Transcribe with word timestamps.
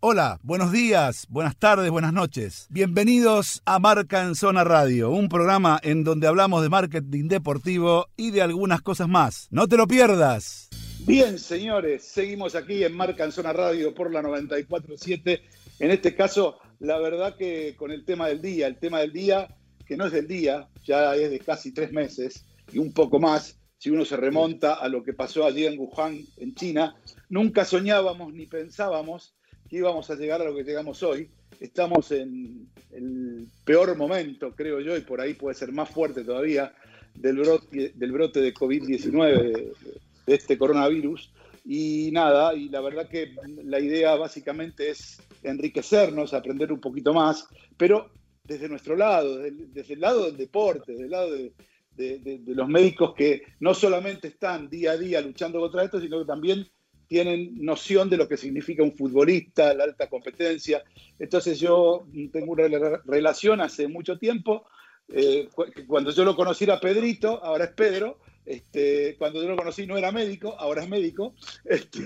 Hola, 0.00 0.38
buenos 0.44 0.70
días, 0.70 1.26
buenas 1.28 1.56
tardes, 1.56 1.90
buenas 1.90 2.12
noches. 2.12 2.68
Bienvenidos 2.70 3.62
a 3.64 3.80
Marca 3.80 4.22
en 4.22 4.36
Zona 4.36 4.62
Radio, 4.62 5.10
un 5.10 5.28
programa 5.28 5.80
en 5.82 6.04
donde 6.04 6.28
hablamos 6.28 6.62
de 6.62 6.68
marketing 6.68 7.26
deportivo 7.26 8.06
y 8.16 8.30
de 8.30 8.40
algunas 8.40 8.80
cosas 8.80 9.08
más. 9.08 9.48
No 9.50 9.66
te 9.66 9.76
lo 9.76 9.88
pierdas. 9.88 10.68
Bien, 11.00 11.36
señores, 11.36 12.04
seguimos 12.04 12.54
aquí 12.54 12.84
en 12.84 12.96
Marca 12.96 13.24
en 13.24 13.32
Zona 13.32 13.52
Radio 13.52 13.92
por 13.92 14.12
la 14.12 14.22
947. 14.22 15.42
En 15.80 15.90
este 15.90 16.14
caso, 16.14 16.60
la 16.78 16.96
verdad 17.00 17.36
que 17.36 17.74
con 17.74 17.90
el 17.90 18.04
tema 18.04 18.28
del 18.28 18.40
día, 18.40 18.68
el 18.68 18.78
tema 18.78 19.00
del 19.00 19.12
día, 19.12 19.48
que 19.84 19.96
no 19.96 20.06
es 20.06 20.12
del 20.12 20.28
día, 20.28 20.68
ya 20.84 21.16
es 21.16 21.28
de 21.28 21.40
casi 21.40 21.74
tres 21.74 21.90
meses 21.90 22.44
y 22.72 22.78
un 22.78 22.92
poco 22.92 23.18
más, 23.18 23.58
si 23.78 23.90
uno 23.90 24.04
se 24.04 24.16
remonta 24.16 24.74
a 24.74 24.88
lo 24.88 25.02
que 25.02 25.12
pasó 25.12 25.44
allí 25.44 25.66
en 25.66 25.76
Wuhan, 25.76 26.20
en 26.36 26.54
China, 26.54 26.94
nunca 27.28 27.64
soñábamos 27.64 28.32
ni 28.32 28.46
pensábamos 28.46 29.34
que 29.68 29.76
íbamos 29.76 30.10
a 30.10 30.14
llegar 30.14 30.40
a 30.40 30.44
lo 30.44 30.54
que 30.54 30.64
llegamos 30.64 31.02
hoy. 31.02 31.28
Estamos 31.60 32.10
en 32.12 32.68
el 32.92 33.48
peor 33.64 33.96
momento, 33.96 34.54
creo 34.54 34.80
yo, 34.80 34.96
y 34.96 35.00
por 35.00 35.20
ahí 35.20 35.34
puede 35.34 35.54
ser 35.54 35.72
más 35.72 35.90
fuerte 35.90 36.24
todavía, 36.24 36.72
del 37.14 37.36
brote, 37.36 37.92
del 37.94 38.12
brote 38.12 38.40
de 38.40 38.54
COVID-19, 38.54 39.52
de, 39.52 40.34
este 40.34 40.56
coronavirus. 40.56 41.32
Y 41.64 42.10
nada, 42.12 42.54
y 42.54 42.68
la 42.68 42.80
verdad 42.80 43.08
que 43.08 43.34
la 43.64 43.78
idea 43.78 44.14
básicamente 44.14 44.90
es 44.90 45.20
enriquecernos, 45.42 46.32
aprender 46.32 46.72
un 46.72 46.80
poquito 46.80 47.12
más, 47.12 47.46
pero 47.76 48.10
desde 48.44 48.68
nuestro 48.68 48.96
lado, 48.96 49.38
desde, 49.38 49.92
el 49.92 50.00
lado 50.00 50.26
del 50.26 50.36
deporte, 50.36 50.92
desde 50.92 51.04
el 51.04 51.10
lado 51.10 51.32
de, 51.32 51.52
de, 51.98 52.40
los 52.46 52.68
médicos 52.68 53.14
que 53.14 53.42
no 53.60 53.74
solamente 53.74 54.28
están 54.28 54.70
día 54.70 54.92
a 54.92 54.96
día 54.96 55.20
luchando 55.20 55.60
contra 55.60 55.84
esto, 55.84 56.00
sino 56.00 56.20
que 56.20 56.24
también 56.24 56.66
tienen 57.08 57.64
noción 57.64 58.08
de 58.10 58.18
lo 58.18 58.28
que 58.28 58.36
significa 58.36 58.82
un 58.82 58.94
futbolista, 58.94 59.74
la 59.74 59.84
alta 59.84 60.08
competencia. 60.08 60.84
Entonces 61.18 61.58
yo 61.58 62.06
tengo 62.32 62.52
una 62.52 62.68
relación 63.04 63.60
hace 63.60 63.88
mucho 63.88 64.18
tiempo. 64.18 64.66
Eh, 65.08 65.48
cuando 65.86 66.10
yo 66.12 66.24
lo 66.24 66.36
conocí 66.36 66.64
era 66.64 66.78
Pedrito, 66.78 67.42
ahora 67.42 67.64
es 67.64 67.72
Pedro. 67.72 68.18
Este, 68.44 69.14
cuando 69.18 69.42
yo 69.42 69.48
lo 69.48 69.56
conocí 69.56 69.86
no 69.86 69.98
era 69.98 70.12
médico, 70.12 70.54
ahora 70.58 70.82
es 70.82 70.88
médico. 70.88 71.34
Este, 71.64 72.02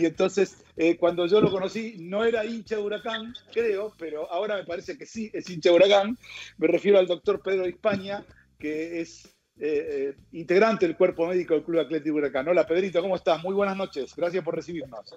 y 0.00 0.06
entonces, 0.06 0.64
eh, 0.76 0.96
cuando 0.96 1.26
yo 1.26 1.40
lo 1.40 1.50
conocí 1.50 1.96
no 1.98 2.24
era 2.24 2.44
hincha 2.44 2.76
de 2.76 2.82
huracán, 2.82 3.34
creo, 3.52 3.92
pero 3.98 4.30
ahora 4.30 4.56
me 4.56 4.64
parece 4.64 4.96
que 4.96 5.06
sí 5.06 5.30
es 5.32 5.50
hincha 5.50 5.70
de 5.70 5.76
huracán. 5.76 6.16
Me 6.58 6.68
refiero 6.68 6.98
al 6.98 7.06
doctor 7.06 7.42
Pedro 7.42 7.64
España, 7.64 8.24
que 8.58 9.00
es 9.00 9.33
eh, 9.56 9.86
eh, 9.88 10.16
integrante 10.32 10.84
del 10.84 10.96
cuerpo 10.96 11.28
médico 11.28 11.54
del 11.54 11.62
Club 11.62 11.78
Atlético 11.78 12.16
Huracán. 12.16 12.48
Hola 12.48 12.66
Pedrito, 12.66 13.00
¿cómo 13.00 13.14
estás? 13.14 13.40
Muy 13.40 13.54
buenas 13.54 13.76
noches, 13.76 14.12
gracias 14.16 14.42
por 14.42 14.56
recibirnos. 14.56 15.14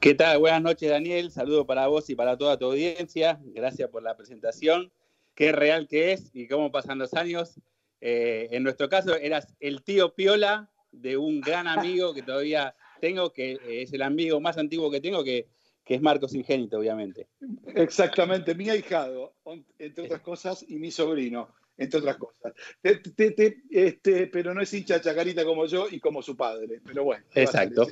¿Qué 0.00 0.14
tal? 0.14 0.38
Buenas 0.38 0.62
noches 0.62 0.90
Daniel, 0.90 1.30
saludo 1.30 1.64
para 1.64 1.86
vos 1.86 2.10
y 2.10 2.16
para 2.16 2.36
toda 2.36 2.58
tu 2.58 2.64
audiencia, 2.64 3.38
gracias 3.54 3.88
por 3.88 4.02
la 4.02 4.16
presentación, 4.16 4.90
qué 5.36 5.52
real 5.52 5.86
que 5.86 6.10
es 6.12 6.30
y 6.32 6.48
cómo 6.48 6.72
pasan 6.72 6.98
los 6.98 7.14
años. 7.14 7.60
Eh, 8.00 8.48
en 8.50 8.64
nuestro 8.64 8.88
caso 8.88 9.14
eras 9.14 9.54
el 9.60 9.84
tío 9.84 10.12
Piola 10.12 10.68
de 10.90 11.16
un 11.16 11.40
gran 11.40 11.68
amigo 11.68 12.14
que 12.14 12.22
todavía 12.22 12.74
tengo, 13.00 13.32
que 13.32 13.58
es 13.64 13.92
el 13.92 14.02
amigo 14.02 14.40
más 14.40 14.58
antiguo 14.58 14.90
que 14.90 15.00
tengo, 15.00 15.22
que, 15.22 15.46
que 15.84 15.94
es 15.94 16.02
Marcos 16.02 16.34
Ingénito, 16.34 16.78
obviamente. 16.78 17.28
Exactamente, 17.76 18.56
mi 18.56 18.70
ahijado, 18.70 19.34
entre 19.78 20.06
otras 20.06 20.20
cosas, 20.20 20.64
y 20.66 20.80
mi 20.80 20.90
sobrino 20.90 21.48
entre 21.78 22.00
otras 22.00 22.16
cosas. 22.16 22.52
este, 22.82 24.26
pero 24.26 24.52
no 24.52 24.60
es 24.60 24.74
hincha 24.74 25.00
chacarita 25.00 25.44
como 25.44 25.64
yo 25.66 25.86
y 25.90 26.00
como 26.00 26.22
su 26.22 26.36
padre. 26.36 26.80
Pero 26.84 27.04
bueno. 27.04 27.24
Exacto. 27.34 27.86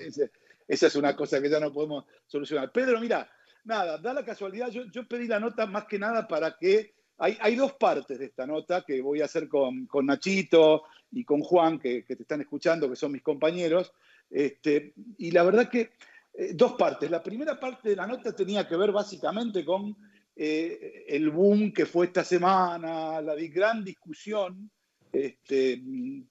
esa 0.69 0.87
es 0.89 0.97
una 0.97 1.17
cosa 1.17 1.41
que 1.41 1.49
ya 1.49 1.61
no 1.61 1.73
podemos 1.73 2.05
solucionar. 2.27 2.71
Pedro, 2.73 3.01
mira, 3.01 3.31
nada, 3.65 3.99
da 3.99 4.13
la 4.13 4.25
casualidad, 4.25 4.69
yo, 4.69 4.85
yo 4.91 5.07
pedí 5.07 5.27
la 5.27 5.41
nota 5.41 5.67
más 5.67 5.87
que 5.87 5.99
nada 5.99 6.27
para 6.29 6.57
que... 6.57 6.95
Hay, 7.19 7.39
hay, 7.41 7.57
dos 7.57 7.73
partes 7.73 8.19
de 8.19 8.27
esta 8.27 8.47
nota 8.47 8.85
que 8.87 9.01
voy 9.01 9.23
a 9.23 9.25
hacer 9.25 9.49
con, 9.49 9.87
con 9.87 10.05
Nachito 10.05 10.83
y 11.11 11.25
con 11.25 11.41
Juan, 11.41 11.79
que, 11.79 12.05
que, 12.05 12.15
te 12.15 12.25
están 12.25 12.43
escuchando, 12.43 12.91
que 12.91 12.97
son 12.97 13.11
mis 13.11 13.23
compañeros. 13.23 13.91
Este, 14.29 14.93
y 15.17 15.31
la 15.31 15.43
verdad 15.43 15.71
que 15.71 15.93
eh, 16.35 16.53
dos 16.53 16.75
partes. 16.75 17.11
La 17.11 17.23
primera 17.23 17.59
parte 17.59 17.89
de 17.89 17.97
la 17.97 18.07
nota 18.07 18.35
tenía 18.35 18.69
que 18.69 18.77
ver 18.77 18.93
básicamente 18.93 19.65
con 19.65 19.97
eh, 20.37 21.07
el 21.09 21.31
boom 21.31 21.73
que 21.73 21.87
fue 21.87 22.07
esta 22.07 22.23
semana, 22.23 23.21
la 23.23 23.35
gran 23.35 23.83
discusión, 23.83 24.71
este, 25.11 25.81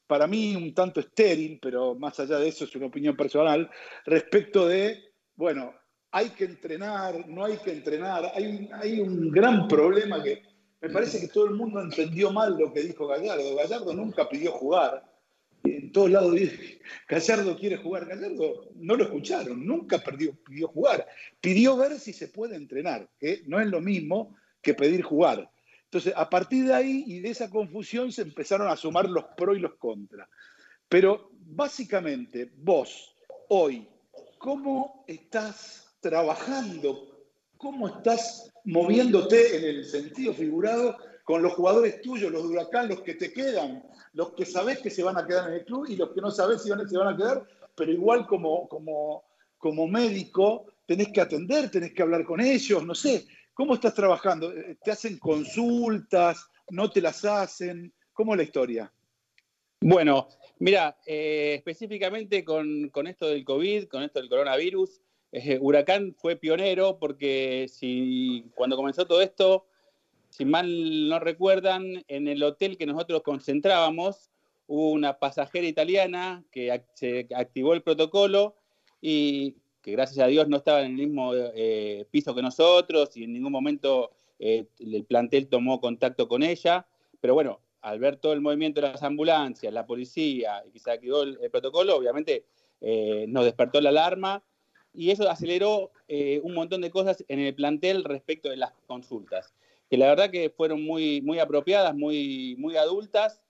para 0.05 0.27
mí 0.27 0.55
un 0.55 0.73
tanto 0.73 0.99
estéril, 0.99 1.59
pero 1.59 1.95
más 1.95 2.19
allá 2.19 2.37
de 2.37 2.49
eso 2.49 2.65
es 2.65 2.75
una 2.75 2.85
opinión 2.85 3.17
personal, 3.17 3.69
respecto 4.05 4.67
de, 4.67 5.03
bueno, 5.35 5.73
hay 6.11 6.29
que 6.29 6.45
entrenar, 6.45 7.27
no 7.27 7.43
hay 7.43 7.57
que 7.57 7.71
entrenar, 7.71 8.31
hay 8.33 8.69
hay 8.73 9.01
un 9.01 9.31
gran 9.31 9.67
problema 9.67 10.21
que 10.21 10.43
me 10.81 10.89
parece 10.89 11.19
que 11.19 11.27
todo 11.27 11.45
el 11.45 11.55
mundo 11.55 11.81
entendió 11.81 12.31
mal 12.31 12.55
lo 12.57 12.71
que 12.71 12.81
dijo 12.83 13.07
Gallardo. 13.07 13.55
Gallardo 13.55 13.93
nunca 13.93 14.29
pidió 14.29 14.51
jugar 14.51 15.03
en 15.65 15.91
todos 15.91 16.11
lados 16.11 16.35
Gallardo 17.07 17.57
quiere 17.57 17.77
jugar. 17.77 18.05
Gallardo 18.05 18.71
no 18.75 18.95
lo 18.95 19.03
escucharon, 19.03 19.65
nunca 19.65 19.99
perdió, 19.99 20.35
pidió 20.43 20.67
jugar. 20.67 21.07
Pidió 21.41 21.77
ver 21.77 21.99
si 21.99 22.13
se 22.13 22.27
puede 22.27 22.55
entrenar, 22.55 23.09
que 23.19 23.43
no 23.45 23.59
es 23.59 23.67
lo 23.67 23.81
mismo 23.81 24.35
que 24.61 24.73
pedir 24.73 25.01
jugar. 25.01 25.49
Entonces, 25.85 26.13
a 26.15 26.29
partir 26.29 26.65
de 26.65 26.73
ahí 26.73 27.03
y 27.07 27.19
de 27.19 27.29
esa 27.29 27.49
confusión 27.49 28.11
se 28.11 28.23
empezaron 28.23 28.67
a 28.67 28.75
sumar 28.75 29.09
los 29.09 29.25
pros 29.37 29.57
y 29.57 29.61
los 29.61 29.75
contras. 29.75 30.27
Pero 30.89 31.31
básicamente, 31.39 32.51
vos, 32.57 33.15
hoy, 33.49 33.87
¿cómo 34.37 35.05
estás 35.07 35.95
trabajando? 36.01 37.27
¿Cómo 37.57 37.87
estás 37.87 38.51
moviéndote 38.65 39.57
en 39.57 39.63
el 39.63 39.85
sentido 39.85 40.33
figurado 40.33 40.97
con 41.25 41.41
los 41.41 41.53
jugadores 41.53 42.01
tuyos, 42.01 42.31
los 42.31 42.43
de 42.43 42.49
Huracán, 42.49 42.87
los 42.87 43.01
que 43.01 43.15
te 43.15 43.33
quedan? 43.33 43.83
los 44.15 44.31
que 44.33 44.45
sabés 44.45 44.79
que 44.79 44.89
se 44.89 45.03
van 45.03 45.17
a 45.17 45.27
quedar 45.27 45.49
en 45.49 45.55
el 45.55 45.65
club 45.65 45.85
y 45.89 45.97
los 45.97 46.11
que 46.11 46.21
no 46.21 46.31
sabés 46.31 46.63
si 46.63 46.69
van, 46.69 46.87
se 46.87 46.97
van 46.97 47.13
a 47.13 47.17
quedar, 47.17 47.45
pero 47.75 47.91
igual 47.91 48.25
como, 48.25 48.67
como, 48.69 49.25
como 49.57 49.87
médico 49.87 50.67
tenés 50.85 51.09
que 51.09 51.19
atender, 51.19 51.69
tenés 51.69 51.93
que 51.93 52.01
hablar 52.01 52.23
con 52.23 52.39
ellos, 52.39 52.83
no 52.85 52.95
sé. 52.95 53.25
¿Cómo 53.53 53.73
estás 53.73 53.93
trabajando? 53.93 54.53
Eh, 54.53 54.77
¿Te 54.81 54.91
hacen 54.91 55.19
consultas? 55.19 56.49
¿No 56.69 56.89
te 56.89 57.01
las 57.01 57.25
hacen? 57.25 57.93
¿Cómo 58.13 58.33
es 58.33 58.37
la 58.37 58.43
historia? 58.43 58.93
Bueno, 59.81 60.29
mira, 60.59 60.97
eh, 61.05 61.55
específicamente 61.57 62.45
con, 62.45 62.89
esto 63.07 63.27
del 63.27 63.43
COVID, 63.43 63.87
con 63.87 64.03
esto 64.03 64.19
del 64.19 64.29
coronavirus, 64.29 65.01
eh, 65.33 65.59
Huracán 65.59 66.15
fue 66.17 66.37
pionero 66.37 66.97
porque 66.99 67.67
si 67.69 68.49
cuando 68.55 68.77
comenzó 68.77 69.05
todo 69.05 69.21
esto, 69.21 69.67
si 70.35 70.43
mal 70.43 71.07
no 71.07 71.17
recuerdan, 71.19 72.03
en 72.09 72.27
el 72.27 72.43
hotel 72.43 72.77
que 72.77 72.85
nosotros 72.85 73.21
concentrábamos, 73.23 74.29
hubo 74.67 74.91
una 74.91 75.17
pasajera 75.17 75.65
italiana 75.65 76.43
que 76.51 76.83
se 76.93 77.27
activó 77.33 77.73
el 77.73 77.83
protocolo 77.83 78.57
y 78.99 79.55
que 79.81 79.93
gracias 79.93 80.25
a 80.25 80.27
Dios 80.27 80.49
no 80.49 80.57
estaba 80.57 80.81
en 80.81 80.87
el 80.87 81.07
mismo 81.07 81.31
eh, 81.33 82.05
piso 82.11 82.35
que 82.35 82.41
nosotros 82.41 83.15
y 83.15 83.23
en 83.23 83.31
ningún 83.31 83.53
momento 83.53 84.11
eh, 84.37 84.65
el 84.79 85.05
plantel 85.05 85.47
tomó 85.47 85.79
contacto 85.79 86.27
con 86.27 86.43
ella. 86.43 86.85
Pero 87.21 87.33
bueno, 87.33 87.61
al 87.79 87.99
ver 87.99 88.17
todo 88.17 88.33
el 88.33 88.41
movimiento 88.41 88.81
de 88.81 88.89
las 88.89 89.03
ambulancias, 89.03 89.71
la 89.71 89.85
policía 89.85 90.63
y 90.67 90.71
que 90.71 90.79
se 90.79 90.91
activó 90.91 91.23
el, 91.23 91.49
protocolo, 91.49 91.95
obviamente 91.95 92.43
eh, 92.81 93.23
nos 93.29 93.45
despertó 93.45 93.79
la 93.79 93.89
alarma 93.89 94.43
y 94.93 95.11
eso 95.11 95.29
aceleró 95.29 95.91
un 96.43 96.53
montón 96.53 96.81
de 96.81 96.91
cosas 96.91 97.23
en 97.29 97.39
el 97.39 97.55
plantel 97.55 98.03
respecto 98.03 98.49
de 98.49 98.57
las 98.57 98.73
consultas 98.85 99.53
que 99.89 99.97
la 99.97 100.07
verdad 100.07 100.31
que 100.31 100.49
fueron 100.49 100.83
muy, 100.83 101.21
muy 101.21 101.39
apropiadas, 101.39 101.95
muy, 101.95 102.55
muy 102.57 102.77
adultas, 102.77 103.41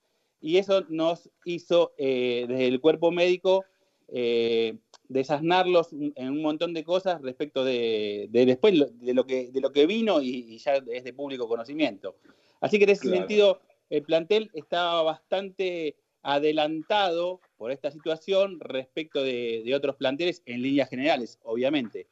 y 0.41 0.57
eso 0.57 0.85
nos 0.89 1.29
hizo 1.45 1.93
eh, 1.97 2.45
desde 2.47 2.67
el 2.67 2.79
cuerpo 2.79 3.11
médico 3.11 3.65
eh, 4.07 4.77
desasnarlos 5.07 5.91
en 5.93 6.29
un 6.29 6.41
montón 6.41 6.73
de 6.73 6.83
cosas 6.83 7.21
respecto 7.21 7.63
de, 7.63 8.27
después 8.31 8.73
de 8.73 9.13
lo, 9.13 9.25
que, 9.25 9.51
de 9.51 9.61
lo 9.61 9.71
que 9.71 9.85
vino 9.85 10.21
y, 10.21 10.57
ya 10.57 10.75
es 10.75 11.03
de 11.03 11.13
público 11.13 11.47
conocimiento. 11.47 12.15
Así 12.61 12.77
que 12.77 12.83
en 12.85 12.91
ese 12.91 13.09
sentido, 13.09 13.59
el 13.89 14.03
plantel 14.03 14.49
estaba 14.53 15.01
bastante 15.03 15.95
adelantado 16.21 17.39
por 17.57 17.71
esta 17.71 17.91
situación 17.91 18.59
respecto 18.59 19.21
de, 19.21 19.61
de 19.63 19.75
otros 19.75 19.95
planteles 19.95 20.41
en 20.45 20.61
líneas 20.61 20.89
generales, 20.89 21.39
obviamente. 21.43 22.07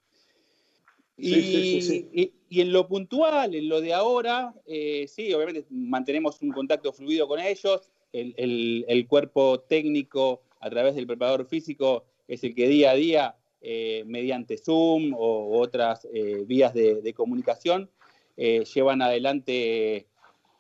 Y, 1.18 2.32
en 2.50 2.74
lo 2.74 2.88
puntual, 2.88 3.56
en 3.56 3.70
lo 3.70 3.82
de 3.82 3.94
ahora, 3.94 4.54
eh, 4.66 5.06
sí, 5.08 5.34
obviamente 5.34 5.66
mantenemos 5.70 6.42
un 6.42 6.52
contacto 6.52 6.92
fluido 6.94 7.28
con 7.28 7.40
ellos. 7.40 7.92
El, 8.12 9.06
cuerpo 9.08 9.62
técnico 9.62 10.44
a 10.60 10.70
través 10.70 10.96
del 10.96 11.08
preparador 11.08 11.46
físico 11.48 12.06
es 12.28 12.44
el 12.44 12.54
que 12.56 12.68
día 12.68 12.92
a 12.92 12.96
día, 12.96 13.36
eh, 13.62 14.04
mediante 14.06 14.58
Zoom 14.58 15.14
o 15.16 15.60
otras 15.60 16.08
eh, 16.14 16.44
vías 16.46 16.74
de, 16.74 17.14
comunicación, 17.14 17.90
llevan 18.36 19.02
adelante 19.02 20.08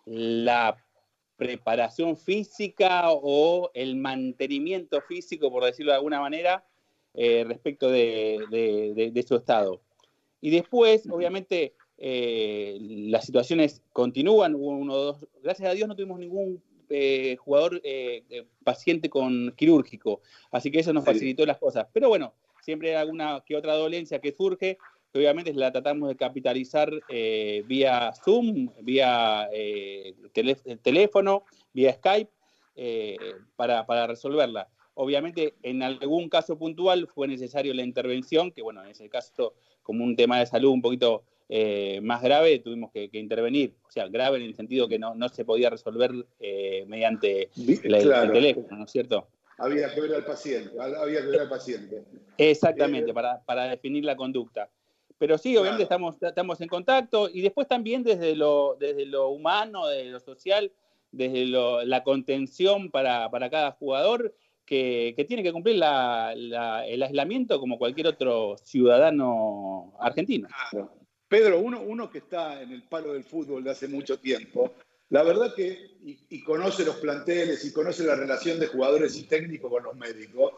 la 0.05 0.77
preparación 1.37 2.15
física 2.15 3.05
o 3.09 3.71
el 3.73 3.95
mantenimiento 3.95 5.01
físico, 5.01 5.51
por 5.51 5.63
decirlo 5.63 5.91
de 5.91 5.97
alguna 5.97 6.19
manera, 6.19 6.65
respecto 7.13 7.89
de 7.89 9.25
su 9.27 9.35
estado. 9.35 9.81
Y 10.43 10.49
después, 10.49 11.07
obviamente, 11.09 11.73
eh, 11.97 12.77
las 12.81 13.25
situaciones 13.25 13.81
continúan, 13.93 14.55
hubo 14.55 14.71
uno 14.71 14.93
dos, 14.93 15.25
gracias 15.41 15.69
a 15.69 15.73
Dios 15.73 15.87
no 15.87 15.95
tuvimos 15.95 16.19
ningún 16.19 16.61
eh, 16.89 17.37
jugador 17.37 17.79
eh, 17.81 18.43
paciente 18.61 19.09
con 19.09 19.53
quirúrgico, 19.55 20.19
así 20.51 20.69
que 20.69 20.81
eso 20.81 20.91
nos 20.91 21.05
facilitó 21.05 21.45
las 21.45 21.59
cosas. 21.59 21.87
Pero 21.93 22.09
bueno, 22.09 22.33
siempre 22.61 22.89
hay 22.89 22.95
alguna 22.95 23.41
que 23.45 23.55
otra 23.55 23.75
dolencia 23.75 24.19
que 24.19 24.33
surge, 24.33 24.77
que 25.13 25.17
obviamente 25.17 25.53
la 25.53 25.71
tratamos 25.71 26.09
de 26.09 26.17
capitalizar 26.17 26.91
vía 27.65 28.11
Zoom, 28.25 28.67
vía 28.81 29.47
teléfono, 30.81 31.45
vía 31.71 31.93
Skype, 31.93 32.31
para, 33.55 33.85
para 33.85 34.07
resolverla. 34.07 34.67
Obviamente, 34.95 35.55
en 35.63 35.81
algún 35.81 36.29
caso 36.29 36.57
puntual 36.57 37.07
fue 37.07 37.27
necesario 37.27 37.73
la 37.73 37.83
intervención, 37.83 38.51
que 38.51 38.61
bueno, 38.61 38.83
en 38.83 38.91
ese 38.91 39.09
caso, 39.09 39.53
como 39.81 40.03
un 40.03 40.15
tema 40.15 40.39
de 40.39 40.45
salud 40.45 40.69
un 40.69 40.81
poquito 40.81 41.23
eh, 41.49 41.99
más 42.01 42.21
grave, 42.21 42.59
tuvimos 42.59 42.91
que, 42.91 43.09
intervenir. 43.13 43.75
O 43.87 43.91
sea, 43.91 44.07
grave 44.07 44.37
en 44.37 44.43
el 44.43 44.55
sentido 44.55 44.87
que 44.87 44.99
no, 44.99 45.15
se 45.29 45.45
podía 45.45 45.69
resolver 45.69 46.11
eh, 46.39 46.85
mediante 46.87 47.49
el 47.55 48.31
teléfono, 48.31 48.77
¿no 48.77 48.85
es 48.85 48.91
cierto? 48.91 49.27
Había 49.57 49.93
que 49.93 50.01
ver 50.01 50.15
al 50.15 50.25
paciente, 50.25 50.71
había 50.79 51.21
que 51.21 51.27
ver 51.27 51.41
al 51.41 51.49
paciente. 51.49 52.03
Exactamente, 52.37 53.11
eh, 53.11 53.13
para, 53.45 53.67
definir 53.67 54.03
la 54.03 54.15
conducta. 54.15 54.69
Pero 55.17 55.37
sí, 55.37 55.55
obviamente 55.55 55.83
estamos, 55.83 56.21
estamos 56.21 56.59
en 56.61 56.67
contacto 56.67 57.29
y 57.31 57.41
después 57.41 57.67
también 57.67 58.03
desde 58.03 58.35
lo, 58.35 58.75
desde 58.79 59.05
lo 59.05 59.29
humano, 59.29 59.87
desde 59.87 60.09
lo 60.09 60.19
social, 60.19 60.71
desde 61.11 61.45
la 61.45 62.03
contención 62.03 62.89
para, 62.89 63.29
para 63.29 63.49
cada 63.49 63.71
jugador, 63.71 64.33
que, 64.65 65.25
tiene 65.27 65.43
que 65.43 65.51
cumplir 65.51 65.75
el 65.75 67.03
aislamiento 67.03 67.59
como 67.59 67.77
cualquier 67.77 68.07
otro 68.07 68.57
ciudadano 68.63 69.93
argentino. 69.99 70.47
Pedro, 71.27 71.59
uno, 71.59 71.81
uno 71.81 72.09
que 72.09 72.19
está 72.19 72.61
en 72.61 72.71
el 72.71 72.83
palo 72.83 73.13
del 73.13 73.23
fútbol 73.23 73.63
de 73.63 73.71
hace 73.71 73.87
mucho 73.87 74.19
tiempo, 74.19 74.73
la 75.09 75.23
verdad 75.23 75.53
que, 75.55 75.91
y, 76.03 76.43
conoce 76.43 76.83
los 76.83 76.95
planteles 76.95 77.63
y 77.65 77.71
conoce 77.71 78.03
la 78.03 78.15
relación 78.15 78.59
de 78.59 78.67
jugadores 78.67 79.15
y 79.15 79.23
técnicos 79.23 79.71
con 79.71 79.83
los 79.83 79.95
médicos, 79.95 80.53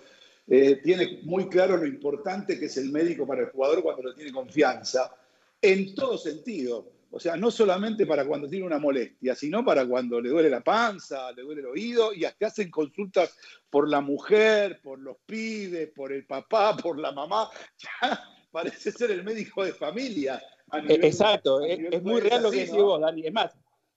eh, 0.47 0.79
tiene 0.83 1.19
muy 1.23 1.49
claro 1.49 1.75
lo 1.77 1.85
importante 1.85 2.57
que 2.59 2.65
es 2.65 2.77
el 2.77 2.91
médico 2.91 3.25
para 3.27 3.41
el 3.41 3.49
jugador 3.49 3.81
cuando 3.83 4.03
lo 4.03 4.13
tiene 4.13 4.31
confianza, 4.31 5.13
en 5.61 5.93
todo 5.95 6.17
sentido. 6.17 6.91
O 7.11 7.19
sea, 7.19 7.37
no 7.37 7.49
solamente 7.49 8.05
para 8.05 8.25
cuando 8.25 8.47
tiene 8.47 8.65
una 8.65 8.79
molestia, 8.79 9.35
sino 9.35 9.63
para 9.63 9.85
cuando 9.85 10.19
le 10.19 10.29
duele 10.29 10.49
la 10.49 10.61
panza, 10.61 11.31
le 11.31 11.43
duele 11.43 11.61
el 11.61 11.67
oído 11.67 12.13
y 12.13 12.25
hasta 12.25 12.47
hacen 12.47 12.69
consultas 12.69 13.37
por 13.69 13.87
la 13.89 14.01
mujer, 14.01 14.81
por 14.81 14.99
los 14.99 15.17
pibes, 15.25 15.89
por 15.95 16.11
el 16.11 16.25
papá, 16.25 16.75
por 16.83 16.99
la 16.99 17.11
mamá. 17.11 17.49
Ya 17.77 18.23
parece 18.51 18.91
ser 18.91 19.11
el 19.11 19.23
médico 19.23 19.63
de 19.63 19.73
familia. 19.73 20.41
Exacto, 20.89 21.61
es, 21.61 22.01
muy 22.01 22.21
real 22.21 22.43
lo 22.43 22.51
que 22.51 22.61
decís 22.61 22.75
vos, 22.75 22.99
Dani. 22.99 23.25
Es 23.25 23.33
más, 23.33 23.55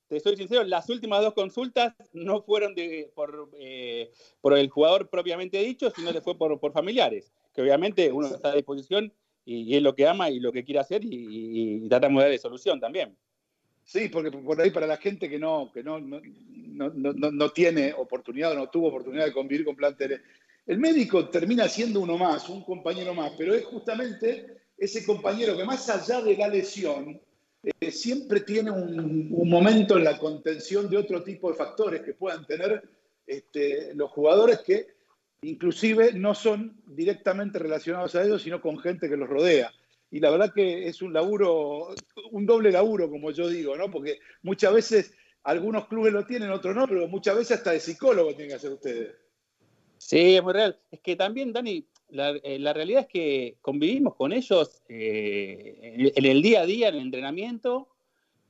te 0.08 0.20
soy 0.20 0.36
sincero, 0.36 0.64
las 0.64 0.88
últimas 0.88 1.22
dos 1.22 1.34
consultas 1.34 1.94
no 2.12 2.42
fueron 2.42 2.74
de, 2.74 3.10
por, 3.14 3.50
eh, 3.58 4.10
por 4.40 4.56
el 4.56 4.68
jugador 4.68 5.08
propiamente 5.08 5.58
dicho, 5.58 5.90
sino 5.90 6.12
que 6.12 6.20
fue 6.20 6.36
por, 6.36 6.58
por 6.60 6.72
familiares, 6.72 7.32
que 7.52 7.62
obviamente 7.62 8.12
uno 8.12 8.28
está 8.28 8.50
a 8.50 8.54
disposición 8.54 9.12
y, 9.48 9.76
es 9.76 9.82
lo 9.82 9.94
que 9.94 10.06
ama 10.06 10.28
y 10.30 10.40
lo 10.40 10.52
que 10.52 10.64
quiere 10.64 10.80
hacer 10.80 11.02
y, 11.04 11.88
tratamos 11.88 12.20
de 12.20 12.24
darle 12.24 12.38
solución 12.38 12.78
también. 12.78 13.16
Sí, 13.84 14.08
porque 14.10 14.30
por 14.30 14.60
ahí 14.60 14.70
para 14.70 14.86
la 14.86 14.98
gente 14.98 15.30
que 15.30 15.38
no, 15.38 15.70
que 15.72 15.82
no, 15.82 15.98
no, 15.98 16.20
no, 16.90 17.12
no 17.12 17.50
tiene 17.50 17.94
oportunidad 17.94 18.52
o 18.52 18.56
no 18.56 18.68
tuvo 18.68 18.88
oportunidad 18.88 19.24
de 19.24 19.32
convivir 19.32 19.64
con 19.64 19.76
planteles, 19.76 20.20
el 20.66 20.78
médico 20.78 21.30
termina 21.30 21.66
siendo 21.66 22.00
uno 22.00 22.18
más, 22.18 22.50
un 22.50 22.62
compañero 22.62 23.14
más, 23.14 23.32
pero 23.38 23.54
es 23.54 23.64
justamente 23.64 24.58
ese 24.76 25.04
compañero 25.06 25.56
que 25.56 25.64
más 25.64 25.88
allá 25.88 26.20
de 26.20 26.36
la 26.36 26.48
lesión, 26.48 27.18
eh, 27.62 27.90
siempre 27.90 28.40
tiene 28.40 28.70
un, 28.70 29.30
momento 29.48 29.96
en 29.96 30.04
la 30.04 30.18
contención 30.18 30.90
de 30.90 30.98
otro 30.98 31.22
tipo 31.22 31.50
de 31.50 31.56
factores 31.56 32.02
que 32.02 32.12
puedan 32.12 32.46
tener 32.46 32.82
este, 33.26 33.94
los 33.94 34.10
jugadores 34.10 34.60
que 34.60 34.97
inclusive 35.42 36.12
no 36.12 36.34
son 36.34 36.80
directamente 36.86 37.58
relacionados 37.58 38.14
a 38.14 38.24
ellos, 38.24 38.42
sino 38.42 38.60
con 38.60 38.78
gente 38.78 39.08
que 39.08 39.16
los 39.16 39.28
rodea. 39.28 39.72
Y 40.10 40.20
la 40.20 40.30
verdad 40.30 40.52
que 40.54 40.88
es 40.88 41.02
un 41.02 41.12
laburo, 41.12 41.94
un 42.30 42.46
doble 42.46 42.72
laburo, 42.72 43.10
como 43.10 43.30
yo 43.30 43.48
digo, 43.48 43.76
¿no? 43.76 43.90
Porque 43.90 44.18
muchas 44.42 44.72
veces 44.72 45.14
algunos 45.44 45.86
clubes 45.86 46.12
lo 46.12 46.24
tienen, 46.24 46.50
otros 46.50 46.74
no, 46.74 46.86
pero 46.86 47.06
muchas 47.08 47.36
veces 47.36 47.58
hasta 47.58 47.72
de 47.72 47.80
psicólogo 47.80 48.30
tienen 48.30 48.48
que 48.48 48.54
hacer 48.54 48.72
ustedes. 48.72 49.14
Sí, 49.98 50.36
es 50.36 50.42
muy 50.42 50.52
real. 50.52 50.78
Es 50.90 51.00
que 51.00 51.16
también, 51.16 51.52
Dani, 51.52 51.86
la, 52.08 52.30
eh, 52.42 52.72
realidad 52.72 53.02
es 53.02 53.08
que 53.08 53.56
convivimos 53.60 54.14
con 54.14 54.32
ellos 54.32 54.82
eh, 54.88 56.12
en, 56.14 56.24
el 56.24 56.42
día 56.42 56.62
a 56.62 56.66
día, 56.66 56.88
en 56.88 56.94
el 56.96 57.02
entrenamiento, 57.02 57.88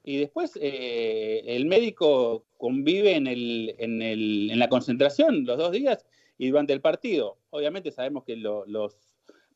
y 0.05 0.19
después 0.19 0.53
eh, 0.61 1.43
el 1.45 1.67
médico 1.67 2.47
convive 2.57 3.17
en, 3.17 3.27
el, 3.27 3.75
en, 3.79 4.01
el, 4.01 4.51
en 4.53 4.59
la 4.59 4.69
concentración 4.69 5.45
los 5.45 5.59
dos 5.59 5.73
días 5.73 6.05
y 6.39 6.49
durante 6.49 6.73
el 6.73 6.81
partido. 6.81 7.37
Obviamente 7.51 7.91
sabemos 7.91 8.25
que 8.25 8.37
los 8.37 8.97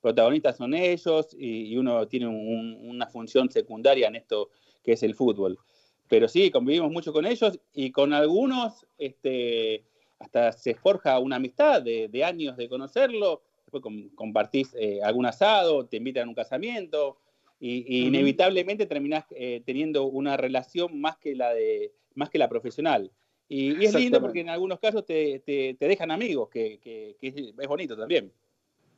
protagonistas 0.00 0.56
son 0.56 0.74
ellos 0.74 1.28
y, 1.38 1.76
uno 1.76 2.06
tiene 2.08 2.26
una 2.26 3.06
función 3.06 3.50
secundaria 3.50 4.08
en 4.08 4.16
esto 4.16 4.50
que 4.82 4.92
es 4.92 5.02
el 5.04 5.14
fútbol. 5.14 5.58
Pero 6.08 6.28
sí, 6.28 6.50
convivimos 6.50 6.90
mucho 6.90 7.12
con 7.12 7.24
ellos 7.24 7.58
y 7.72 7.92
con 7.92 8.12
algunos 8.12 8.84
este, 8.98 9.84
hasta 10.18 10.52
se 10.52 10.74
forja 10.74 11.18
una 11.20 11.36
amistad 11.36 11.80
de, 11.82 12.24
años 12.24 12.56
de 12.56 12.68
conocerlo. 12.68 13.42
Después 13.64 14.10
compartís 14.14 14.74
eh, 14.74 15.00
algún 15.02 15.24
asado, 15.24 15.86
te 15.86 15.96
invitan 15.96 16.26
a 16.26 16.28
un 16.28 16.34
casamiento 16.34 17.16
y, 17.60 18.06
inevitablemente 18.06 18.86
terminás 18.86 19.24
eh, 19.30 19.62
teniendo 19.64 20.04
una 20.04 20.36
relación 20.36 21.00
más 21.00 21.16
que 21.16 21.36
la, 21.36 21.54
de, 21.54 21.92
más 22.14 22.28
que 22.28 22.38
la 22.38 22.48
profesional. 22.48 23.12
Y, 23.54 23.84
es 23.84 23.94
lindo 23.94 24.18
porque 24.18 24.40
en 24.40 24.48
algunos 24.48 24.80
casos 24.80 25.04
te, 25.04 25.42
dejan 25.78 26.10
amigos, 26.10 26.48
que, 26.48 27.16
es, 27.20 27.68
bonito 27.68 27.94
también. 27.94 28.32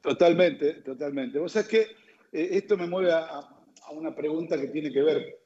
Totalmente, 0.00 0.74
totalmente. 0.74 1.40
Vos 1.40 1.50
sabés 1.50 1.68
que 1.68 1.80
eh, 1.80 2.48
esto 2.52 2.76
me 2.76 2.86
mueve 2.86 3.10
a, 3.10 3.40
una 3.90 4.14
pregunta 4.14 4.56
que 4.60 4.68
tiene 4.68 4.92
que 4.92 5.02
ver 5.02 5.40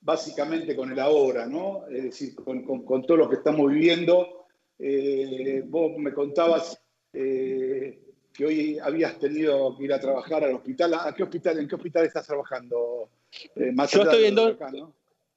básicamente 0.00 0.76
con 0.76 0.92
el 0.92 1.00
ahora, 1.00 1.44
¿no? 1.44 1.88
Es 1.88 2.04
decir, 2.04 2.36
con, 2.36 3.04
todo 3.04 3.16
lo 3.16 3.28
que 3.28 3.36
estamos 3.36 3.68
viviendo. 3.68 4.46
Eh, 4.78 5.64
vos 5.66 5.98
me 5.98 6.12
contabas 6.12 6.80
eh, 7.12 8.00
que 8.32 8.46
hoy 8.46 8.78
habías 8.78 9.18
tenido 9.18 9.76
que 9.76 9.84
ir 9.84 9.92
a 9.92 9.98
trabajar 9.98 10.44
al 10.44 10.54
hospital. 10.54 10.94
¿A 10.94 11.12
qué 11.12 11.24
hospital, 11.24 11.58
¿En 11.58 11.66
qué 11.66 11.74
hospital 11.74 12.06
estás 12.06 12.28
trabajando? 12.28 13.10
más 13.74 13.90
Yo 13.90 14.02
estoy 14.02 14.26
en 14.26 14.34
dos, 14.36 14.56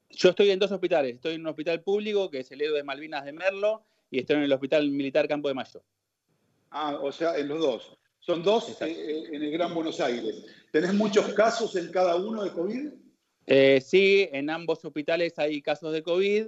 yo 0.09 0.29
estoy 0.29 0.51
en 0.51 0.59
dos 0.59 0.71
hospitales. 0.71 1.15
Estoy 1.15 1.35
en 1.35 1.41
un 1.41 1.47
hospital 1.47 1.81
público, 1.81 2.29
que 2.29 2.39
es 2.39 2.51
el 2.51 2.61
Edo 2.61 2.75
de 2.75 2.83
Malvinas 2.83 3.25
de 3.25 3.33
Merlo, 3.33 3.83
y 4.09 4.19
estoy 4.19 4.37
en 4.37 4.43
el 4.43 4.53
Hospital 4.53 4.89
Militar 4.89 5.27
Campo 5.27 5.47
de 5.47 5.53
Mayo. 5.53 5.83
Ah, 6.71 6.97
o 7.01 7.11
sea, 7.11 7.37
en 7.37 7.47
los 7.47 7.59
dos. 7.59 7.97
Son 8.19 8.41
dos 8.41 8.81
eh, 8.81 8.87
eh, 8.87 9.23
en 9.31 9.43
el 9.43 9.51
Gran 9.51 9.73
Buenos 9.73 9.99
Aires. 9.99 10.45
¿Tenés 10.71 10.93
muchos 10.93 11.31
casos 11.33 11.75
en 11.75 11.91
cada 11.91 12.15
uno 12.15 12.43
de 12.43 12.51
COVID? 12.51 12.89
Eh, 13.47 13.79
sí, 13.81 14.27
en 14.31 14.49
ambos 14.49 14.83
hospitales 14.83 15.37
hay 15.37 15.61
casos 15.61 15.93
de 15.93 16.01
COVID. 16.01 16.47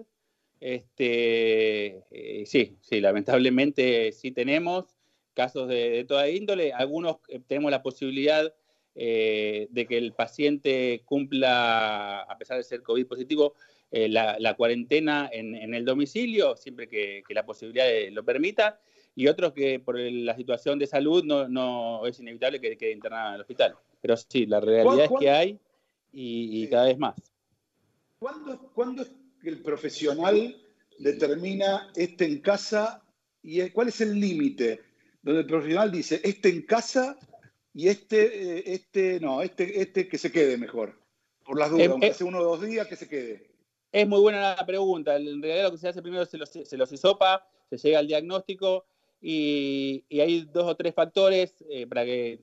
Este, 0.59 2.03
sí, 2.47 2.77
sí, 2.81 2.99
lamentablemente 2.99 4.11
sí 4.11 4.31
tenemos 4.31 4.97
casos 5.35 5.67
de 5.67 6.03
toda 6.07 6.27
índole. 6.29 6.73
Algunos 6.73 7.17
tenemos 7.45 7.69
la 7.69 7.83
posibilidad 7.83 8.51
eh, 8.99 9.67
de 9.69 9.85
que 9.85 9.95
el 9.95 10.13
paciente 10.13 11.03
cumpla, 11.05 12.21
a 12.21 12.35
pesar 12.39 12.57
de 12.57 12.63
ser 12.63 12.81
COVID 12.81 13.05
positivo, 13.05 13.53
eh, 13.91 14.09
la, 14.09 14.55
cuarentena 14.57 15.29
en, 15.31 15.71
el 15.71 15.85
domicilio, 15.85 16.55
siempre 16.57 16.89
que, 16.89 17.21
la 17.29 17.45
posibilidad 17.45 17.85
lo 18.11 18.25
permita, 18.25 18.79
y 19.13 19.27
otros 19.27 19.53
que 19.53 19.79
por 19.79 19.99
la 19.99 20.35
situación 20.35 20.79
de 20.79 20.87
salud 20.87 21.23
no, 21.23 22.07
es 22.07 22.19
inevitable 22.19 22.59
que 22.59 22.75
quede 22.75 22.91
internado 22.91 23.29
en 23.29 23.35
el 23.35 23.41
hospital. 23.41 23.75
Pero 24.01 24.17
sí, 24.17 24.47
la 24.47 24.59
realidad 24.59 25.05
es 25.05 25.11
que 25.19 25.29
hay 25.29 25.59
y, 26.11 26.67
cada 26.67 26.85
vez 26.85 26.97
más. 26.97 27.15
¿Cuándo, 28.17 28.71
¿Cuándo, 28.73 29.03
es 29.03 29.11
que 29.43 29.49
el 29.49 29.61
profesional 29.61 30.57
determina 30.97 31.91
este 31.95 32.25
en 32.25 32.41
casa 32.41 33.03
y 33.43 33.69
cuál 33.69 33.89
es 33.89 34.01
el 34.01 34.19
límite? 34.19 34.81
Donde 35.21 35.41
el 35.41 35.47
profesional 35.47 35.91
dice, 35.91 36.19
este 36.23 36.49
en 36.49 36.63
casa 36.63 37.19
y 37.77 37.89
este, 37.89 38.57
eh, 38.57 38.63
este, 38.65 39.19
no, 39.19 39.43
este, 39.43 39.79
este 39.79 40.07
que 40.07 40.17
se 40.17 40.31
quede 40.31 40.57
mejor. 40.57 40.99
Por 41.45 41.59
las 41.59 41.69
dudas, 41.69 41.85
eh, 41.85 41.89
aunque 41.91 42.07
eh, 42.07 42.23
uno 42.23 42.39
o 42.39 42.43
dos 42.43 42.63
días, 42.63 42.87
que 42.87 42.95
se 42.95 43.07
quede. 43.07 43.51
Es 43.91 44.07
muy 44.07 44.19
buena 44.19 44.55
la 44.55 44.65
pregunta. 44.65 45.15
En 45.15 45.39
realidad 45.43 45.65
lo 45.65 45.71
que 45.73 45.77
se 45.77 45.87
hace 45.87 46.01
primero 46.01 46.25
se 46.25 46.39
los, 46.39 46.49
se 46.49 46.75
los 46.75 46.91
hisopa, 46.91 47.47
se 47.69 47.77
llega 47.77 47.99
al 47.99 48.07
diagnóstico 48.07 48.87
y, 49.21 50.03
hay 50.09 50.47
dos 50.51 50.65
o 50.65 50.75
tres 50.75 50.95
factores 50.95 51.63
para 51.87 52.03
que, 52.03 52.39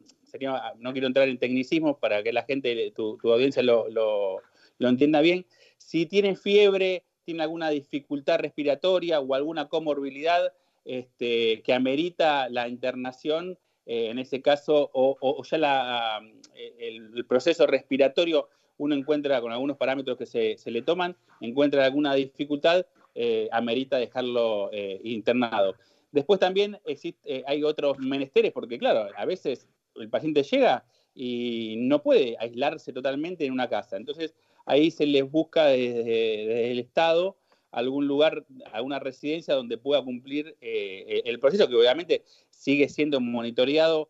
no 0.79 0.93
quiero 0.93 1.09
entrar 1.09 1.29
en 1.29 1.39
tecnicismo, 1.39 1.99
para 1.99 2.23
que 2.23 2.33
la 2.33 2.45
gente, 2.45 2.93
tu, 2.95 3.19
audiencia 3.25 3.65
lo, 3.65 3.89
lo, 3.91 4.89
entienda 4.89 5.21
bien. 5.21 5.47
Si 5.79 6.07
tiene 6.07 6.37
fiebre, 6.37 7.07
tiene 7.25 7.43
alguna 7.43 7.71
dificultad 7.71 8.39
respiratoria 8.39 9.19
o 9.19 9.35
alguna 9.35 9.69
comorbilidad 9.69 10.53
este, 10.85 11.61
que 11.63 11.73
amerita 11.73 12.49
la 12.51 12.69
internación, 12.69 13.59
eh, 13.87 14.09
en 14.11 14.19
ese 14.19 14.41
caso, 14.41 14.91
o, 14.93 15.43
ya 15.45 15.59
la, 15.59 16.21
eh, 16.55 16.75
el, 16.79 17.25
proceso 17.27 17.67
respiratorio 17.67 18.49
uno 18.79 18.95
encuentra 18.95 19.41
con 19.41 19.53
algunos 19.53 19.77
parámetros 19.77 20.17
que 20.17 20.27
se, 20.27 20.71
le 20.71 20.83
toman, 20.83 21.17
encuentra 21.41 21.85
alguna 21.85 22.15
dificultad, 22.15 22.87
eh, 23.15 23.49
amerita 23.53 23.99
dejarlo 23.99 24.71
internado. 25.05 25.77
Después 26.11 26.41
también 26.41 26.79
existe, 26.85 27.45
hay 27.47 27.63
otros 27.63 27.99
menesteres, 27.99 28.53
porque 28.53 28.79
claro, 28.79 29.09
a 29.17 29.25
veces 29.25 29.69
el 29.95 30.09
paciente 30.09 30.43
llega 30.43 30.85
y 31.15 31.77
no 31.79 32.03
puede 32.03 32.37
aislarse 32.41 32.93
totalmente 32.93 33.47
en 33.47 33.53
una 33.53 33.69
casa. 33.69 33.97
Entonces 33.97 34.35
ahí 34.67 34.91
se 34.91 35.07
les 35.07 35.31
busca 35.31 35.67
desde, 35.67 36.73
el 36.73 36.79
Estado 36.81 37.37
algún 37.75 38.07
lugar, 38.07 38.45
alguna 38.73 38.99
residencia 38.99 39.55
donde 39.55 39.79
pueda 39.79 40.03
cumplir 40.03 40.57
el 40.61 41.39
proceso, 41.41 41.69
que 41.69 41.77
obviamente 41.77 42.23
sigue 42.51 42.89
siendo 42.89 43.21
monitoreado 43.21 44.09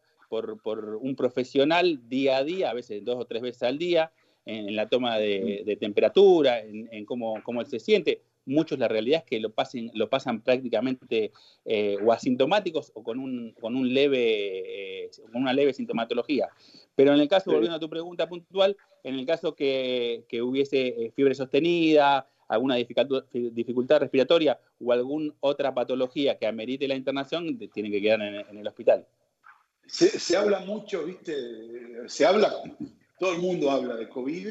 por, 0.62 0.99
un 1.00 1.14
profesional 1.16 2.09
día 2.09 2.38
a 2.38 2.44
día, 2.44 2.71
a 2.71 2.75
veces 2.75 3.04
dos 3.04 3.16
o 3.16 3.25
tres 3.25 3.42
veces 3.42 3.62
al 3.62 3.78
día, 3.78 4.12
en, 4.47 4.75
la 4.76 4.88
toma 4.88 5.18
de, 5.18 5.76
temperatura, 5.80 6.61
en, 6.61 7.04
cómo, 7.04 7.42
cómo, 7.42 7.61
él 7.61 7.66
se 7.66 7.80
siente. 7.80 8.21
Muchos 8.47 8.78
la 8.78 8.88
realidad 8.88 9.21
es 9.21 9.25
que 9.25 9.40
lo, 9.40 9.50
pasen, 9.50 9.90
lo 9.94 10.11
pasan 10.11 10.42
prácticamente 10.42 11.33
eh, 11.64 11.97
o 12.04 12.12
asintomáticos 12.12 12.92
o 12.94 13.02
con, 13.02 13.18
un, 13.18 13.54
con, 13.59 13.75
un 13.75 13.94
leve, 13.94 15.04
eh, 15.04 15.11
con 15.33 15.42
una 15.42 15.54
leve 15.54 15.73
sintomatología. 15.73 16.50
Pero 16.94 17.14
en 17.14 17.21
el 17.21 17.28
caso, 17.28 17.50
volviendo 17.52 17.76
a 17.76 17.80
tu 17.80 17.88
pregunta 17.88 18.28
puntual, 18.28 18.76
en 19.02 19.14
el 19.14 19.25
caso 19.25 19.54
que, 19.54 20.25
que 20.28 20.42
hubiese 20.42 20.88
eh, 20.88 21.12
fiebre 21.14 21.35
sostenida, 21.35 22.28
alguna 22.49 22.77
dificultad, 22.77 24.01
respiratoria 24.01 24.59
o 24.81 24.93
alguna 24.93 25.33
otra 25.41 25.73
patología 25.73 26.39
que 26.39 26.47
amerite 26.47 26.89
la 26.89 26.95
internación, 26.95 27.59
tienen 27.73 27.93
que 27.93 28.01
quedar 28.01 28.21
en, 28.23 28.59
el 28.59 28.67
hospital. 28.67 29.07
Se, 29.87 30.19
se, 30.19 30.37
habla 30.37 30.61
mucho, 30.61 31.05
¿viste? 31.05 31.35
Se 32.09 32.25
habla 32.25 32.53
todo 33.19 33.33
el 33.33 33.41
mundo 33.41 33.71
habla 33.71 33.97
de 33.97 34.09
COVID 34.09 34.49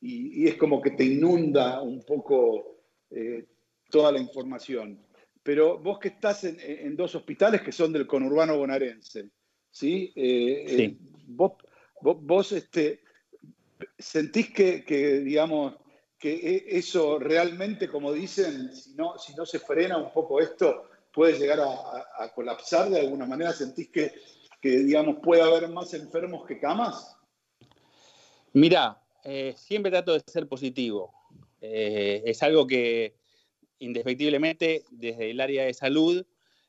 y, 0.00 0.46
es 0.46 0.56
como 0.56 0.80
que 0.80 0.90
te 0.90 1.04
inunda 1.04 1.82
un 1.82 2.02
poco 2.02 2.80
eh, 3.10 3.46
toda 3.90 4.12
la 4.12 4.18
información. 4.18 5.00
Pero 5.42 5.78
vos 5.78 5.98
que 5.98 6.08
estás 6.08 6.44
en, 6.44 6.96
dos 6.96 7.14
hospitales 7.14 7.62
que 7.62 7.72
son 7.72 7.92
del 7.92 8.06
conurbano 8.06 8.58
bonaerense, 8.58 9.30
¿sí? 9.70 10.12
Eh, 10.16 10.64
eh, 10.68 10.96
vos, 11.26 12.52
este, 12.52 13.00
sentís 13.96 14.50
que, 14.50 15.22
digamos, 15.24 15.76
que 16.18 16.32
e, 16.32 16.78
eso 16.78 17.18
realmente, 17.18 17.88
como 17.88 18.12
dicen, 18.12 18.74
si 18.74 18.94
no, 18.94 19.18
si 19.18 19.34
no 19.34 19.44
se 19.46 19.58
frena 19.58 19.96
un 19.96 20.12
poco 20.12 20.40
esto, 20.40 20.88
puede 21.12 21.38
llegar 21.38 21.60
a, 21.60 22.32
colapsar 22.34 22.90
de 22.90 23.00
alguna 23.00 23.24
manera? 23.24 23.52
¿Sentís 23.52 23.88
que, 23.88 24.12
que, 24.60 24.68
digamos, 24.80 25.16
puede 25.22 25.42
haber 25.42 25.68
más 25.68 25.94
enfermos 25.94 26.46
que 26.46 26.60
camas? 26.60 27.16
Mira, 28.52 29.02
eh, 29.24 29.54
siempre 29.56 29.90
trato 29.90 30.12
de 30.12 30.22
ser 30.26 30.46
positivo. 30.46 31.12
Eh, 31.60 32.22
es 32.24 32.42
algo 32.42 32.66
que 32.66 33.14
indefectiblemente 33.78 34.84
desde 34.90 35.30
el 35.30 35.40
área 35.40 35.64
de 35.64 35.74
salud, 35.74 36.24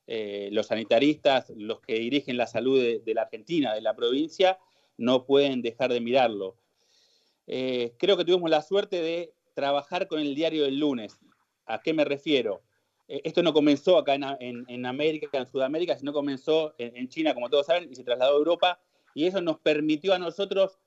eh, 0.07 0.49
los 0.51 0.67
sanitaristas, 0.67 1.49
los 1.51 1.81
que 1.81 1.99
dirigen 1.99 2.35
la 2.35 2.47
salud 2.47 2.81
de, 2.81 3.13
la 3.13 3.23
Argentina, 3.23 3.73
de 3.73 3.81
la 3.81 3.95
provincia, 3.95 4.57
no 4.97 5.25
pueden 5.25 5.61
dejar 5.61 5.93
de 5.93 6.01
mirarlo. 6.01 6.57
creo 7.45 8.17
que 8.17 8.25
tuvimos 8.25 8.49
la 8.49 8.61
suerte 8.61 9.01
de 9.01 9.33
trabajar 9.57 10.07
con 10.07 10.19
el 10.19 10.35
diario 10.35 10.65
del 10.65 10.77
lunes. 10.77 11.19
¿A 11.65 11.81
qué 11.81 11.91
me 11.91 12.05
refiero? 12.05 12.61
esto 13.07 13.41
no 13.41 13.53
comenzó 13.53 13.97
acá 13.97 14.15
en, 14.15 14.85
América, 14.85 15.29
en 15.31 15.47
Sudamérica, 15.47 15.95
sino 15.95 16.11
comenzó 16.11 16.75
en 16.77 17.07
China, 17.07 17.33
como 17.33 17.49
todos 17.49 17.65
saben, 17.65 17.89
y 17.89 17.95
se 17.95 18.03
trasladó 18.03 18.33
a 18.33 18.37
Europa, 18.37 18.81
y 19.15 19.25
eso 19.25 19.39
nos 19.39 19.59
permitió 19.59 20.13
a 20.13 20.19
nosotros 20.19 20.77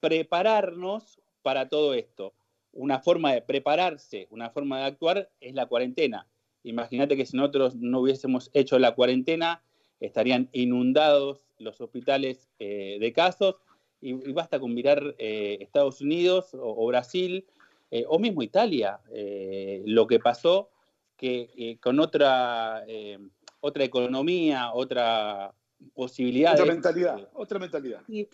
prepararnos 0.00 1.20
para 1.42 1.68
todo 1.68 1.92
esto. 1.92 2.32
Una 2.72 2.98
forma 3.00 3.34
de 3.34 3.42
prepararse, 3.42 4.26
una 4.30 4.48
forma 4.48 4.78
de 4.78 4.84
actuar 4.86 5.30
es 5.40 5.54
la 5.54 5.66
cuarentena. 5.66 6.26
Imagínate 6.64 7.16
que 7.16 7.26
si 7.26 7.36
nosotros 7.36 7.76
no 7.76 8.00
hubiésemos 8.00 8.50
hecho 8.54 8.78
la 8.78 8.94
cuarentena, 8.94 9.62
estarían 10.00 10.48
inundados 10.52 11.44
los 11.58 11.78
hospitales 11.80 12.48
eh, 12.58 12.96
de 12.98 13.12
casos 13.12 13.56
y, 14.00 14.14
basta 14.32 14.58
con 14.58 14.74
mirar 14.74 15.14
eh, 15.18 15.58
Estados 15.60 16.00
Unidos 16.00 16.50
o, 16.54 16.86
Brasil 16.86 17.46
eh, 17.90 18.04
o 18.08 18.18
mismo 18.18 18.42
Italia, 18.42 19.00
lo 19.84 20.06
que 20.06 20.18
pasó 20.18 20.70
que 21.16 21.78
con 21.82 22.00
otra, 22.00 22.84
otra 23.60 23.84
economía, 23.84 24.72
otra, 24.72 25.52
posibilidades. 25.94 26.60
Otra 26.60 26.72
mentalidad, 26.72 27.28
otra 27.34 27.58
mentalidad. 27.58 28.00
Y, 28.08 28.28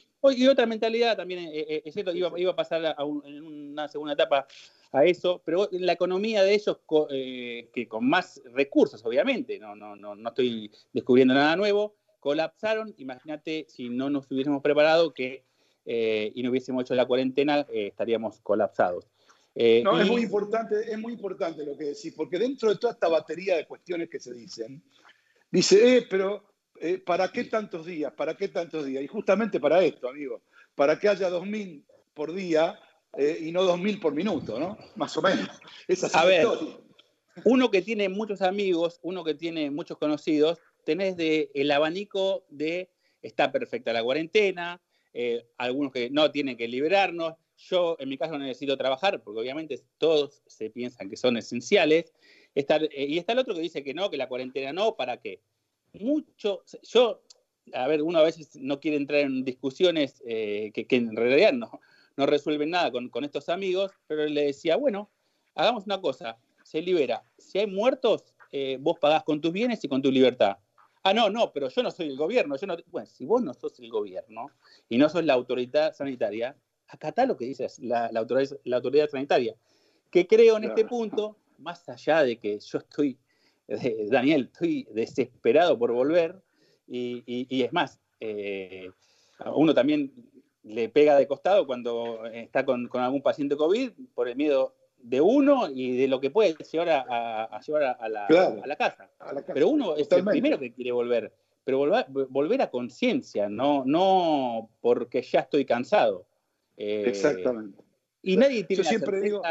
otra 0.48 0.66
mentalidad 0.66 1.16
también, 1.16 1.40
eh, 1.40 1.66
eh, 1.68 1.82
es 1.84 1.94
cierto, 1.94 2.12
iba, 2.12 2.38
iba 2.38 2.52
a 2.52 2.56
pasar 2.56 2.96
en 3.25 3.42
una 3.44 3.88
segunda 3.88 4.14
etapa 4.14 4.46
a 4.92 5.04
eso, 5.04 5.40
pero 5.44 5.68
la 5.72 5.92
economía 5.92 6.42
de 6.42 6.54
ellos, 6.54 6.78
eh, 7.10 7.68
que 7.72 7.86
con 7.86 8.08
más 8.08 8.42
recursos, 8.52 9.04
obviamente, 9.04 9.58
no, 9.58 9.76
no, 9.76 9.94
no, 9.94 10.14
no 10.14 10.28
estoy 10.28 10.70
descubriendo 10.92 11.34
nada 11.34 11.54
nuevo, 11.56 11.94
colapsaron. 12.18 12.94
Imagínate 12.98 13.66
si 13.68 13.88
no 13.88 14.10
nos 14.10 14.30
hubiésemos 14.30 14.62
preparado 14.62 15.12
que 15.12 15.44
y 15.88 16.42
no 16.42 16.50
hubiésemos 16.50 16.82
hecho 16.82 16.96
la 16.96 17.06
cuarentena, 17.06 17.64
estaríamos 17.70 18.40
colapsados. 18.40 19.06
No, 19.82 20.00
es 20.00 20.06
muy 20.06 20.22
importante, 20.22 20.90
es 20.90 20.98
muy 20.98 21.14
importante 21.14 21.64
lo 21.64 21.76
que 21.76 21.84
decís, 21.84 22.12
porque 22.14 22.38
dentro 22.38 22.68
de 22.68 22.76
toda 22.76 22.92
esta 22.92 23.08
batería 23.08 23.56
de 23.56 23.66
cuestiones 23.66 24.08
que 24.10 24.20
se 24.20 24.34
dicen, 24.34 24.82
dice, 25.50 25.96
eh, 25.96 26.06
pero 26.08 26.44
eh, 26.80 26.98
¿para 26.98 27.28
qué 27.28 27.44
tantos 27.44 27.86
días? 27.86 28.12
¿Para 28.12 28.36
qué 28.36 28.48
tantos 28.48 28.84
días? 28.84 29.02
Y 29.02 29.06
justamente 29.06 29.58
para 29.60 29.82
esto, 29.82 30.08
amigo, 30.08 30.42
para 30.75 30.98
que 30.98 31.08
haya 31.08 31.30
2.000 31.30 31.84
por 32.12 32.34
día 32.34 32.78
eh, 33.16 33.38
y 33.40 33.52
no 33.52 33.62
2.000 33.62 34.00
por 34.00 34.14
minuto, 34.14 34.58
¿no? 34.58 34.76
Más 34.96 35.16
o 35.16 35.22
menos. 35.22 35.48
Esa 35.88 36.06
es 36.06 36.14
A 36.14 36.25
ver, 36.25 36.46
uno 37.44 37.70
que 37.70 37.82
tiene 37.82 38.08
muchos 38.08 38.42
amigos, 38.42 38.98
uno 39.02 39.25
que 39.25 39.34
tiene 39.34 39.70
muchos 39.70 39.98
conocidos, 39.98 40.58
tenés 40.84 41.16
de 41.16 41.50
el 41.54 41.70
abanico 41.70 42.44
de 42.50 42.90
está 43.22 43.50
perfecta 43.52 43.92
la 43.92 44.02
cuarentena, 44.02 44.80
eh, 45.12 45.46
algunos 45.58 45.92
que 45.92 46.10
no 46.10 46.30
tienen 46.30 46.56
que 46.56 46.68
liberarnos. 46.68 47.34
Yo, 47.56 47.96
en 47.98 48.08
mi 48.08 48.18
caso, 48.18 48.38
necesito 48.38 48.76
trabajar, 48.76 49.22
porque 49.22 49.40
obviamente 49.40 49.80
todos 49.98 50.42
se 50.46 50.70
piensan 50.70 51.08
que 51.08 51.16
son 51.16 51.36
esenciales. 51.36 52.12
y 52.54 53.18
está 53.18 53.32
el 53.32 53.38
otro 53.38 53.54
que 53.54 53.60
dice 53.60 53.82
que 53.82 53.94
no, 53.94 54.10
que 54.10 54.16
la 54.16 54.28
cuarentena 54.28 54.72
no, 54.72 54.96
¿para 54.96 55.18
qué? 55.18 55.40
mucho, 56.00 56.62
yo, 56.82 57.22
a 57.72 57.86
ver, 57.86 58.02
uno 58.02 58.18
a 58.18 58.22
veces 58.22 58.56
no 58.56 58.80
quiere 58.80 58.96
entrar 58.96 59.20
en 59.20 59.44
discusiones 59.44 60.22
eh, 60.26 60.70
que, 60.72 60.86
en 60.96 61.16
realidad 61.16 61.52
no, 61.52 61.80
no 62.16 62.26
resuelven 62.26 62.70
nada 62.70 62.90
con, 62.90 63.25
estos 63.25 63.48
amigos, 63.48 63.92
pero 64.06 64.26
le 64.26 64.46
decía, 64.46 64.76
bueno, 64.76 65.10
hagamos 65.54 65.86
una 65.86 66.00
cosa, 66.00 66.38
se 66.64 66.82
libera, 66.82 67.22
si 67.38 67.58
hay 67.58 67.66
muertos, 67.66 68.34
eh, 68.52 68.78
vos 68.80 68.98
pagás 68.98 69.25
con 69.25 69.40
tus 69.40 69.52
bienes 69.52 69.82
y 69.84 69.88
con 69.88 70.02
tu 70.02 70.10
libertad. 70.10 70.58
Ah, 71.02 71.14
no, 71.14 71.30
no, 71.30 71.52
pero 71.52 71.68
yo 71.68 71.82
no 71.84 71.90
soy 71.92 72.08
el 72.08 72.16
gobierno. 72.16 72.56
Yo 72.56 72.66
no... 72.66 72.76
Bueno, 72.88 73.06
si 73.06 73.25
vos 73.25 73.40
no 73.40 73.54
sos 73.54 73.78
el 73.78 73.88
gobierno 73.90 74.50
y 74.88 74.98
no 74.98 75.08
sos 75.08 75.25
la 75.25 75.34
autoridad 75.34 75.94
sanitaria, 75.94 76.56
acatá 76.88 77.26
lo 77.26 77.37
que 77.37 77.45
dice 77.45 77.66
la, 77.81 78.07
autoridad, 78.07 78.59
la 78.64 78.76
autoridad 78.76 79.09
sanitaria. 79.09 79.55
Que 80.11 80.26
creo 80.26 80.57
en 80.57 80.64
este 80.64 80.85
punto, 80.85 81.37
más 81.59 81.88
allá 81.88 82.23
de 82.23 82.38
que 82.38 82.59
yo 82.59 82.78
estoy 82.78 83.19
Daniel, 84.11 84.50
estoy 84.52 84.87
desesperado 84.93 85.78
por 85.78 85.93
volver 85.93 86.40
y, 86.87 87.62
es 87.62 87.73
más, 87.73 87.99
eh, 88.21 88.90
uno 89.55 89.75
también 89.75 90.12
le 90.62 90.88
pega 90.88 91.16
de 91.16 91.26
costado 91.26 91.66
cuando 91.66 92.25
está 92.26 92.64
con, 92.64 92.88
algún 92.93 93.23
paciente 93.23 93.57
COVID 93.57 93.90
por 94.14 94.28
el 94.28 94.37
miedo 94.37 94.75
de 94.99 95.21
uno 95.21 95.69
y 95.69 95.97
de 95.97 96.09
lo 96.09 96.21
que 96.21 96.31
puede 96.31 96.55
llevar 96.55 97.05
a, 97.09 97.61
llevar 97.61 97.97
a, 98.00 98.09
la, 98.09 98.76
casa. 98.76 99.11
Pero 99.52 99.69
uno 99.69 99.97
es 99.97 100.11
el 100.12 100.25
primero 100.25 100.59
que 100.59 100.73
quiere 100.73 100.93
volver, 100.93 101.33
pero 101.64 101.78
volver, 101.78 102.07
volver 102.09 102.62
a 102.62 102.71
conciencia, 102.71 103.49
no, 103.49 103.85
no 103.85 104.71
porque 104.81 105.23
ya 105.23 105.40
estoy 105.40 105.64
cansado. 105.64 106.25
Eh, 106.76 107.04
Exactamente. 107.06 107.83
Y 108.23 108.37
nadie 108.37 108.64
tiene 108.64 108.83
Yo 108.83 108.88
siempre 108.88 109.21
digo 109.21 109.42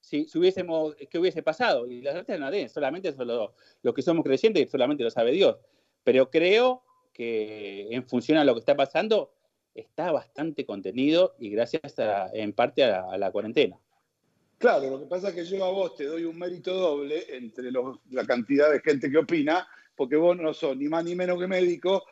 si, 0.00 0.26
hubiésemos, 0.34 0.94
qué 1.10 1.18
hubiese 1.18 1.42
pasado. 1.42 1.86
Y 1.86 2.00
la 2.00 2.12
certeza 2.12 2.38
no 2.38 2.50
tiene, 2.50 2.68
solamente 2.68 3.08
eso 3.08 3.24
lo, 3.24 3.94
que 3.94 4.02
somos 4.02 4.24
creyentes, 4.24 4.70
solamente 4.70 5.02
lo 5.02 5.10
sabe 5.10 5.32
Dios. 5.32 5.56
Pero 6.04 6.30
creo 6.30 6.84
que 7.12 7.88
en 7.90 8.06
función 8.06 8.38
a 8.38 8.44
lo 8.44 8.54
que 8.54 8.60
está 8.60 8.76
pasando, 8.76 9.32
está 9.74 10.12
bastante 10.12 10.64
contenido 10.64 11.34
y 11.38 11.50
gracias 11.50 11.94
en 12.32 12.52
parte 12.52 12.84
a 12.84 13.18
la, 13.18 13.30
cuarentena. 13.32 13.78
Claro, 14.58 14.90
lo 14.90 15.00
que 15.00 15.06
pasa 15.06 15.28
es 15.28 15.34
que 15.34 15.44
yo 15.44 15.64
a 15.64 15.70
vos 15.70 15.96
te 15.96 16.04
doy 16.04 16.24
un 16.24 16.38
mérito 16.38 16.72
doble 16.72 17.24
entre 17.36 17.70
la 17.70 18.24
cantidad 18.26 18.70
de 18.70 18.80
gente 18.80 19.10
que 19.10 19.18
opina, 19.18 19.66
porque 19.94 20.16
vos 20.16 20.36
no 20.36 20.54
sos 20.54 20.76
ni 20.76 20.88
más 20.88 21.04
ni 21.04 21.14
menos 21.14 21.38
que 21.38 21.46
médico, 21.46 22.04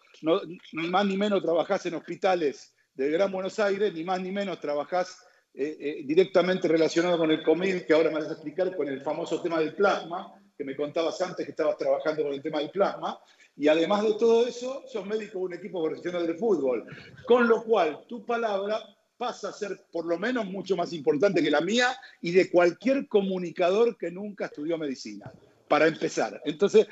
ni 0.73 0.89
más 0.89 1.07
ni 1.07 1.17
menos 1.17 1.43
trabajás 1.43 1.87
en 1.87 1.95
hospitales 1.95 2.74
del 2.95 3.13
Gran 3.13 3.31
Buenos 3.31 3.59
Aires, 3.59 3.93
ni 3.93 4.05
más 4.05 4.21
ni 4.21 4.31
menos 4.31 4.61
trabajás 4.61 5.19
eh, 5.53 5.77
eh, 5.79 6.03
directamente 6.05 6.69
relacionado 6.69 7.19
con 7.19 7.31
el 7.31 7.43
COVID, 7.43 7.83
que 7.83 7.93
ahora 7.93 8.11
me 8.11 8.21
vas 8.21 8.29
a 8.29 8.33
explicar 8.33 8.75
con 8.77 8.89
el 8.89 9.01
famoso 9.03 9.41
tema 9.41 9.61
del 9.61 9.75
plasma, 9.75 10.33
que 10.57 10.65
me 10.65 10.77
contabas 10.77 11.21
antes 11.21 11.45
que 11.45 11.51
estabas 11.51 11.77
trabajando 11.77 12.23
con 12.23 12.33
el 12.33 12.43
tema 12.43 12.59
del 12.59 12.71
plasma, 12.71 13.19
y 13.57 13.69
además 13.69 14.03
de 14.03 14.15
todo 14.15 14.47
eso, 14.47 14.83
sos 14.87 15.07
médico 15.07 15.39
de 15.39 15.45
un 15.45 15.55
equipo 15.55 15.85
profesional 15.85 16.27
de 16.27 16.35
fútbol. 16.35 16.85
Con 17.27 17.49
lo 17.49 17.63
cual, 17.63 18.05
tu 18.09 18.25
palabra 18.25 18.81
pasa 19.17 19.51
a 19.51 19.53
ser 19.53 19.87
por 19.93 20.07
lo 20.07 20.19
menos 20.19 20.45
mucho 20.47 20.77
más 20.77 20.93
importante 20.93 21.43
que 21.43 21.51
la 21.51 21.61
mía 21.61 21.97
y 22.21 22.33
de 22.33 22.51
cualquier 22.51 23.07
comunicador 23.07 23.97
que 23.97 24.11
nunca 24.11 24.47
estudió 24.47 24.77
medicina, 24.77 25.33
para 25.69 25.87
empezar. 25.87 26.41
Entonces, 26.45 26.89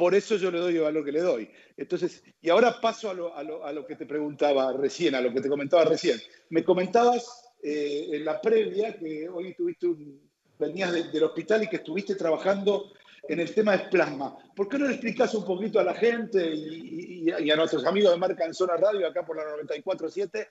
por 0.00 0.14
eso 0.14 0.36
yo 0.36 0.50
le 0.50 0.60
doy 0.60 0.76
el 0.76 0.80
valor 0.80 1.04
que 1.04 1.12
le 1.12 1.20
doy. 1.20 1.50
Entonces, 1.76 2.24
y 2.40 2.48
ahora 2.48 2.80
paso 2.80 3.10
a 3.10 3.12
lo, 3.74 3.86
que 3.86 3.96
te 3.96 4.06
preguntaba 4.06 4.72
recién, 4.72 5.14
a 5.14 5.20
lo 5.20 5.30
que 5.30 5.42
te 5.42 5.48
comentaba 5.50 5.84
recién. 5.84 6.18
Me 6.48 6.64
comentabas 6.64 7.52
eh, 7.62 8.08
en 8.10 8.24
la 8.24 8.40
previa 8.40 8.96
que 8.96 9.28
hoy 9.28 9.52
tuviste 9.52 9.88
venías 10.58 10.90
del 11.12 11.22
hospital 11.22 11.64
y 11.64 11.68
que 11.68 11.76
estuviste 11.76 12.14
trabajando 12.14 12.94
en 13.28 13.40
el 13.40 13.52
tema 13.52 13.76
de 13.76 13.90
plasma. 13.90 14.38
¿Por 14.56 14.70
qué 14.70 14.78
no 14.78 14.86
le 14.86 14.92
explicas 14.92 15.34
un 15.34 15.44
poquito 15.44 15.78
a 15.78 15.84
la 15.84 15.92
gente 15.92 16.50
y, 16.50 17.30
y, 17.38 17.50
a 17.50 17.56
nuestros 17.56 17.84
amigos 17.84 18.12
de 18.12 18.18
Marca 18.18 18.46
en 18.46 18.54
Zona 18.54 18.78
Radio, 18.78 19.06
acá 19.06 19.26
por 19.26 19.36
la 19.36 19.42
94.7, 19.62 20.48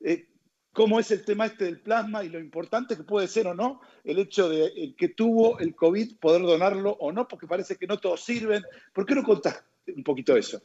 eh, 0.00 0.26
cómo 0.72 1.00
es 1.00 1.10
el 1.10 1.24
tema 1.24 1.46
este 1.46 1.64
del 1.64 1.80
plasma 1.80 2.24
y 2.24 2.28
lo 2.28 2.38
importante 2.38 2.96
que 2.96 3.02
puede 3.02 3.28
ser 3.28 3.46
o 3.46 3.54
no 3.54 3.80
el 4.04 4.18
hecho 4.18 4.48
de 4.48 4.66
eh, 4.66 4.94
que 4.96 5.08
tuvo 5.08 5.58
el 5.58 5.74
COVID 5.74 6.16
poder 6.18 6.42
donarlo 6.42 6.92
o 7.00 7.12
no, 7.12 7.26
porque 7.26 7.46
parece 7.46 7.76
que 7.76 7.86
no 7.86 7.98
todos 7.98 8.22
sirven. 8.22 8.62
¿Por 8.92 9.06
qué 9.06 9.14
no 9.14 9.24
contás 9.24 9.62
un 9.94 10.04
poquito 10.04 10.36
eso? 10.36 10.62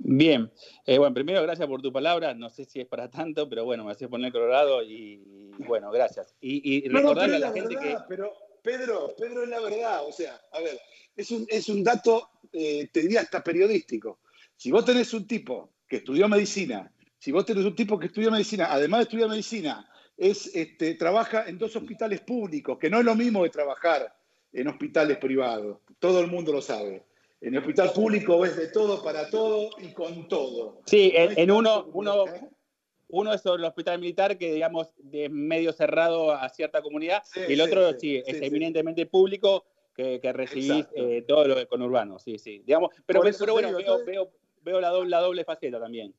Bien, 0.00 0.50
eh, 0.86 0.96
bueno, 0.98 1.12
primero 1.12 1.42
gracias 1.42 1.66
por 1.66 1.82
tu 1.82 1.92
palabra, 1.92 2.32
no 2.32 2.50
sé 2.50 2.64
si 2.64 2.80
es 2.80 2.86
para 2.86 3.10
tanto, 3.10 3.48
pero 3.48 3.64
bueno, 3.64 3.84
me 3.84 3.90
haces 3.90 4.08
poner 4.08 4.30
colorado 4.30 4.82
y, 4.82 5.50
bueno, 5.58 5.90
gracias. 5.90 6.36
Y, 6.40 6.76
y 6.76 6.88
recordarle 6.88 7.36
a 7.36 7.40
la, 7.40 7.52
gente 7.52 7.74
que... 7.74 7.96
Pero 8.08 8.32
Pedro, 8.62 9.14
Pedro 9.18 9.42
es 9.42 9.48
la 9.48 9.60
verdad, 9.60 10.06
o 10.06 10.12
sea, 10.12 10.40
a 10.52 10.60
ver, 10.60 10.78
es 11.16 11.30
un, 11.30 11.46
es 11.48 11.68
un 11.68 11.82
dato, 11.82 12.28
eh, 12.52 12.88
te 12.92 13.00
diría 13.00 13.22
hasta 13.22 13.42
periodístico. 13.42 14.20
Si 14.56 14.70
vos 14.70 14.84
tenés 14.84 15.12
un 15.14 15.26
tipo 15.26 15.72
que 15.88 15.96
estudió 15.96 16.28
medicina, 16.28 16.92
si 17.18 17.32
vos 17.32 17.44
tenés 17.44 17.64
un 17.64 17.74
tipo 17.74 17.98
que 17.98 18.06
estudió 18.06 18.30
medicina, 18.30 18.68
además 18.70 19.00
de 19.00 19.02
estudiar 19.04 19.28
medicina, 19.28 19.88
es, 20.16 20.54
este, 20.54 20.94
trabaja 20.94 21.48
en 21.48 21.58
dos 21.58 21.74
hospitales 21.76 22.20
públicos, 22.20 22.78
que 22.78 22.90
no 22.90 22.98
es 22.98 23.04
lo 23.04 23.14
mismo 23.14 23.44
de 23.44 23.50
trabajar 23.50 24.14
en 24.52 24.68
hospitales 24.68 25.18
privados, 25.18 25.78
todo 25.98 26.20
el 26.20 26.28
mundo 26.28 26.52
lo 26.52 26.62
sabe. 26.62 27.04
En 27.40 27.54
el 27.54 27.60
hospital 27.60 27.92
público 27.92 28.40
ves 28.40 28.56
de 28.56 28.68
todo 28.68 29.02
para 29.02 29.30
todo 29.30 29.70
y 29.78 29.92
con 29.92 30.26
todo. 30.26 30.80
Sí, 30.86 31.12
en, 31.14 31.50
uno, 31.50 31.88
uno, 31.92 32.24
uno 33.08 33.32
es 33.32 33.46
el 33.46 33.64
hospital 33.64 34.00
militar 34.00 34.36
que, 34.36 34.52
digamos, 34.52 34.88
de 34.98 35.28
medio 35.28 35.72
cerrado 35.72 36.32
a 36.32 36.48
cierta 36.48 36.82
comunidad, 36.82 37.22
y 37.48 37.52
el 37.52 37.60
otro, 37.60 37.96
sí, 37.98 38.22
es 38.26 38.42
eminentemente 38.42 39.06
público, 39.06 39.64
que, 39.94 40.20
que 40.20 40.32
recibís 40.32 40.86
eh, 40.94 41.24
todo 41.26 41.44
lo 41.46 41.68
conurbano, 41.68 42.20
sí, 42.20 42.38
sí. 42.38 42.62
Digamos, 42.64 42.90
pero, 43.04 43.20
pero 43.20 43.52
bueno, 43.52 43.76
veo, 43.76 44.04
veo, 44.04 44.30
veo 44.62 44.80
la, 44.80 44.90
doble, 44.90 45.10
la 45.10 45.20
doble 45.20 45.44
faceta 45.44 45.80
también. 45.80 46.14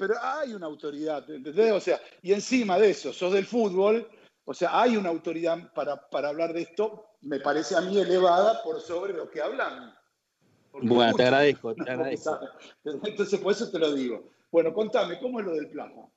Pero 0.00 0.14
hay 0.20 0.54
una 0.54 0.66
autoridad, 0.66 1.30
¿entendés? 1.30 1.72
O 1.72 1.80
sea, 1.80 2.00
y 2.22 2.32
encima 2.32 2.78
de 2.78 2.90
eso, 2.90 3.12
sos 3.12 3.32
del 3.32 3.46
fútbol, 3.46 4.08
o 4.44 4.54
sea, 4.54 4.80
hay 4.80 4.96
una 4.96 5.10
autoridad 5.10 5.72
para, 5.74 6.08
para 6.08 6.30
hablar 6.30 6.52
de 6.52 6.62
esto, 6.62 7.04
me 7.20 7.38
parece 7.38 7.76
a 7.76 7.82
mí 7.82 7.98
elevada 7.98 8.62
por 8.64 8.80
sobre 8.80 9.12
lo 9.12 9.30
que 9.30 9.40
hablan 9.40 9.94
bueno, 10.72 11.16
te 11.16 11.22
agradezco, 11.24 11.74
te 11.74 11.82
agradezco. 11.90 12.38
Entonces, 12.84 13.38
por 13.40 13.52
eso 13.52 13.70
te 13.70 13.78
lo 13.78 13.92
digo. 13.92 14.30
Bueno, 14.50 14.72
contame, 14.72 15.18
¿cómo 15.18 15.40
es 15.40 15.46
lo 15.46 15.54
del 15.54 15.68
plasma? 15.68 16.08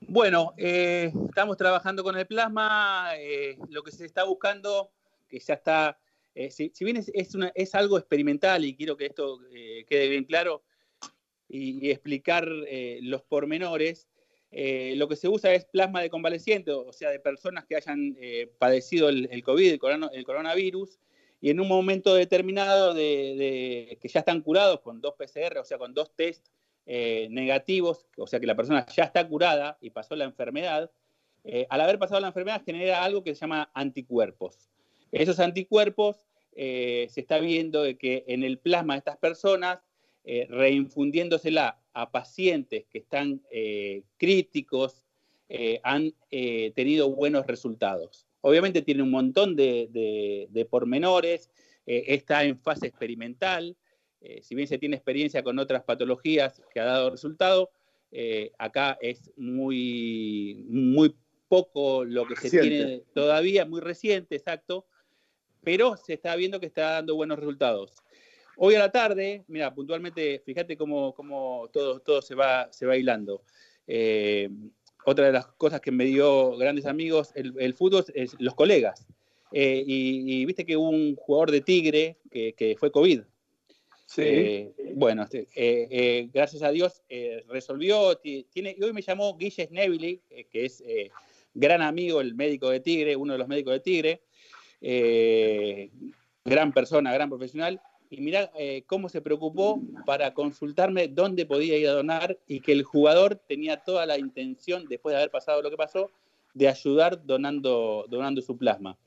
Bueno, 0.00 0.54
eh, 0.56 1.12
estamos 1.28 1.56
trabajando 1.56 2.02
con 2.02 2.16
el 2.16 2.26
plasma. 2.26 3.10
Eh, 3.16 3.58
lo 3.68 3.82
que 3.82 3.92
se 3.92 4.04
está 4.04 4.24
buscando, 4.24 4.92
que 5.28 5.38
ya 5.38 5.54
está, 5.54 5.98
eh, 6.34 6.50
si, 6.50 6.70
bien 6.80 6.96
es, 6.96 7.10
es, 7.14 7.74
algo 7.74 7.98
experimental 7.98 8.64
y 8.64 8.76
quiero 8.76 8.96
que 8.96 9.06
esto 9.06 9.38
quede 9.88 10.08
bien 10.08 10.24
claro 10.24 10.62
y, 11.48 11.90
explicar 11.90 12.48
los 13.02 13.22
pormenores, 13.22 14.08
lo 14.50 15.08
que 15.08 15.16
se 15.16 15.28
usa 15.28 15.54
es 15.54 15.64
plasma 15.64 16.00
de 16.00 16.10
convaleciente, 16.10 16.72
o 16.72 16.92
sea, 16.92 17.10
de 17.10 17.20
personas 17.20 17.64
que 17.66 17.76
hayan 17.76 18.16
padecido 18.58 19.08
el, 19.08 19.28
el 19.30 19.42
COVID, 19.42 19.78
el 20.12 20.24
coronavirus, 20.24 20.98
y 21.40 21.50
en 21.50 21.60
un 21.60 21.68
momento 21.68 22.14
determinado 22.14 22.94
de, 22.94 23.98
que 24.00 24.08
ya 24.08 24.20
están 24.20 24.40
curados 24.40 24.80
con 24.80 25.00
dos 25.00 25.14
PCR, 25.14 25.58
o 25.58 25.64
sea, 25.64 25.78
con 25.78 25.94
dos 25.94 26.14
test 26.14 26.46
eh, 26.86 27.28
negativos, 27.30 28.06
o 28.16 28.26
sea 28.26 28.40
que 28.40 28.46
la 28.46 28.54
persona 28.54 28.86
ya 28.86 29.04
está 29.04 29.26
curada 29.28 29.76
y 29.80 29.90
pasó 29.90 30.16
la 30.16 30.24
enfermedad, 30.24 30.90
eh, 31.44 31.66
al 31.70 31.80
haber 31.80 31.98
pasado 31.98 32.20
la 32.20 32.28
enfermedad 32.28 32.62
genera 32.64 33.04
algo 33.04 33.22
que 33.22 33.34
se 33.34 33.42
llama 33.42 33.70
anticuerpos. 33.74 34.70
Esos 35.12 35.38
anticuerpos 35.38 36.24
eh, 36.52 37.06
se 37.10 37.20
está 37.20 37.38
viendo 37.38 37.82
de 37.82 37.96
que 37.96 38.24
en 38.28 38.42
el 38.42 38.58
plasma 38.58 38.94
de 38.94 38.98
estas 38.98 39.18
personas, 39.18 39.80
reinfundiéndosela 40.48 41.80
a 41.92 42.10
pacientes 42.10 42.86
que 42.86 42.98
están 42.98 43.42
críticos, 44.16 45.04
han 45.82 46.12
tenido 46.74 47.10
buenos 47.10 47.46
resultados. 47.46 48.26
Obviamente 48.46 48.80
tiene 48.82 49.02
un 49.02 49.10
montón 49.10 49.56
de, 49.56 50.68
pormenores, 50.70 51.50
eh, 51.84 52.04
está 52.06 52.44
en 52.44 52.56
fase 52.60 52.86
experimental, 52.86 53.76
eh, 54.20 54.40
si 54.40 54.54
bien 54.54 54.68
se 54.68 54.78
tiene 54.78 54.94
experiencia 54.94 55.42
con 55.42 55.58
otras 55.58 55.82
patologías 55.82 56.62
que 56.72 56.78
ha 56.78 56.84
dado 56.84 57.10
resultado, 57.10 57.70
eh, 58.12 58.52
acá 58.56 58.98
es 59.00 59.32
muy, 59.36 60.64
muy 60.68 61.16
poco 61.48 62.04
lo 62.04 62.24
que 62.24 62.36
se 62.36 62.50
tiene 62.50 63.02
todavía, 63.14 63.66
muy 63.66 63.80
reciente, 63.80 64.36
exacto, 64.36 64.86
pero 65.64 65.96
se 65.96 66.14
está 66.14 66.36
viendo 66.36 66.60
que 66.60 66.66
está 66.66 66.92
dando 66.92 67.16
buenos 67.16 67.40
resultados. 67.40 67.96
Hoy 68.56 68.74
a 68.74 68.78
la 68.78 68.90
tarde, 68.90 69.44
mira, 69.48 69.74
puntualmente, 69.74 70.42
fíjate 70.44 70.76
cómo, 70.76 71.14
cómo 71.14 71.68
todo, 71.72 72.00
todo 72.00 72.22
se, 72.22 72.34
va, 72.34 72.72
se 72.72 72.86
va 72.86 72.96
hilando 72.96 73.42
otra 75.06 75.26
de 75.26 75.32
las 75.32 75.46
cosas 75.46 75.80
que 75.80 75.92
me 75.92 76.04
dio 76.04 76.56
grandes 76.56 76.84
amigos 76.84 77.30
el, 77.36 77.74
fútbol 77.74 78.04
es 78.14 78.34
los 78.40 78.54
colegas. 78.54 79.06
Eh, 79.52 79.84
y, 79.86 80.44
viste 80.44 80.66
que 80.66 80.76
hubo 80.76 80.90
un 80.90 81.14
jugador 81.14 81.52
de 81.52 81.60
Tigre 81.60 82.18
que, 82.28 82.76
fue 82.78 82.90
COVID. 82.90 83.20
Sí. 84.06 84.22
Eh, 84.22 84.74
bueno, 84.94 85.22
este, 85.22 85.46
eh, 85.54 86.28
gracias 86.34 86.64
a 86.64 86.70
Dios 86.70 87.04
resolvió. 87.48 88.16
Tiene, 88.18 88.74
y 88.76 88.82
hoy 88.82 88.92
me 88.92 89.00
llamó 89.00 89.36
Guille 89.36 89.66
Snevili, 89.66 90.20
que 90.50 90.64
es 90.64 90.82
gran 91.54 91.82
amigo, 91.82 92.20
el 92.20 92.34
médico 92.34 92.68
de 92.70 92.80
Tigre, 92.80 93.14
uno 93.14 93.34
de 93.34 93.38
los 93.38 93.48
médicos 93.48 93.74
de 93.74 93.80
Tigre. 93.80 94.22
gran 96.44 96.72
persona, 96.72 97.14
gran 97.14 97.28
profesional 97.28 97.80
y 98.10 98.20
mira 98.20 98.50
eh, 98.56 98.84
cómo 98.86 99.08
se 99.08 99.20
preocupó 99.20 99.80
para 100.04 100.34
consultarme 100.34 101.08
dónde 101.08 101.46
podía 101.46 101.76
ir 101.76 101.88
a 101.88 101.92
donar 101.92 102.38
y 102.46 102.60
que 102.60 102.72
el 102.72 102.82
jugador 102.82 103.36
tenía 103.36 103.82
toda 103.82 104.06
la 104.06 104.18
intención, 104.18 104.86
después 104.88 105.12
de 105.12 105.18
haber 105.18 105.30
pasado 105.30 105.62
lo 105.62 105.70
que 105.70 105.76
pasó, 105.76 106.10
de 106.54 106.68
ayudar 106.68 107.24
donando, 107.24 108.06
donando 108.08 108.40
su 108.40 108.56
plasma. 108.56 108.98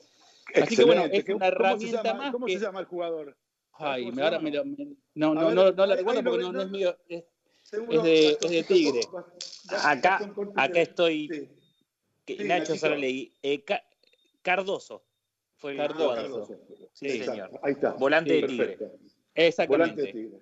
Así 0.54 0.76
que 0.76 0.84
bueno, 0.84 1.04
es 1.04 1.28
una 1.28 1.46
herramienta 1.48 2.14
más. 2.14 2.32
¿Cómo 2.32 2.48
se 2.48 2.58
llama 2.58 2.80
el 2.80 2.86
jugador? 2.86 3.36
Ay, 3.72 4.12
me, 4.12 4.22
ahora 4.22 4.38
me, 4.38 4.50
no, 4.50 4.64
no, 5.14 5.34
no, 5.34 5.72
no, 5.72 5.86
la 5.86 5.96
recuerdo 5.96 6.22
porque 6.22 6.52
no, 6.52 6.60
es 6.60 6.70
mío. 6.70 6.96
Es, 7.08 8.02
de, 8.02 8.28
es 8.30 8.50
de 8.50 8.62
Tigre. 8.64 9.00
Acá, 9.84 10.32
acá 10.56 10.80
estoy. 10.80 11.48
Nacho 12.40 12.76
solo 12.76 12.96
leí. 12.96 13.32
Eh, 13.42 13.64
Cardoso. 14.42 15.02
Fue 15.60 15.76
Cardoso. 15.76 16.48
Sí, 16.94 17.22
señor. 17.22 17.50
Ahí 17.62 17.72
está. 17.72 17.92
Volante 17.92 18.32
de 18.32 18.48
Tigre. 18.48 18.78
Exactamente. 19.34 19.68
Volante 19.68 20.02
de 20.02 20.12
tigre. 20.12 20.38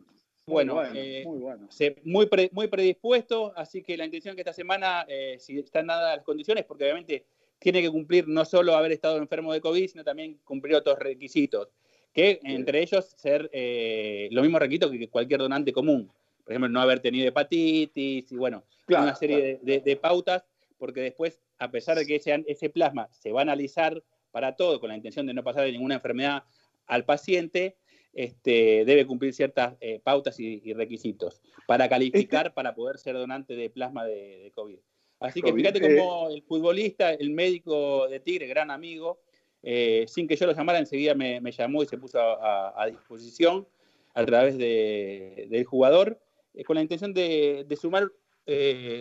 Bueno, 0.46 0.76
muy, 0.76 0.86
eh, 0.94 1.22
muy, 1.26 1.38
bueno. 1.40 1.68
muy, 2.04 2.50
muy, 2.52 2.68
predispuesto, 2.68 3.52
así 3.54 3.82
que 3.82 3.98
la 3.98 4.06
intención 4.06 4.34
que 4.34 4.40
esta 4.40 4.54
semana, 4.54 5.04
eh, 5.06 5.36
si 5.38 5.58
están 5.58 5.88
dadas 5.88 6.16
las 6.16 6.24
condiciones, 6.24 6.64
porque 6.64 6.84
obviamente 6.84 7.26
tiene 7.58 7.82
que 7.82 7.90
cumplir 7.90 8.26
no 8.28 8.46
solo 8.46 8.74
haber 8.74 8.92
estado 8.92 9.18
enfermo 9.18 9.52
de 9.52 9.60
COVID, 9.60 9.88
sino 9.88 10.04
también 10.04 10.38
cumplir 10.44 10.76
otros 10.76 10.98
requisitos, 10.98 11.68
que 12.14 12.40
entre 12.44 12.80
ellos 12.80 13.12
ser 13.18 13.50
eh, 13.52 14.28
los 14.30 14.42
mismos 14.42 14.60
requisitos 14.60 14.90
que 14.90 15.08
cualquier 15.10 15.40
donante 15.40 15.72
común. 15.72 16.10
Por 16.44 16.52
ejemplo, 16.52 16.70
no 16.70 16.80
haber 16.80 17.00
tenido 17.00 17.28
hepatitis 17.28 18.32
y 18.32 18.36
bueno, 18.36 18.64
una 18.88 19.14
serie 19.14 19.60
de, 19.62 19.96
pautas, 19.96 20.44
porque 20.78 21.02
después, 21.02 21.42
a 21.58 21.70
pesar 21.70 21.98
de 21.98 22.06
que 22.06 22.16
ese, 22.16 22.42
ese 22.46 22.70
plasma 22.70 23.08
se 23.12 23.32
va 23.32 23.40
a 23.40 23.42
analizar 23.42 24.02
para 24.30 24.56
todo, 24.56 24.80
con 24.80 24.88
la 24.88 24.96
intención 24.96 25.26
de 25.26 25.34
no 25.34 25.42
pasar 25.42 25.64
de 25.64 25.72
ninguna 25.72 25.96
enfermedad 25.96 26.44
al 26.86 27.04
paciente, 27.04 27.76
este, 28.12 28.84
debe 28.84 29.06
cumplir 29.06 29.32
ciertas 29.34 29.76
eh, 29.80 30.00
pautas 30.02 30.40
y, 30.40 30.72
requisitos 30.72 31.40
para 31.66 31.88
calificar 31.88 32.46
este 32.46 32.54
para 32.54 32.74
poder 32.74 32.98
ser 32.98 33.14
donante 33.14 33.54
de 33.54 33.70
plasma 33.70 34.04
de, 34.04 34.50
COVID. 34.54 34.78
Así 35.20 35.42
que 35.42 35.52
fíjate 35.52 35.80
cómo 35.80 36.28
el 36.30 36.42
futbolista, 36.42 37.12
el 37.12 37.30
médico 37.30 38.08
de 38.08 38.20
Tigre, 38.20 38.46
gran 38.46 38.70
amigo, 38.70 39.20
eh, 39.62 40.04
sin 40.08 40.28
que 40.28 40.36
yo 40.36 40.46
lo 40.46 40.52
llamara, 40.52 40.78
enseguida 40.78 41.14
me, 41.14 41.40
llamó 41.52 41.82
y 41.82 41.86
se 41.86 41.98
puso 41.98 42.18
a, 42.20 42.86
disposición 42.86 43.66
a 44.14 44.24
través 44.24 44.56
del 44.56 45.64
jugador, 45.64 46.20
eh, 46.54 46.64
con 46.64 46.76
la 46.76 46.82
intención 46.82 47.12
de, 47.12 47.66
sumar 47.80 48.10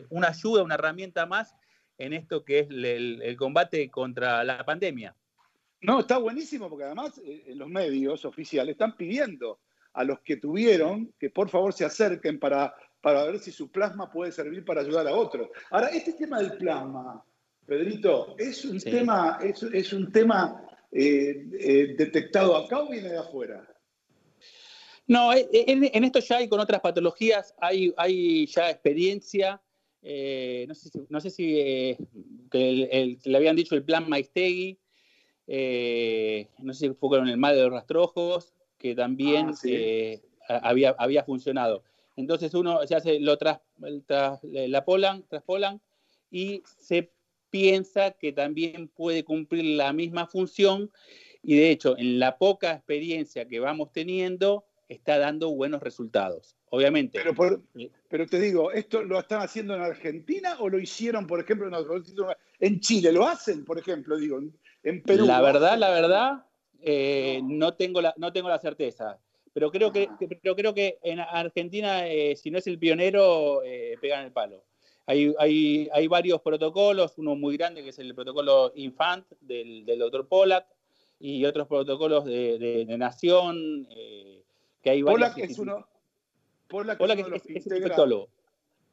una 0.09 0.27
ayuda, 0.27 0.63
una 0.63 0.75
herramienta 0.75 1.25
más 1.25 1.55
en 1.97 2.13
esto 2.13 2.43
que 2.43 2.59
es 2.59 2.67
el, 2.69 3.35
combate 3.37 3.89
contra 3.89 4.43
la 4.43 4.63
pandemia. 4.65 5.15
No, 5.81 5.99
está 5.99 6.17
buenísimo 6.17 6.69
porque 6.69 6.85
además 6.85 7.21
eh, 7.23 7.53
los 7.55 7.69
medios 7.69 8.25
oficiales 8.25 8.73
están 8.73 8.95
pidiendo 8.95 9.59
a 9.93 10.03
los 10.03 10.19
que 10.21 10.37
tuvieron 10.37 11.13
que 11.19 11.29
por 11.29 11.49
favor 11.49 11.73
se 11.73 11.85
acerquen 11.85 12.39
para 12.39 12.75
para 13.01 13.23
ver 13.23 13.39
si 13.39 13.51
su 13.51 13.71
plasma 13.71 14.11
puede 14.11 14.31
servir 14.31 14.65
para 14.65 14.81
ayudar 14.81 15.07
a 15.07 15.15
otros. 15.15 15.49
Ahora, 15.69 15.87
este 15.87 16.13
tema 16.13 16.39
del 16.39 16.57
plasma, 16.57 17.23
Pedrito, 17.65 18.35
¿es 18.37 18.65
un 18.65 18.79
tema, 18.79 19.39
es, 19.41 19.93
un 19.93 20.11
tema 20.11 20.61
eh, 20.91 21.47
eh, 21.59 21.95
detectado 21.97 22.55
acá 22.55 22.79
o 22.79 22.89
viene 22.89 23.09
de 23.09 23.17
afuera? 23.17 23.65
No, 25.07 25.33
eh, 25.33 25.47
en, 25.51 26.03
esto 26.03 26.19
ya 26.19 26.37
hay 26.37 26.49
con 26.49 26.59
otras 26.59 26.81
patologías, 26.81 27.55
hay, 27.59 27.93
hay 27.97 28.45
ya 28.47 28.69
experiencia. 28.69 29.61
No 30.01 30.75
sé 30.75 30.89
si, 30.89 30.99
no 31.09 31.19
sé 31.19 31.29
si 31.29 31.97
le 32.51 33.37
habían 33.37 33.55
dicho 33.55 33.75
el 33.75 33.83
plan 33.83 34.07
Maistegui, 34.09 34.77
no 35.47 36.73
sé 36.73 36.87
si 36.87 36.93
fue 36.93 37.09
con 37.09 37.27
el 37.27 37.37
mal 37.37 37.55
de 37.55 37.63
los 37.63 37.71
rastrojos, 37.71 38.53
que 38.77 38.95
también 38.95 39.51
ah, 40.49 40.59
había, 40.63 40.95
había 40.97 41.23
funcionado. 41.23 41.83
Entonces 42.15 42.53
uno 42.53 42.85
se 42.85 42.95
hace 42.95 43.19
lo 43.19 43.37
tras, 43.37 43.59
la 43.77 44.85
polan, 44.85 45.23
traspolan 45.27 45.81
y 46.31 46.63
se 46.65 47.11
piensa 47.49 48.11
que 48.11 48.33
también 48.33 48.87
puede 48.89 49.23
cumplir 49.23 49.77
la 49.77 49.93
misma 49.93 50.27
función 50.27 50.91
y 51.43 51.55
de 51.55 51.71
hecho 51.71 51.97
en 51.97 52.19
la 52.19 52.37
poca 52.37 52.73
experiencia 52.73 53.47
que 53.47 53.59
vamos 53.59 53.91
teniendo 53.91 54.65
está 54.87 55.17
dando 55.17 55.51
buenos 55.51 55.81
resultados. 55.81 56.55
Obviamente. 56.69 57.19
Pero, 57.23 57.63
pero 58.09 58.25
te 58.25 58.39
digo, 58.39 58.71
¿esto 58.71 59.03
lo 59.03 59.19
están 59.19 59.41
haciendo 59.41 59.75
en 59.75 59.81
Argentina 59.81 60.57
o 60.59 60.69
lo 60.69 60.79
hicieron, 60.79 61.25
por 61.25 61.39
ejemplo, 61.39 61.69
en 62.59 62.79
Chile? 62.79 63.11
¿Lo 63.11 63.27
hacen, 63.27 63.63
por 63.63 63.79
ejemplo, 63.79 64.17
digo, 64.17 64.39
en 64.83 65.01
Perú? 65.03 65.25
La 65.25 65.41
verdad, 65.41 65.77
la 65.77 65.89
verdad, 65.91 66.45
eh, 66.81 67.41
no, 67.43 67.73
tengo 67.73 68.01
la, 68.01 68.13
no 68.17 68.33
tengo 68.33 68.49
la 68.49 68.59
certeza. 68.59 69.19
Pero 69.53 69.71
creo 69.71 69.91
que, 69.91 70.07
ah. 70.09 70.17
pero 70.41 70.55
creo 70.55 70.73
que 70.73 70.99
en 71.01 71.19
Argentina, 71.19 72.07
eh, 72.07 72.35
si 72.35 72.51
no 72.51 72.59
es 72.59 72.67
el 72.67 72.77
pionero, 72.77 73.63
eh, 73.63 73.97
pegan 73.99 74.25
el 74.25 74.31
palo. 74.31 74.63
Hay, 75.05 75.33
hay, 75.39 75.89
hay, 75.93 76.07
varios 76.07 76.41
protocolos, 76.41 77.17
uno 77.17 77.35
muy 77.35 77.55
grande 77.55 77.81
que 77.81 77.89
es 77.89 77.99
el 77.99 78.13
protocolo 78.13 78.73
Infant 78.75 79.25
del, 79.39 79.85
del 79.85 79.99
doctor 79.99 80.27
Pollack 80.27 80.67
y 81.19 81.45
otros 81.45 81.67
protocolos 81.67 82.25
de, 82.25 82.85
de, 82.85 82.97
Nación, 82.97 83.87
eh, 83.89 84.43
que 84.81 84.89
hay. 84.89 85.03
Pollack 85.03 85.37
es 85.37 85.59
uno, 85.59 85.87
Pollack, 86.67 86.99
es, 86.99 87.25
uno 87.25 87.35
es, 87.35 87.45
el 87.45 87.77
infectólogo. 87.77 88.29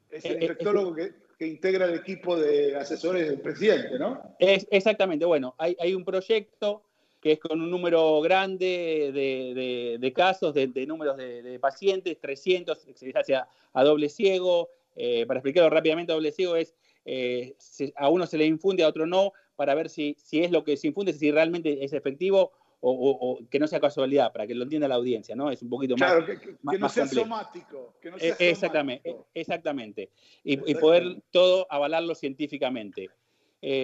Es 0.09 0.25
el 0.25 0.37
eh, 0.37 0.39
infectólogo 0.41 0.95
que, 0.95 1.13
que, 1.37 1.47
integra 1.47 1.85
el 1.85 1.95
equipo 1.95 2.37
de 2.37 2.75
asesores 2.75 3.27
del 3.27 3.41
presidente, 3.41 3.99
¿no? 3.99 4.35
Es, 4.39 4.67
exactamente, 4.71 5.25
bueno, 5.25 5.55
hay, 5.57 5.75
hay 5.79 5.93
un 5.93 6.05
proyecto 6.05 6.83
que 7.21 7.33
es 7.33 7.39
con 7.39 7.59
un 7.59 7.71
número 7.71 8.21
grande 8.21 9.11
de, 9.11 9.97
de 9.99 10.13
casos, 10.13 10.53
de, 10.53 10.67
números 10.85 11.17
de, 11.17 11.57
pacientes, 11.59 12.19
300, 12.19 12.77
se 12.93 13.13
hace 13.15 13.35
a 13.35 13.83
doble 13.83 14.09
ciego, 14.09 14.69
eh, 14.95 15.25
para 15.25 15.39
explicarlo 15.39 15.71
rápidamente, 15.71 16.13
doble 16.13 16.31
ciego 16.31 16.55
es 16.55 16.75
eh, 17.05 17.55
a 17.95 18.09
uno 18.09 18.25
se 18.25 18.37
le 18.37 18.45
infunde, 18.45 18.83
a 18.83 18.87
otro 18.87 19.05
no, 19.05 19.33
para 19.55 19.75
ver 19.75 19.89
si, 19.89 20.15
si 20.19 20.43
es 20.43 20.51
lo 20.51 20.63
que 20.63 20.75
se 20.75 20.87
infunde, 20.87 21.13
si 21.13 21.31
realmente 21.31 21.83
es 21.83 21.93
efectivo 21.93 22.51
o, 22.87 23.39
que 23.49 23.59
no 23.59 23.67
sea 23.67 23.79
casualidad, 23.79 24.31
para 24.31 24.45
que 24.45 24.53
lo 24.53 24.63
entienda 24.63 24.87
la 24.87 24.95
audiencia, 24.95 25.35
¿no? 25.35 25.49
Es 25.49 25.61
un 25.61 25.69
poquito 25.69 25.95
más. 25.97 26.11
Claro, 26.11 26.25
que, 26.25 26.39
que, 26.39 26.79
no 26.79 26.89
sea 26.89 27.07
somático. 27.07 27.95
Que 28.01 28.11
no 28.11 28.19
sea 28.19 28.33
eh, 28.33 28.49
exactamente, 28.51 29.15
exactamente. 29.33 30.09
Y, 30.43 30.75
poder 30.75 31.21
todo 31.31 31.65
avalarlo 31.69 32.13
científicamente. 32.15 33.09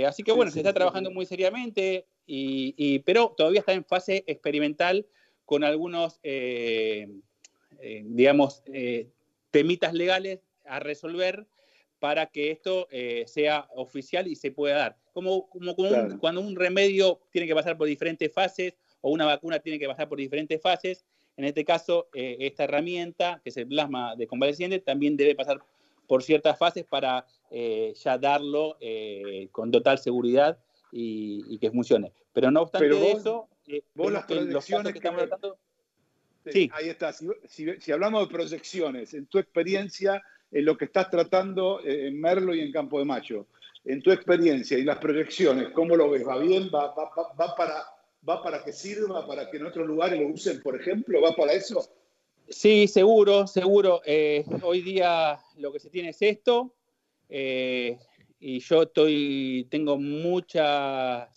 así 0.06 0.24
que 0.24 0.32
bueno, 0.32 0.52
se 0.52 0.60
está 0.60 0.74
trabajando 0.74 1.10
muy 1.12 1.26
seriamente, 1.26 2.06
y, 2.26 3.00
pero 3.00 3.34
todavía 3.36 3.62
está 3.62 3.74
en 3.74 3.86
fase 3.86 4.24
experimental 4.28 5.08
con 5.46 5.64
algunos, 5.64 6.20
digamos, 7.82 8.64
temitas 9.52 9.94
legales 9.94 10.40
a 10.66 10.80
resolver 10.80 11.48
para 12.02 12.26
que 12.26 12.50
esto 12.50 12.88
eh, 12.90 13.26
sea 13.28 13.68
oficial 13.76 14.28
y 14.28 14.36
se 14.36 14.52
pueda 14.52 14.76
dar. 14.76 14.98
Como, 15.14 15.48
como, 15.50 15.76
cuando 16.20 16.42
un 16.42 16.56
remedio 16.56 17.22
tiene 17.30 17.48
que 17.48 17.54
pasar 17.54 17.78
por 17.78 17.88
diferentes 17.88 18.34
fases 18.34 18.74
o 19.02 19.12
una 19.12 19.26
vacuna 19.26 19.60
tiene 19.60 19.80
que 19.80 19.88
pasar 19.88 20.08
por 20.08 20.18
diferentes 20.18 20.62
fases, 20.62 21.06
en 21.38 21.46
este 21.46 21.66
caso, 21.66 22.08
eh, 22.14 22.38
esta 22.40 22.66
herramienta, 22.66 23.42
que 23.44 23.50
es 23.50 23.58
el 23.58 23.68
plasma 23.68 24.16
de 24.16 24.28
convaleciente, 24.28 24.80
también 24.80 25.18
debe 25.18 25.36
pasar 25.36 25.62
por 26.08 26.24
ciertas 26.24 26.58
fases 26.58 26.86
para 26.86 27.26
eh, 27.50 27.94
ya 27.96 28.18
darlo 28.18 28.78
con 29.52 29.72
total 29.72 29.98
seguridad 29.98 30.60
y, 30.92 31.58
que 31.58 31.72
funcione. 31.72 32.12
Pero 32.34 32.52
no 32.52 32.64
obstante 32.64 33.12
eso, 33.12 33.48
vos 33.96 34.12
las 34.12 34.26
proyecciones 34.26 34.92
que, 34.92 35.00
estamos 35.00 35.22
tratando... 35.22 35.58
Sí, 36.46 36.70
Ahí 36.74 36.90
está. 36.90 37.14
si 37.14 37.92
hablamos 37.92 38.28
de 38.28 38.34
proyecciones, 38.34 39.14
en 39.14 39.28
tu 39.28 39.38
experiencia 39.38 40.22
en 40.52 40.66
lo 40.66 40.78
que 40.78 40.86
estás 40.86 41.10
tratando 41.10 41.80
eh, 41.84 42.08
en 42.08 42.20
Merlo 42.20 42.54
y 42.54 42.60
en 42.62 42.72
Campo 42.72 43.00
de 43.00 43.06
Mayo. 43.06 43.48
En 43.84 44.02
tu 44.02 44.12
experiencia 44.12 44.78
y 44.78 44.84
las 44.84 45.00
proyecciones, 45.00 45.70
¿cómo 45.70 45.96
lo 45.96 46.10
ves? 46.10 46.28
¿Va 46.28 46.38
bien? 46.38 46.70
¿Va, 46.74 46.94
para, 47.56 47.84
¿Va 48.28 48.42
para 48.44 48.64
que 48.64 48.72
sirva, 48.72 49.26
para 49.26 49.50
que 49.50 49.58
en 49.58 49.66
otros 49.66 49.88
lugares 49.88 50.20
lo 50.20 50.28
usen, 50.28 50.62
por 50.62 50.80
ejemplo? 50.80 51.22
¿Va 51.22 51.36
para 51.36 51.54
eso? 51.54 51.90
Sí, 52.48 52.88
seguro, 52.88 53.48
seguro. 53.48 54.02
Eh, 54.06 54.46
hoy 54.62 54.82
día 54.82 55.40
lo 55.58 55.72
que 55.72 55.80
se 55.80 55.90
tiene 55.90 56.10
es 56.10 56.22
esto. 56.22 56.76
Eh, 57.30 57.98
y 58.40 58.60
yo 58.60 58.84
estoy, 58.84 59.68
tengo 59.70 59.98
muchas, 59.98 61.30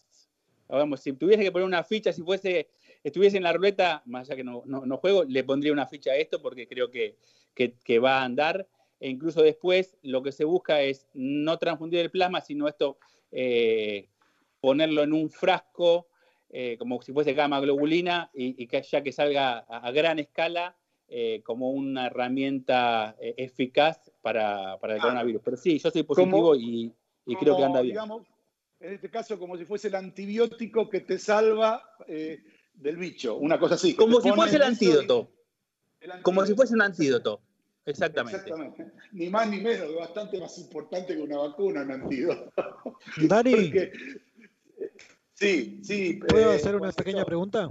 vamos, 0.67 1.01
si 1.01 1.13
tuviese 1.13 1.43
que 1.43 1.53
poner 1.53 1.67
una 1.67 1.85
ficha, 1.85 2.13
si 2.13 2.23
fuese, 2.23 2.71
estuviese 3.05 3.37
en 3.37 3.45
la 3.45 3.53
ruleta, 3.53 4.03
más 4.07 4.29
allá 4.29 4.37
que 4.37 4.45
no, 4.45 4.63
no, 4.65 4.97
juego, 4.97 5.23
le 5.25 5.45
pondría 5.45 5.73
una 5.73 5.87
ficha 5.87 6.13
a 6.13 6.17
esto 6.17 6.41
porque 6.41 6.67
creo 6.67 6.91
que, 6.91 7.17
que, 7.55 7.99
va 7.99 8.21
a 8.21 8.25
andar 8.25 8.67
e 8.99 9.11
incluso 9.11 9.43
después 9.43 9.97
lo 10.03 10.23
que 10.23 10.33
se 10.33 10.45
busca 10.45 10.81
es 10.81 11.07
no 11.13 11.59
transfundir 11.59 12.01
el 12.01 12.11
plasma, 12.11 12.41
sino 12.41 12.67
esto, 12.69 12.97
eh, 13.31 14.09
ponerlo 14.61 15.03
en 15.03 15.13
un 15.13 15.31
frasco, 15.31 16.09
eh, 16.57 16.77
como 16.79 17.03
si 17.03 17.13
fuese 17.13 17.35
gamma 17.35 17.59
globulina, 17.59 18.31
y, 18.33 18.69
que 18.69 18.81
ya 18.81 19.03
que 19.03 19.11
salga 19.11 19.59
a, 19.59 19.91
gran 19.91 20.21
escala 20.21 20.77
eh, 21.09 21.43
como 21.45 21.71
una 21.71 22.07
herramienta 22.07 23.17
eficaz 23.19 24.13
para, 24.23 24.75
el 24.75 25.01
coronavirus. 25.01 25.43
Pero 25.45 25.57
sí, 25.57 25.81
yo 25.81 25.91
soy 25.91 26.05
positivo 26.05 26.55
y, 26.55 26.95
creo 27.41 27.57
que 27.57 27.65
anda 27.65 27.81
bien. 27.81 27.95
Digamos, 27.95 28.23
en 28.79 28.95
este 28.95 29.11
caso, 29.11 29.37
como 29.37 29.57
si 29.57 29.65
fuese 29.65 29.89
el 29.89 29.97
antibiótico 29.97 30.89
que 30.89 31.01
te 31.01 31.19
salva 31.19 31.83
del 32.07 32.97
bicho, 32.99 33.35
una 33.35 33.59
cosa 33.59 33.75
así. 33.75 33.97
Como 33.97 34.21
si 34.21 34.31
fuese 34.31 34.55
el 34.55 34.63
antídoto. 34.63 35.33
Como 36.23 36.47
si 36.47 36.55
fuese 36.55 36.75
un 36.75 36.83
antídoto. 36.83 37.41
Exactamente. 37.85 38.53
Ni 39.11 39.29
más 39.29 39.49
ni 39.51 39.61
menos, 39.61 39.93
bastante 39.97 40.39
más 40.39 40.57
importante 40.59 41.17
que 41.17 41.21
una 41.21 41.39
vacuna, 41.39 41.83
un 41.83 41.91
antídoto. 41.91 42.53
Dani. 43.29 43.73
sí, 45.45 45.81
sí. 45.83 46.21
¿Puedo 46.29 46.53
eh, 46.53 46.57
hacer 46.57 46.77
una 46.77 46.93
pequeña 46.93 47.25
pregunta? 47.25 47.69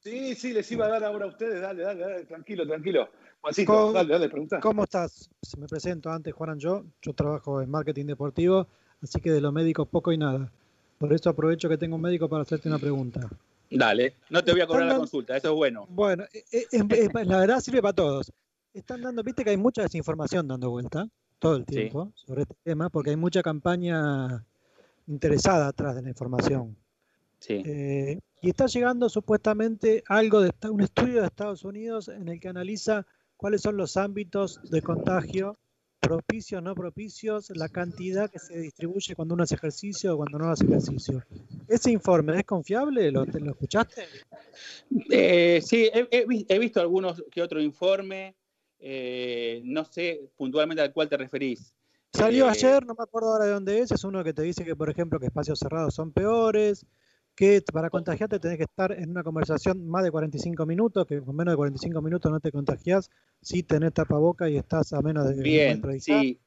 Sí, 0.00 0.34
sí, 0.34 0.52
les 0.52 0.70
iba 0.72 0.86
a 0.86 0.88
dar 0.88 1.04
ahora 1.04 1.26
a 1.26 1.28
ustedes. 1.28 1.60
Dale, 1.60 1.82
dale, 1.82 2.00
dale, 2.00 2.24
tranquilo, 2.24 2.66
tranquilo. 2.66 3.08
Juancito, 3.40 3.92
dale, 3.92 4.12
dale, 4.12 4.28
pregunta. 4.28 4.60
¿Cómo 4.60 4.84
estás? 4.84 5.30
Me 5.58 5.66
presento 5.66 6.10
antes, 6.10 6.32
Juan 6.34 6.58
yo. 6.58 6.84
Yo 7.02 7.12
trabajo 7.12 7.60
en 7.60 7.70
marketing 7.70 8.06
deportivo, 8.06 8.66
así 9.02 9.20
que 9.20 9.30
de 9.30 9.40
los 9.40 9.52
médicos 9.52 9.88
poco 9.88 10.12
y 10.12 10.18
nada. 10.18 10.50
Por 10.98 11.12
eso 11.12 11.30
aprovecho 11.30 11.68
que 11.68 11.78
tengo 11.78 11.96
un 11.96 12.02
médico 12.02 12.28
para 12.28 12.42
hacerte 12.42 12.68
una 12.68 12.78
pregunta. 12.78 13.28
Dale, 13.70 14.16
no 14.30 14.42
te 14.42 14.52
voy 14.52 14.60
a 14.60 14.66
cobrar 14.66 14.86
la 14.86 14.96
consulta, 14.96 15.36
eso 15.36 15.48
es 15.48 15.54
bueno. 15.54 15.86
Bueno, 15.88 16.24
eh, 16.32 16.66
eh, 16.72 17.08
la 17.24 17.38
verdad 17.38 17.60
sirve 17.60 17.80
para 17.80 17.94
todos. 17.94 18.32
Están 18.74 19.00
dando, 19.00 19.22
viste 19.22 19.44
que 19.44 19.50
hay 19.50 19.56
mucha 19.56 19.82
desinformación 19.82 20.48
dando 20.48 20.70
vuelta 20.70 21.06
todo 21.38 21.56
el 21.56 21.64
tiempo 21.64 22.12
sobre 22.14 22.42
este 22.42 22.54
tema, 22.62 22.90
porque 22.90 23.10
hay 23.10 23.16
mucha 23.16 23.42
campaña 23.42 24.44
interesada 25.06 25.68
atrás 25.68 25.96
de 25.96 26.02
la 26.02 26.08
información. 26.08 26.76
Sí. 27.40 27.62
Eh, 27.64 28.18
y 28.42 28.48
está 28.50 28.66
llegando 28.66 29.08
supuestamente 29.08 30.02
algo 30.06 30.40
de 30.40 30.52
un 30.70 30.80
estudio 30.82 31.20
de 31.20 31.26
Estados 31.26 31.64
Unidos 31.64 32.08
en 32.08 32.28
el 32.28 32.40
que 32.40 32.48
analiza 32.48 33.06
cuáles 33.36 33.62
son 33.62 33.76
los 33.76 33.96
ámbitos 33.96 34.60
de 34.70 34.82
contagio, 34.82 35.58
propicios, 36.00 36.62
no 36.62 36.74
propicios, 36.74 37.50
la 37.54 37.68
cantidad 37.68 38.30
que 38.30 38.38
se 38.38 38.58
distribuye 38.58 39.14
cuando 39.14 39.34
uno 39.34 39.44
hace 39.44 39.54
ejercicio 39.54 40.14
o 40.14 40.16
cuando 40.18 40.38
no 40.38 40.50
hace 40.50 40.64
ejercicio. 40.64 41.22
¿Ese 41.68 41.90
informe 41.90 42.38
es 42.38 42.44
confiable? 42.44 43.10
¿Lo, 43.10 43.24
lo 43.24 43.50
escuchaste? 43.50 44.04
Eh, 45.10 45.60
sí, 45.62 45.88
he, 45.92 46.08
he, 46.10 46.58
visto 46.58 46.80
algunos 46.80 47.22
que 47.30 47.42
otro 47.42 47.60
informe. 47.60 48.34
Eh, 48.78 49.60
no 49.64 49.84
sé 49.84 50.30
puntualmente 50.36 50.82
al 50.82 50.92
cual 50.92 51.08
te 51.08 51.18
referís. 51.18 51.74
Salió 52.12 52.46
eh, 52.46 52.50
ayer, 52.50 52.84
no 52.86 52.94
me 52.94 53.02
acuerdo 53.02 53.32
ahora 53.32 53.44
de 53.44 53.52
dónde 53.52 53.78
es, 53.78 53.92
es 53.92 54.04
uno 54.04 54.24
que 54.24 54.32
te 54.32 54.42
dice 54.42 54.64
que, 54.64 54.74
por 54.74 54.90
ejemplo, 54.90 55.20
que 55.20 55.26
espacios 55.26 55.58
cerrados 55.58 55.94
son 55.94 56.12
peores, 56.12 56.86
que 57.34 57.62
para 57.72 57.90
contagiarte 57.90 58.38
tenés 58.38 58.58
que 58.58 58.64
estar 58.64 58.92
en 58.92 59.10
una 59.10 59.22
conversación 59.22 59.86
más 59.88 60.04
de 60.04 60.10
45 60.10 60.66
minutos, 60.66 61.06
que 61.06 61.20
con 61.20 61.34
menos 61.34 61.52
de 61.52 61.56
45 61.56 62.02
minutos 62.02 62.30
no 62.30 62.40
te 62.40 62.52
contagias 62.52 63.10
si 63.40 63.62
tenés 63.62 63.92
tapaboca 63.94 64.48
y 64.48 64.56
estás 64.56 64.92
a 64.92 65.00
menos 65.00 65.28
de... 65.28 65.42
Bien, 65.42 65.82
sí. 66.00 66.38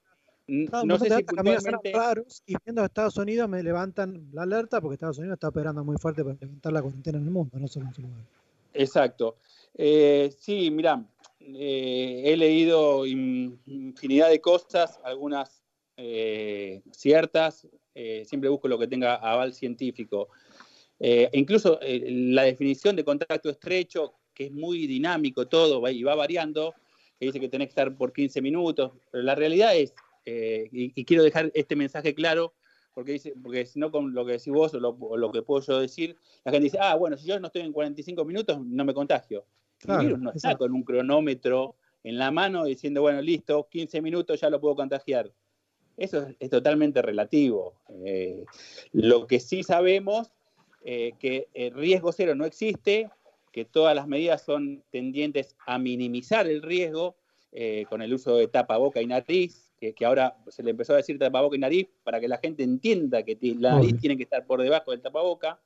No, 0.45 0.99
sé 0.99 1.09
si 1.09 1.23
puntualmente... 1.23 1.93
raros 1.93 2.43
y 2.45 2.55
viendo 2.63 2.81
a 2.81 2.85
Estados 2.85 3.17
Unidos 3.17 3.47
me 3.47 3.63
levantan 3.63 4.27
la 4.33 4.43
alerta 4.43 4.81
porque 4.81 4.95
Estados 4.95 5.17
Unidos 5.17 5.35
está 5.35 5.47
operando 5.47 5.83
muy 5.85 5.97
fuerte 5.97 6.23
para 6.23 6.35
levantar 6.39 6.73
la 6.73 6.81
cuarentena 6.81 7.17
en 7.17 7.23
el 7.23 7.31
mundo, 7.31 7.57
no 7.57 7.67
solo 7.67 7.87
en 7.87 7.93
su 7.93 8.01
lugar. 8.01 8.19
Exacto. 8.73 9.37
Eh, 9.75 10.33
sí, 10.37 10.69
mira, 10.69 11.03
eh, 11.39 12.23
he 12.25 12.37
leído 12.37 13.05
infinidad 13.05 14.29
de 14.29 14.39
cosas, 14.41 14.99
algunas 15.03 15.63
eh, 15.97 16.81
ciertas, 16.91 17.67
eh, 17.95 18.23
siempre 18.25 18.49
busco 18.49 18.67
lo 18.67 18.79
que 18.79 18.87
tenga 18.87 19.15
aval 19.15 19.53
científico. 19.53 20.29
Incluso 21.33 21.79
la 21.81 22.43
definición 22.43 22.95
de 22.95 23.03
contacto 23.03 23.49
estrecho, 23.49 24.13
que 24.33 24.45
es 24.45 24.51
muy 24.51 24.87
dinámico 24.87 25.47
todo 25.47 25.87
y 25.89 26.03
va 26.03 26.15
variando, 26.15 26.73
que 27.19 27.25
dice 27.25 27.39
que 27.39 27.49
tenés 27.49 27.67
que 27.67 27.71
estar 27.71 27.95
por 27.95 28.13
15 28.13 28.41
minutos, 28.41 28.93
pero 29.11 29.23
la 29.23 29.35
realidad 29.35 29.75
es, 29.75 29.93
y, 30.25 31.03
quiero 31.05 31.23
dejar 31.23 31.51
este 31.53 31.75
mensaje 31.75 32.15
claro, 32.15 32.53
porque, 32.93 33.13
dice, 33.13 33.33
porque 33.41 33.65
si 33.65 33.79
no 33.79 33.91
con 33.91 34.13
lo 34.13 34.25
que 34.25 34.33
decís 34.33 34.53
vos 34.53 34.73
o 34.73 34.79
lo, 34.79 35.31
que 35.31 35.41
puedo 35.41 35.61
yo 35.61 35.79
decir, 35.79 36.15
la 36.43 36.51
gente 36.51 36.65
dice, 36.65 36.77
ah, 36.79 36.95
bueno, 36.95 37.17
si 37.17 37.27
yo 37.27 37.39
no 37.39 37.47
estoy 37.47 37.63
en 37.63 37.73
45 37.73 38.23
minutos, 38.23 38.59
no 38.65 38.85
me 38.85 38.93
contagio. 38.93 39.45
el 39.87 39.97
virus 39.99 40.19
no 40.19 40.31
está 40.31 40.55
con 40.55 40.71
un 40.71 40.83
cronómetro 40.83 41.75
en 42.03 42.17
la 42.17 42.31
mano 42.31 42.65
diciendo, 42.65 43.01
bueno, 43.01 43.21
listo, 43.21 43.67
15 43.69 44.01
minutos 44.01 44.39
ya 44.39 44.49
lo 44.49 44.59
puedo 44.59 44.75
contagiar. 44.75 45.31
Eso 45.95 46.27
es, 46.39 46.49
totalmente 46.49 47.01
relativo. 47.01 47.75
Eh, 48.05 48.45
lo 48.91 49.27
que 49.27 49.39
sí 49.39 49.63
sabemos 49.63 50.31
eh, 50.83 51.13
que 51.19 51.47
el 51.53 51.73
riesgo 51.73 52.11
cero 52.11 52.35
no 52.35 52.45
existe, 52.45 53.09
que 53.51 53.65
todas 53.65 53.95
las 53.95 54.07
medidas 54.07 54.43
son 54.43 54.83
tendientes 54.89 55.55
a 55.65 55.77
minimizar 55.77 56.47
el 56.47 56.61
riesgo 56.61 57.15
eh, 57.51 57.85
con 57.87 58.01
el 58.01 58.11
uso 58.11 58.35
de 58.35 58.47
tapaboca 58.47 58.99
y 58.99 59.05
nariz, 59.05 59.71
que, 59.79 59.93
ahora 60.05 60.37
se 60.47 60.63
le 60.63 60.71
empezó 60.71 60.93
a 60.93 60.97
decir 60.97 61.19
tapaboca 61.19 61.55
y 61.55 61.59
nariz 61.59 61.87
para 62.03 62.19
que 62.19 62.27
la 62.27 62.39
gente 62.39 62.63
entienda 62.63 63.21
que 63.21 63.37
la 63.59 63.75
nariz 63.75 63.99
tiene 63.99 64.17
que 64.17 64.23
estar 64.23 64.45
por 64.47 64.61
debajo 64.61 64.89
del 64.89 65.01
tapaboca, 65.01 65.59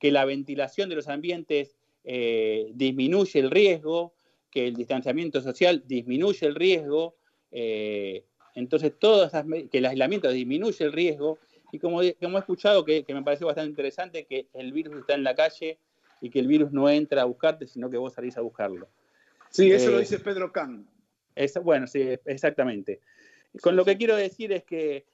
que 0.00 0.10
la 0.10 0.24
ventilación 0.24 0.88
de 0.88 0.96
los 0.96 1.06
ambientes 1.06 1.76
eh, 2.02 2.72
disminuye 2.74 3.38
el 3.38 3.52
riesgo, 3.52 4.14
que 4.50 4.66
el 4.66 4.74
distanciamiento 4.74 5.40
social 5.40 5.84
disminuye 5.86 6.44
el 6.44 6.56
riesgo, 6.56 7.14
eh, 7.52 8.24
entonces 8.56 8.92
todas 8.98 9.30
que 9.70 9.78
el 9.78 9.86
aislamiento 9.86 10.28
disminuye 10.28 10.84
el 10.84 10.92
riesgo, 10.92 11.38
y 11.72 11.78
como, 11.78 12.00
como 12.20 12.36
he 12.36 12.40
escuchado, 12.40 12.84
que, 12.84 13.04
me 13.08 13.22
pareció 13.22 13.46
bastante 13.46 13.70
interesante, 13.70 14.26
que 14.26 14.46
el 14.52 14.72
virus 14.72 14.98
está 14.98 15.14
en 15.14 15.24
la 15.24 15.34
calle 15.34 15.78
y 16.20 16.28
que 16.28 16.38
el 16.38 16.46
virus 16.46 16.70
no 16.70 16.88
entra 16.88 17.22
a 17.22 17.24
buscarte, 17.24 17.66
sino 17.66 17.90
que 17.90 17.96
vos 17.96 18.12
salís 18.12 18.36
a 18.36 18.42
buscarlo. 18.42 18.88
Sí, 19.48 19.72
eso 19.72 19.90
lo 19.90 19.96
eh, 19.96 20.00
dice 20.00 20.18
Pedro 20.18 20.52
Kahn. 20.52 20.86
bueno, 21.62 21.86
sí, 21.86 22.02
exactamente. 22.26 23.00
Con 23.62 23.74
lo 23.74 23.86
que 23.86 23.96
quiero 23.96 24.16
decir 24.16 24.52
es 24.52 24.64
que 24.64 25.06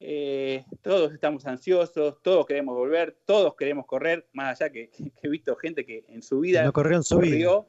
eh, 0.00 0.64
todos 0.80 1.12
estamos 1.12 1.46
ansiosos, 1.46 2.22
todos 2.22 2.46
queremos 2.46 2.74
volver, 2.74 3.18
todos 3.26 3.54
queremos 3.54 3.84
correr, 3.84 4.26
más 4.32 4.58
allá 4.58 4.72
que, 4.72 4.90
he 5.22 5.28
visto 5.28 5.54
gente 5.56 5.84
que 5.84 6.06
en 6.08 6.22
su 6.22 6.40
vida 6.40 6.64
no 6.64 6.72
corrió, 6.72 6.96
en 6.96 7.02
su 7.02 7.18
vida. 7.18 7.62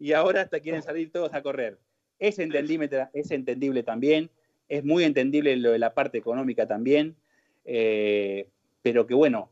y 0.00 0.12
ahora 0.12 0.42
hasta 0.42 0.58
quieren 0.58 0.82
salir 0.82 1.12
todos 1.12 1.32
a 1.34 1.42
correr. 1.42 1.78
Es 2.18 2.40
entendible, 2.40 2.88
es 3.12 3.30
entendible 3.30 3.84
también, 3.84 4.28
es 4.68 4.84
muy 4.84 5.04
entendible 5.04 5.56
lo 5.56 5.70
de 5.70 5.78
la 5.78 5.94
parte 5.94 6.18
económica 6.18 6.66
también, 6.66 7.16
eh, 7.64 8.48
pero 8.82 9.06
que 9.06 9.14
bueno, 9.14 9.50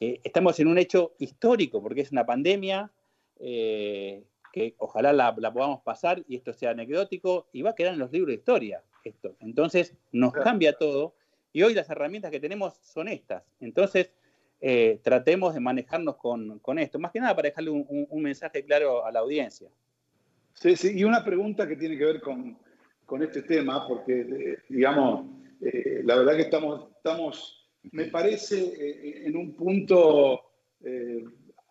estamos 0.00 0.58
en 0.58 0.66
un 0.66 0.78
hecho 0.78 1.14
histórico 1.18 1.80
porque 1.82 2.00
es 2.00 2.10
una 2.10 2.26
pandemia 2.26 2.90
eh, 3.38 4.24
que 4.52 4.74
ojalá 4.78 5.12
la, 5.12 5.34
la 5.38 5.52
podamos 5.52 5.80
pasar 5.82 6.24
y 6.26 6.36
esto 6.36 6.52
sea 6.52 6.70
anecdótico 6.70 7.46
y 7.52 7.62
va 7.62 7.70
a 7.70 7.74
quedar 7.74 7.92
en 7.92 8.00
los 8.00 8.10
libros 8.10 8.28
de 8.28 8.34
historia 8.34 8.82
esto. 9.04 9.36
Entonces 9.40 9.94
nos 10.12 10.32
cambia 10.32 10.72
todo 10.74 11.14
y 11.52 11.62
hoy 11.62 11.74
las 11.74 11.90
herramientas 11.90 12.30
que 12.30 12.40
tenemos 12.40 12.74
son 12.82 13.08
estas. 13.08 13.42
Entonces 13.60 14.12
eh, 14.64 15.00
tratemos 15.02 15.54
de 15.54 15.60
manejarnos 15.60 16.16
con, 16.16 16.78
esto, 16.78 16.98
más 17.00 17.10
que 17.10 17.18
nada 17.18 17.34
para 17.34 17.48
dejarle 17.48 17.70
un, 17.70 18.22
mensaje 18.22 18.64
claro 18.64 19.04
a 19.04 19.10
la 19.10 19.18
audiencia. 19.18 19.68
Sí, 20.54 20.76
sí, 20.76 20.92
y 20.96 21.02
una 21.02 21.24
pregunta 21.24 21.66
que 21.66 21.74
tiene 21.74 21.98
que 21.98 22.04
ver 22.04 22.20
con, 22.20 22.56
este 23.20 23.42
tema, 23.42 23.86
porque, 23.88 24.20
eh, 24.20 24.58
digamos, 24.68 25.26
eh, 25.60 26.00
la 26.04 26.16
verdad 26.16 26.36
que 26.36 26.42
estamos, 26.42 26.91
estamos 27.02 27.58
me 27.90 28.04
parece, 28.04 29.26
en 29.26 29.36
un 29.36 29.56
punto, 29.56 30.40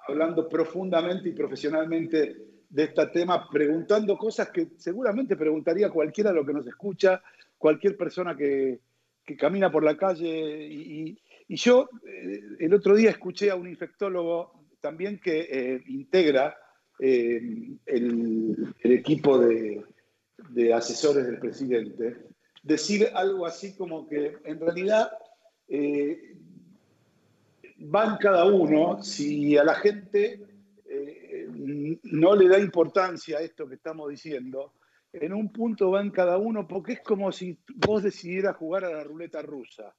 hablando 0.05 0.49
profundamente 0.49 1.29
y 1.29 1.31
profesionalmente 1.31 2.35
de 2.69 2.83
este 2.83 3.05
tema, 3.07 3.49
preguntando 3.49 4.17
cosas 4.17 4.49
que 4.49 4.71
seguramente 4.77 5.37
preguntaría 5.37 5.89
cualquiera 5.89 6.31
de 6.31 6.35
los 6.35 6.45
que 6.45 6.53
nos 6.53 6.67
escucha, 6.67 7.21
cualquier 7.57 7.95
persona 7.95 8.35
que, 8.35 8.79
camina 9.37 9.71
por 9.71 9.85
la 9.85 9.95
calle. 9.95 10.67
Y, 10.67 11.17
yo 11.47 11.89
eh, 12.05 12.41
el 12.59 12.73
otro 12.73 12.95
día 12.95 13.09
escuché 13.09 13.51
a 13.51 13.55
un 13.55 13.67
infectólogo 13.67 14.65
también 14.81 15.19
que 15.19 15.47
eh, 15.49 15.83
integra 15.87 16.57
eh, 16.99 17.41
el, 17.85 18.73
equipo 18.83 19.37
de, 19.39 19.83
de, 20.49 20.73
asesores 20.73 21.25
del 21.25 21.39
presidente 21.39 22.17
decir 22.63 23.09
algo 23.13 23.45
así 23.45 23.75
como 23.75 24.07
que 24.07 24.37
en 24.45 24.59
realidad 24.59 25.11
van 27.77 28.17
cada 28.17 28.45
uno 28.45 29.01
si 29.01 29.57
a 29.57 29.63
la 29.63 29.75
gente 29.75 30.39
no 32.03 32.35
le 32.35 32.47
da 32.47 32.59
importancia 32.59 33.37
a 33.37 33.41
esto 33.41 33.67
que 33.67 33.75
estamos 33.75 34.09
diciendo, 34.09 34.73
en 35.13 35.33
un 35.33 35.51
punto 35.51 35.91
van 35.91 36.09
cada 36.09 36.37
uno, 36.37 36.67
porque 36.67 36.93
es 36.93 37.01
como 37.01 37.31
si 37.31 37.57
vos 37.75 38.03
decidieras 38.03 38.55
jugar 38.55 38.85
a 38.85 38.91
la 38.91 39.03
ruleta 39.03 39.41
rusa. 39.41 39.93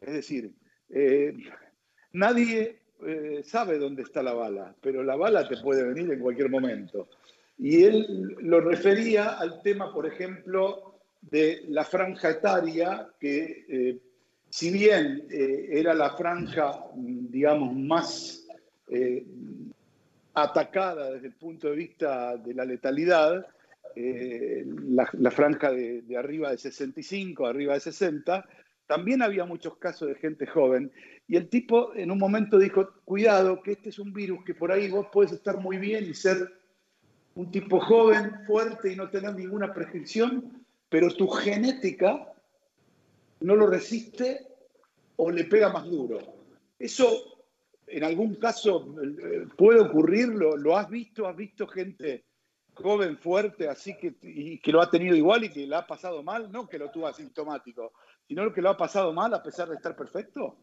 Es 0.00 0.12
decir, 0.12 0.52
eh, 0.90 1.34
nadie 2.12 2.80
eh, 3.06 3.40
sabe 3.42 3.78
dónde 3.78 4.02
está 4.02 4.22
la 4.22 4.34
bala, 4.34 4.74
pero 4.80 5.02
la 5.02 5.16
bala 5.16 5.48
te 5.48 5.56
puede 5.58 5.84
venir 5.84 6.12
en 6.12 6.20
cualquier 6.20 6.50
momento. 6.50 7.08
Y 7.58 7.84
él 7.84 8.36
lo 8.40 8.60
refería 8.60 9.38
al 9.38 9.62
tema, 9.62 9.92
por 9.92 10.06
ejemplo, 10.06 11.00
de 11.20 11.64
la 11.68 11.84
franja 11.84 12.30
etaria, 12.30 13.08
que 13.18 13.66
eh, 13.68 13.98
si 14.50 14.70
bien 14.70 15.26
era 15.30 15.94
la 15.94 16.10
franja, 16.10 16.84
digamos, 16.94 17.74
más 17.74 18.46
atacada 20.34 21.12
desde 21.12 21.28
el 21.28 21.34
punto 21.34 21.68
de 21.68 21.76
vista 21.76 22.36
de 22.36 22.54
la 22.54 22.64
letalidad, 22.64 23.46
eh, 23.96 24.64
la, 24.88 25.30
franja 25.30 25.72
de, 25.72 26.04
arriba 26.16 26.50
de 26.50 26.58
65, 26.58 27.46
arriba 27.46 27.74
de 27.74 27.80
60, 27.80 28.46
también 28.86 29.22
había 29.22 29.44
muchos 29.44 29.76
casos 29.76 30.08
de 30.08 30.14
gente 30.16 30.46
joven. 30.46 30.92
Y 31.26 31.36
el 31.36 31.48
tipo 31.48 31.94
en 31.94 32.10
un 32.10 32.18
momento 32.18 32.58
dijo, 32.58 32.90
cuidado, 33.04 33.62
que 33.62 33.72
este 33.72 33.90
es 33.90 33.98
un 33.98 34.12
virus 34.12 34.44
que 34.44 34.54
por 34.54 34.72
ahí 34.72 34.88
vos 34.88 35.06
puedes 35.12 35.32
estar 35.32 35.58
muy 35.58 35.78
bien 35.78 36.04
y 36.04 36.14
ser 36.14 36.36
un 37.34 37.50
tipo 37.50 37.80
joven, 37.80 38.32
fuerte 38.46 38.92
y 38.92 38.96
no 38.96 39.10
tener 39.10 39.34
ninguna 39.34 39.72
prescripción, 39.72 40.64
pero 40.88 41.08
tu 41.14 41.28
genética 41.28 42.26
no 43.40 43.56
lo 43.56 43.66
resiste 43.66 44.46
o 45.16 45.30
le 45.30 45.44
pega 45.44 45.70
más 45.70 45.84
duro. 45.88 46.18
Eso 46.78 47.30
en 47.90 48.04
algún 48.04 48.36
caso 48.36 48.94
eh, 49.02 49.46
puede 49.56 49.80
ocurrir, 49.80 50.28
¿Lo, 50.28 50.76
has 50.76 50.88
visto, 50.88 51.26
has 51.26 51.36
visto 51.36 51.66
gente 51.66 52.24
joven, 52.74 53.18
fuerte, 53.18 53.68
así 53.68 53.96
que, 53.96 54.14
y 54.22 54.58
que 54.58 54.72
lo 54.72 54.80
ha 54.80 54.90
tenido 54.90 55.14
igual 55.14 55.44
y 55.44 55.50
que 55.50 55.66
le 55.66 55.76
ha 55.76 55.86
pasado 55.86 56.22
mal, 56.22 56.50
no 56.50 56.68
que 56.68 56.78
lo 56.78 56.90
tuvo 56.90 57.08
asintomático, 57.08 57.92
sino 58.26 58.50
que 58.52 58.62
lo 58.62 58.70
ha 58.70 58.76
pasado 58.76 59.12
mal 59.12 59.34
a 59.34 59.42
pesar 59.42 59.68
de 59.68 59.76
estar 59.76 59.94
perfecto? 59.96 60.56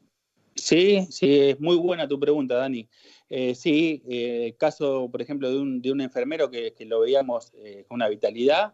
Sí, 0.56 1.06
sí, 1.12 1.40
es 1.50 1.60
muy 1.60 1.76
buena 1.76 2.08
tu 2.08 2.20
pregunta, 2.20 2.56
Dani. 2.56 2.90
Eh, 3.30 3.54
sí, 3.54 4.02
eh, 4.10 4.56
caso, 4.58 5.08
por 5.12 5.22
ejemplo, 5.22 5.52
de 5.52 5.60
un, 5.60 5.82
de 5.82 5.92
un 5.92 6.02
enfermero 6.02 6.50
que, 6.50 6.74
que, 6.74 6.86
lo 6.86 7.02
veíamos 7.02 7.52
con 7.88 7.96
una 7.96 8.08
vitalidad 8.08 8.74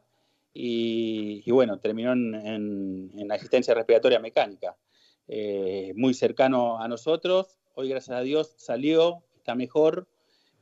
y, 0.53 1.49
bueno, 1.51 1.79
terminó 1.79 2.13
en, 2.13 3.11
en, 3.15 3.31
asistencia 3.31 3.73
respiratoria 3.73 4.19
mecánica. 4.19 4.77
muy 5.95 6.13
cercano 6.13 6.79
a 6.79 6.87
nosotros, 6.87 7.59
hoy 7.75 7.89
gracias 7.89 8.17
a 8.17 8.21
Dios 8.21 8.53
salió, 8.57 9.23
está 9.35 9.55
mejor, 9.55 10.07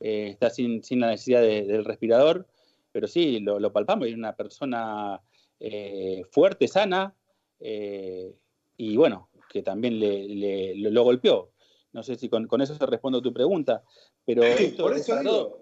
está 0.00 0.50
sin, 0.50 0.82
sin, 0.82 1.00
la 1.00 1.08
necesidad 1.08 1.42
del 1.42 1.84
respirador 1.84 2.46
pero 2.92 3.08
sí, 3.08 3.40
lo, 3.40 3.72
palpamos, 3.72 4.06
es 4.06 4.14
una 4.14 4.36
persona 4.36 5.20
eh, 5.58 6.22
fuerte, 6.30 6.68
sana, 6.68 7.14
eh, 7.58 8.34
y 8.76 8.96
bueno, 8.96 9.30
que 9.50 9.62
también 9.62 9.98
le, 9.98 10.74
lo 10.76 11.02
golpeó. 11.02 11.50
No 11.92 12.02
sé 12.02 12.16
si 12.16 12.28
con, 12.28 12.46
eso 12.60 12.74
se 12.74 12.86
respondo 12.86 13.18
a 13.18 13.22
tu 13.22 13.32
pregunta, 13.32 13.82
pero 14.24 14.44
esto, 14.44 14.82
por 14.82 14.96
eso 14.96 15.58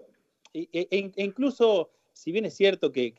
e, 0.53 0.67
e, 0.73 1.11
incluso, 1.17 1.91
si 2.13 2.31
bien 2.31 2.45
es 2.45 2.55
cierto 2.55 2.91
que, 2.91 3.13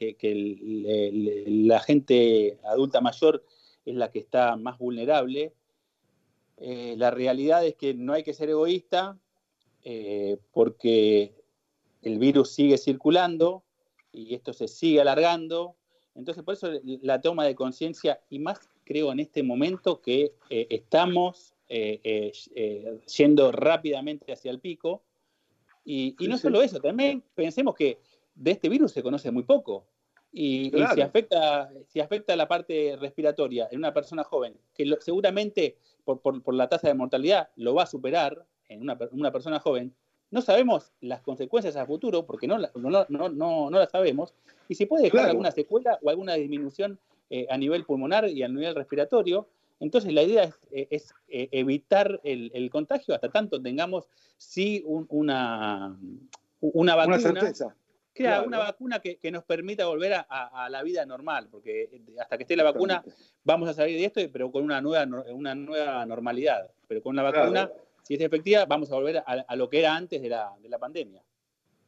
la 1.47 1.81
gente 1.81 2.59
adulta 2.65 3.01
mayor 3.01 3.45
es 3.85 3.95
la 3.95 4.11
que 4.11 4.19
está 4.19 4.57
más 4.57 4.79
vulnerable, 4.79 5.55
eh, 6.59 6.95
la 6.97 7.11
realidad 7.11 7.67
es 7.67 7.75
que 7.75 7.95
no 7.95 8.13
hay 8.13 8.23
que 8.23 8.35
ser 8.35 8.51
egoísta 8.51 9.19
porque 10.53 11.35
el 12.03 12.19
virus 12.19 12.51
sigue 12.51 12.79
circulando, 12.79 13.65
y 14.13 14.35
esto 14.35 14.53
se 14.53 14.69
sigue 14.69 15.01
alargando. 15.01 15.77
Entonces, 16.15 16.45
por 16.45 16.55
eso 16.55 16.69
la 17.03 17.21
toma 17.21 17.47
de 17.47 17.55
conciencia, 17.55 18.21
y 18.29 18.39
más 18.39 18.61
creo 18.85 19.13
en 19.13 19.21
este 19.21 19.43
momento 19.43 20.01
que 20.01 20.35
eh, 20.51 20.67
estamos 20.71 21.55
eh, 21.69 22.33
eh, 22.55 23.01
yendo 23.17 23.51
rápidamente 23.53 24.33
hacia 24.33 24.51
el 24.51 24.61
pico. 24.61 25.03
Y, 25.85 26.15
no 26.29 26.39
solo 26.39 26.63
eso, 26.63 26.79
también 26.79 27.25
pensemos 27.35 27.75
que 27.75 27.99
de 28.35 28.51
este 28.53 28.69
virus 28.69 28.93
se 28.93 29.03
conoce 29.03 29.31
muy 29.31 29.43
poco. 29.43 29.87
Y, 30.35 30.73
si, 30.95 31.03
afecta, 31.03 31.71
si 31.89 32.01
afecta 32.01 32.35
la 32.37 32.49
parte 32.49 32.97
respiratoria 32.99 33.69
en 33.71 33.79
una 33.79 33.93
persona 33.93 34.25
joven, 34.25 34.57
que 34.75 34.91
seguramente 35.01 35.77
por, 36.05 36.55
la 36.55 36.69
tasa 36.69 36.89
de 36.89 36.95
mortalidad 36.95 37.51
lo 37.57 37.75
va 37.75 37.83
a 37.83 37.87
superar 37.87 38.47
en 38.69 38.81
una, 38.81 38.97
persona 39.31 39.61
joven, 39.61 39.95
no 40.31 40.41
sabemos 40.41 40.93
las 41.03 41.21
consecuencias 41.21 41.77
a 41.77 41.85
futuro 41.85 42.25
porque 42.25 42.47
no, 42.47 42.57
no, 42.59 43.07
no, 43.11 43.29
no, 43.29 43.71
las 43.71 43.91
sabemos. 43.91 44.33
Y 44.69 44.75
si 44.75 44.87
puede 44.87 45.05
dejar 45.05 45.29
alguna 45.29 45.51
secuela 45.51 45.99
o 46.03 46.09
alguna 46.09 46.35
disminución 46.35 46.99
eh, 47.29 47.47
a 47.51 47.59
nivel 47.59 47.85
pulmonar 47.85 48.27
y 48.27 48.43
a 48.43 48.49
nivel 48.49 48.75
respiratorio, 48.75 49.49
entonces 49.81 50.15
la 50.15 50.23
idea 50.23 50.45
es, 50.45 50.55
eh, 50.71 51.03
eh, 51.29 51.49
evitar 51.53 52.21
el, 52.25 52.71
contagio 52.71 53.15
hasta 53.15 53.31
tanto 53.31 53.61
tengamos 53.61 54.09
sí 54.39 54.83
una, 54.87 55.99
una 56.61 56.95
vacuna. 56.95 57.19
Una 57.19 57.75
una 58.19 58.59
vacuna 58.59 59.01
que, 59.01 59.31
nos 59.31 59.45
permita 59.45 59.87
volver 59.87 60.13
a, 60.29 60.69
la 60.71 60.83
vida 60.83 61.07
normal, 61.07 61.49
porque 61.51 61.91
hasta 62.21 62.37
que 62.37 62.45
esté 62.45 62.57
la 62.57 62.65
vacuna 62.65 63.03
vamos 63.45 63.69
a 63.69 63.75
salir 63.75 63.99
de 63.99 64.05
esto, 64.05 64.21
pero 64.33 64.51
con 64.51 64.65
una 64.65 64.81
nueva, 64.81 65.25
una 65.33 65.55
nueva 65.55 66.05
normalidad. 66.07 66.71
Pero 66.87 67.03
con 67.03 67.17
la 67.17 67.23
vacuna, 67.23 67.71
si 68.03 68.15
es 68.15 68.21
efectiva, 68.21 68.67
vamos 68.67 68.91
a 68.91 68.95
volver 68.97 69.23
a, 69.25 69.57
lo 69.57 69.69
que 69.69 69.79
era 69.79 69.97
antes 69.97 70.21
de 70.21 70.29
la, 70.29 70.53
de 70.61 70.69
la 70.69 70.79
pandemia. 70.79 71.23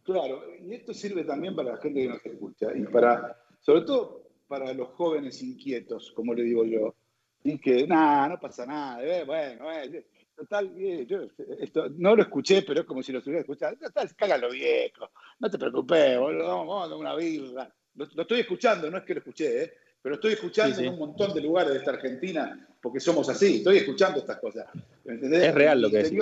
Claro, 0.02 0.42
y 0.60 0.74
esto 0.74 0.92
sirve 0.92 1.24
también 1.24 1.56
para 1.56 1.72
la 1.72 1.76
gente 1.78 2.02
que 2.02 2.08
nos 2.08 2.26
escucha, 2.26 2.68
y 2.74 2.82
para, 2.84 3.38
sobre 3.60 3.82
todo 3.82 4.22
para 4.46 4.72
los 4.74 4.88
jóvenes 4.90 5.42
inquietos, 5.42 6.12
como 6.12 6.34
le 6.34 6.42
digo 6.42 6.64
yo, 6.64 6.94
y 7.42 7.58
que, 7.58 7.86
nada, 7.86 8.28
no 8.28 8.40
pasa 8.40 8.66
nada, 8.66 9.02
eh, 9.02 9.24
bueno, 9.24 9.72
eh, 9.72 10.06
total, 10.34 10.72
eh, 10.76 11.06
yo 11.06 11.28
esto, 11.60 11.88
no 11.96 12.16
lo 12.16 12.22
escuché, 12.22 12.62
pero 12.62 12.80
es 12.80 12.86
como 12.86 13.02
si 13.02 13.12
lo 13.12 13.18
estuviera 13.18 13.40
escuchando, 13.40 13.78
total, 13.78 14.14
cágalo 14.16 14.50
viejo, 14.50 15.10
no 15.38 15.50
te 15.50 15.58
preocupes, 15.58 16.18
boludo, 16.18 16.46
vamos, 16.46 16.84
a 16.84 16.88
dar 16.88 16.98
una 16.98 17.14
birra. 17.14 17.74
Lo, 17.94 18.04
estoy 18.04 18.40
escuchando, 18.40 18.90
no 18.90 18.98
es 18.98 19.04
que 19.04 19.14
lo 19.14 19.20
escuché, 19.20 19.62
¿eh? 19.62 19.74
pero 20.02 20.16
estoy 20.16 20.32
escuchando 20.32 20.80
en 20.80 20.88
un 20.88 20.98
montón 20.98 21.32
de 21.32 21.40
lugares 21.40 21.72
de 21.72 21.78
esta 21.78 21.92
Argentina, 21.92 22.68
porque 22.80 23.00
somos 23.00 23.28
así, 23.28 23.58
estoy 23.58 23.78
escuchando 23.78 24.18
estas 24.18 24.38
cosas. 24.38 24.66
¿entendés? 25.04 25.44
Es 25.44 25.54
real 25.54 25.80
lo 25.80 25.90
que 25.90 26.00
es. 26.00 26.12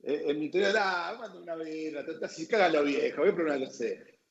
En 0.00 0.38
mi 0.38 0.46
interior, 0.46 0.74
ah, 0.78 1.16
manda 1.18 1.38
una 1.38 1.56
birra, 1.56 2.04
así, 2.22 2.46
cágalo 2.46 2.84
viejo, 2.84 3.20
voy 3.20 3.30
a 3.30 3.34
probar 3.34 3.60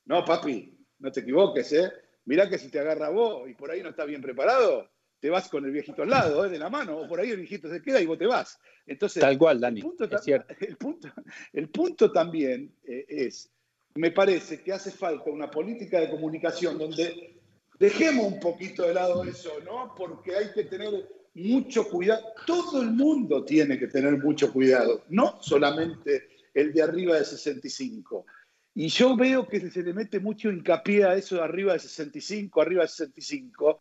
No, 0.06 0.24
papi, 0.24 0.78
no 1.00 1.12
te 1.12 1.20
equivoques, 1.22 1.74
¿eh? 1.74 1.92
Mirá 2.26 2.50
que 2.50 2.58
si 2.58 2.70
te 2.70 2.80
agarra 2.80 3.10
vos 3.10 3.50
y 3.50 3.54
por 3.54 3.72
ahí 3.72 3.82
no 3.82 3.90
estás 3.90 4.08
bien 4.08 4.22
preparado, 4.22 4.90
te 5.20 5.30
vas 5.30 5.50
con 5.50 5.66
el 5.66 5.72
viejito 5.72 6.04
al 6.04 6.10
lado, 6.10 6.46
¿eh? 6.46 6.50
de 6.50 6.60
la 6.60 6.70
mano, 6.70 6.98
o 6.98 7.08
por 7.08 7.20
ahí 7.20 7.32
el 7.32 7.38
viejito 7.38 7.70
se 7.70 7.82
queda 7.82 8.02
y 8.02 8.06
vos 8.06 8.18
te 8.18 8.28
vas. 8.28 8.60
Entonces, 8.86 9.22
Tal 9.22 9.38
cual, 9.38 9.60
Dani, 9.60 9.82
es 9.82 10.24
cierto. 10.24 10.54
El 10.62 10.78
punto, 10.78 11.10
el 11.54 11.70
punto 11.70 12.12
también 12.12 12.74
eh, 12.86 13.06
es, 13.08 13.52
me 13.96 14.12
parece 14.12 14.62
que 14.62 14.72
hace 14.72 14.92
falta 14.92 15.30
una 15.30 15.50
política 15.50 16.00
de 16.00 16.10
comunicación 16.10 16.78
donde 16.78 17.36
dejemos 17.80 18.32
un 18.32 18.40
poquito 18.40 18.84
de 18.84 18.94
lado 18.94 19.24
eso, 19.24 19.52
¿no? 19.66 19.94
Porque 19.96 20.36
hay 20.36 20.52
que 20.54 20.64
tener 20.64 21.08
mucho 21.34 21.88
cuidado. 21.88 22.24
Todo 22.46 22.82
el 22.82 22.92
mundo 22.92 23.44
tiene 23.44 23.78
que 23.78 23.88
tener 23.88 24.18
mucho 24.18 24.52
cuidado, 24.52 25.04
no 25.10 25.38
solamente 25.42 26.30
el 26.54 26.74
de 26.74 26.82
arriba 26.82 27.18
de 27.18 27.26
65. 27.26 28.26
Y 28.74 28.90
yo 28.90 29.16
veo 29.16 29.48
que 29.48 29.60
se 29.72 29.82
le 29.82 29.94
mete 29.94 30.20
mucho 30.20 30.52
hincapié 30.52 31.04
a 31.04 31.16
eso 31.16 31.36
de 31.36 31.42
arriba 31.42 31.74
de 31.74 31.80
65, 31.80 32.62
arriba 32.62 32.84
de 32.84 32.90
65, 32.90 33.80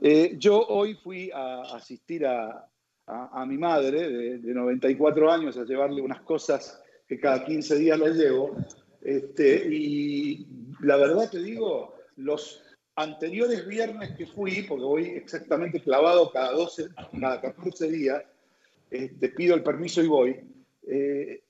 eh, 0.00 0.34
yo 0.38 0.66
hoy 0.66 0.94
fui 0.94 1.30
a 1.32 1.62
asistir 1.74 2.26
a, 2.26 2.68
mi 3.46 3.58
madre 3.58 4.38
de, 4.38 4.54
94 4.54 5.30
años 5.30 5.58
a 5.58 5.64
llevarle 5.64 6.00
unas 6.00 6.22
cosas 6.22 6.82
que 7.06 7.20
cada 7.20 7.44
15 7.44 7.76
días 7.76 7.98
le 7.98 8.14
llevo. 8.14 8.56
Este, 9.02 9.66
y 9.70 10.46
la 10.80 10.96
verdad 10.96 11.30
te 11.30 11.42
digo, 11.42 11.94
los 12.16 12.62
anteriores 12.96 13.66
viernes 13.66 14.16
que 14.16 14.26
fui, 14.26 14.62
porque 14.62 14.84
voy 14.84 15.04
exactamente 15.08 15.80
clavado 15.80 16.30
cada, 16.30 16.52
12, 16.52 16.88
cada 17.20 17.40
14 17.40 17.90
días, 17.90 18.22
te 18.88 19.04
este, 19.04 19.28
pido 19.30 19.54
el 19.54 19.62
permiso 19.62 20.02
y 20.02 20.06
voy, 20.06 20.40
eh, 20.86 21.42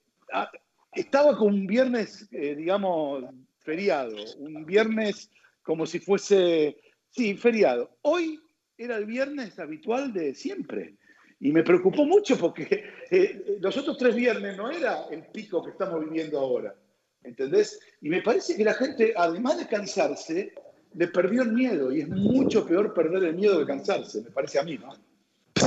estaba 0.93 1.37
con 1.37 1.53
un 1.53 1.67
viernes, 1.67 2.27
eh, 2.31 2.55
digamos, 2.55 3.25
feriado, 3.59 4.15
un 4.39 4.65
viernes 4.65 5.29
como 5.63 5.85
si 5.85 5.99
fuese 5.99 6.77
Sí, 7.15 7.37
feriado. 7.37 7.97
Hoy 8.01 8.41
era 8.77 8.97
el 8.97 9.05
viernes 9.05 9.57
habitual 9.57 10.11
de 10.11 10.35
siempre. 10.35 10.97
Y 11.39 11.53
me 11.53 11.63
preocupó 11.63 12.05
mucho 12.05 12.37
porque 12.37 12.83
eh, 13.09 13.57
los 13.61 13.77
otros 13.77 13.97
tres 13.97 14.15
viernes 14.15 14.57
no 14.57 14.69
era 14.69 15.05
el 15.09 15.23
pico 15.27 15.63
que 15.63 15.71
estamos 15.71 16.03
viviendo 16.03 16.37
ahora. 16.37 16.75
¿Entendés? 17.23 17.79
Y 18.01 18.09
me 18.09 18.21
parece 18.21 18.57
que 18.57 18.65
la 18.65 18.73
gente, 18.73 19.13
además 19.15 19.57
de 19.57 19.67
cansarse, 19.67 20.53
le 20.93 21.07
perdió 21.07 21.43
el 21.43 21.53
miedo. 21.53 21.93
Y 21.93 22.01
es 22.01 22.09
mucho 22.09 22.65
peor 22.65 22.93
perder 22.93 23.23
el 23.23 23.35
miedo 23.35 23.59
que 23.59 23.65
cansarse, 23.65 24.21
me 24.21 24.31
parece 24.31 24.59
a 24.59 24.63
mí, 24.63 24.77
¿no? 24.77 24.93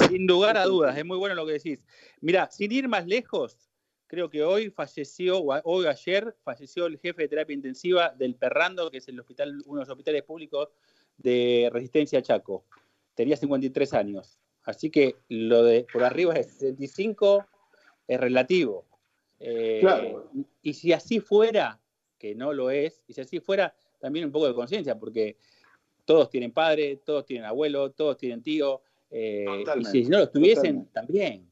Sin 0.07 0.27
lugar 0.27 0.59
a 0.59 0.65
dudas, 0.65 0.99
es 0.99 1.05
muy 1.05 1.17
bueno 1.17 1.35
lo 1.35 1.47
que 1.47 1.53
decís. 1.53 1.83
Mira, 2.21 2.51
sin 2.51 2.71
ir 2.73 2.89
más 2.89 3.07
lejos, 3.07 3.71
creo 4.07 4.29
que 4.29 4.43
hoy 4.43 4.69
falleció, 4.69 5.39
o 5.39 5.59
hoy 5.65 5.87
ayer, 5.87 6.37
falleció 6.45 6.87
el 6.87 6.99
jefe 6.99 7.23
de 7.23 7.29
terapia 7.29 7.55
intensiva 7.55 8.15
del 8.17 8.35
Perrando, 8.35 8.91
que 8.91 8.99
es 8.99 9.09
el 9.09 9.19
hospital, 9.19 9.63
uno 9.65 9.81
de 9.81 9.87
los 9.87 9.89
hospitales 9.89 10.23
públicos 10.25 10.69
de 11.19 11.69
Resistencia 11.73 12.23
Chaco. 12.23 12.65
Tenía 13.15 13.37
53 13.37 13.93
años. 13.95 14.39
Así 14.63 14.91
que 14.91 15.17
lo 15.29 15.65
de 15.65 15.87
por 15.93 16.05
arriba 16.05 16.35
de 16.35 16.45
65 16.45 17.47
es 18.07 18.21
relativo. 18.21 18.87
Eh, 19.41 19.83
y 20.63 20.75
si 20.75 20.93
así 20.93 21.21
fuera, 21.21 21.81
que 22.19 22.35
no 22.35 22.53
lo 22.53 22.71
es, 22.71 23.03
y 23.07 23.13
si 23.13 23.21
así 23.21 23.41
fuera, 23.41 23.75
también 23.99 24.27
un 24.27 24.33
poco 24.33 24.47
de 24.47 24.55
conciencia, 24.55 24.99
porque 24.99 25.37
todos 26.05 26.31
tienen 26.31 26.53
padre, 26.53 27.01
todos 27.05 27.25
tienen 27.25 27.45
abuelo, 27.45 27.93
todos 27.93 28.17
tienen 28.17 28.43
tío, 28.43 28.83
eh, 29.11 29.47
y 29.79 29.85
si 29.85 30.05
no 30.05 30.19
lo 30.19 30.31
tuviesen, 30.31 30.87
también. 30.87 31.49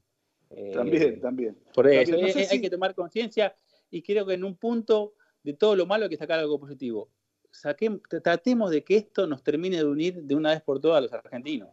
Eh, 0.51 0.73
también, 0.75 1.21
también. 1.21 1.57
Por 1.75 1.89
eso, 1.89 2.17
hay 2.51 2.61
que 2.61 2.71
tomar 2.71 2.95
conciencia 2.95 3.57
y 3.91 4.03
creo 4.03 4.27
que 4.27 4.35
en 4.35 4.45
un 4.45 4.57
punto 4.57 5.15
de 5.43 5.55
todo 5.55 5.75
lo 5.77 5.87
malo 5.87 6.05
hay 6.05 6.11
que 6.11 6.17
sacar 6.17 6.39
algo 6.39 6.59
positivo 6.59 7.09
tratemos 8.23 8.71
de 8.71 8.85
que 8.85 8.97
esto 8.97 9.27
nos 9.27 9.43
termine 9.43 9.79
de 9.79 9.85
unir 9.85 10.23
de 10.23 10.35
una 10.35 10.51
vez 10.51 10.63
por 10.63 10.81
todas 10.81 10.99
a 10.99 11.01
los 11.03 11.13
argentinos. 11.13 11.69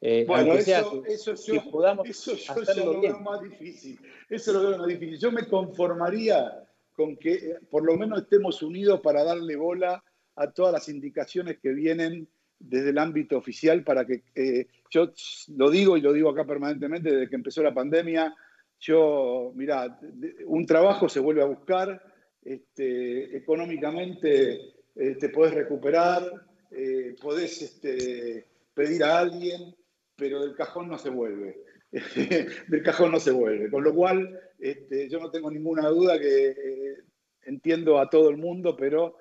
Eh, 0.00 0.24
bueno, 0.28 0.52
eso, 0.52 1.02
eso, 1.06 1.34
yo, 1.34 1.64
eso 2.04 2.34
yo 2.74 2.84
lo 2.84 3.00
veo 3.00 3.20
más 3.20 3.40
difícil. 3.40 3.98
Eso 4.28 4.52
lo 4.52 4.68
veo 4.68 4.78
más 4.78 4.86
difícil. 4.86 5.18
Yo 5.18 5.32
me 5.32 5.46
conformaría 5.46 6.66
con 6.92 7.16
que 7.16 7.32
eh, 7.32 7.58
por 7.70 7.84
lo 7.84 7.96
menos 7.96 8.22
estemos 8.22 8.62
unidos 8.62 9.00
para 9.00 9.24
darle 9.24 9.56
bola 9.56 10.04
a 10.36 10.50
todas 10.50 10.72
las 10.72 10.88
indicaciones 10.88 11.58
que 11.58 11.72
vienen 11.72 12.28
desde 12.58 12.90
el 12.90 12.98
ámbito 12.98 13.36
oficial 13.36 13.82
para 13.82 14.06
que 14.06 14.24
eh, 14.34 14.66
yo 14.90 15.12
lo 15.56 15.70
digo 15.70 15.96
y 15.96 16.00
lo 16.00 16.12
digo 16.12 16.30
acá 16.30 16.44
permanentemente 16.44 17.10
desde 17.10 17.28
que 17.28 17.36
empezó 17.36 17.62
la 17.62 17.74
pandemia. 17.74 18.34
Yo, 18.80 19.52
mira, 19.54 19.98
un 20.46 20.66
trabajo 20.66 21.08
se 21.08 21.20
vuelve 21.20 21.42
a 21.42 21.46
buscar, 21.46 22.02
este, 22.42 23.36
económicamente 23.36 24.73
eh, 24.96 25.16
te 25.16 25.28
podés 25.28 25.54
recuperar, 25.54 26.22
eh, 26.70 27.16
podés 27.20 27.60
este, 27.62 28.46
pedir 28.74 29.02
a 29.02 29.18
alguien, 29.18 29.74
pero 30.16 30.40
del 30.40 30.54
cajón 30.54 30.88
no 30.88 30.98
se 30.98 31.10
vuelve. 31.10 31.58
del 32.68 32.82
cajón 32.82 33.12
no 33.12 33.20
se 33.20 33.32
vuelve. 33.32 33.70
Con 33.70 33.82
lo 33.82 33.94
cual, 33.94 34.40
este, 34.58 35.08
yo 35.08 35.18
no 35.18 35.30
tengo 35.30 35.50
ninguna 35.50 35.88
duda 35.88 36.18
que 36.18 36.48
eh, 36.48 36.96
entiendo 37.42 37.98
a 37.98 38.08
todo 38.08 38.30
el 38.30 38.36
mundo, 38.36 38.76
pero 38.76 39.18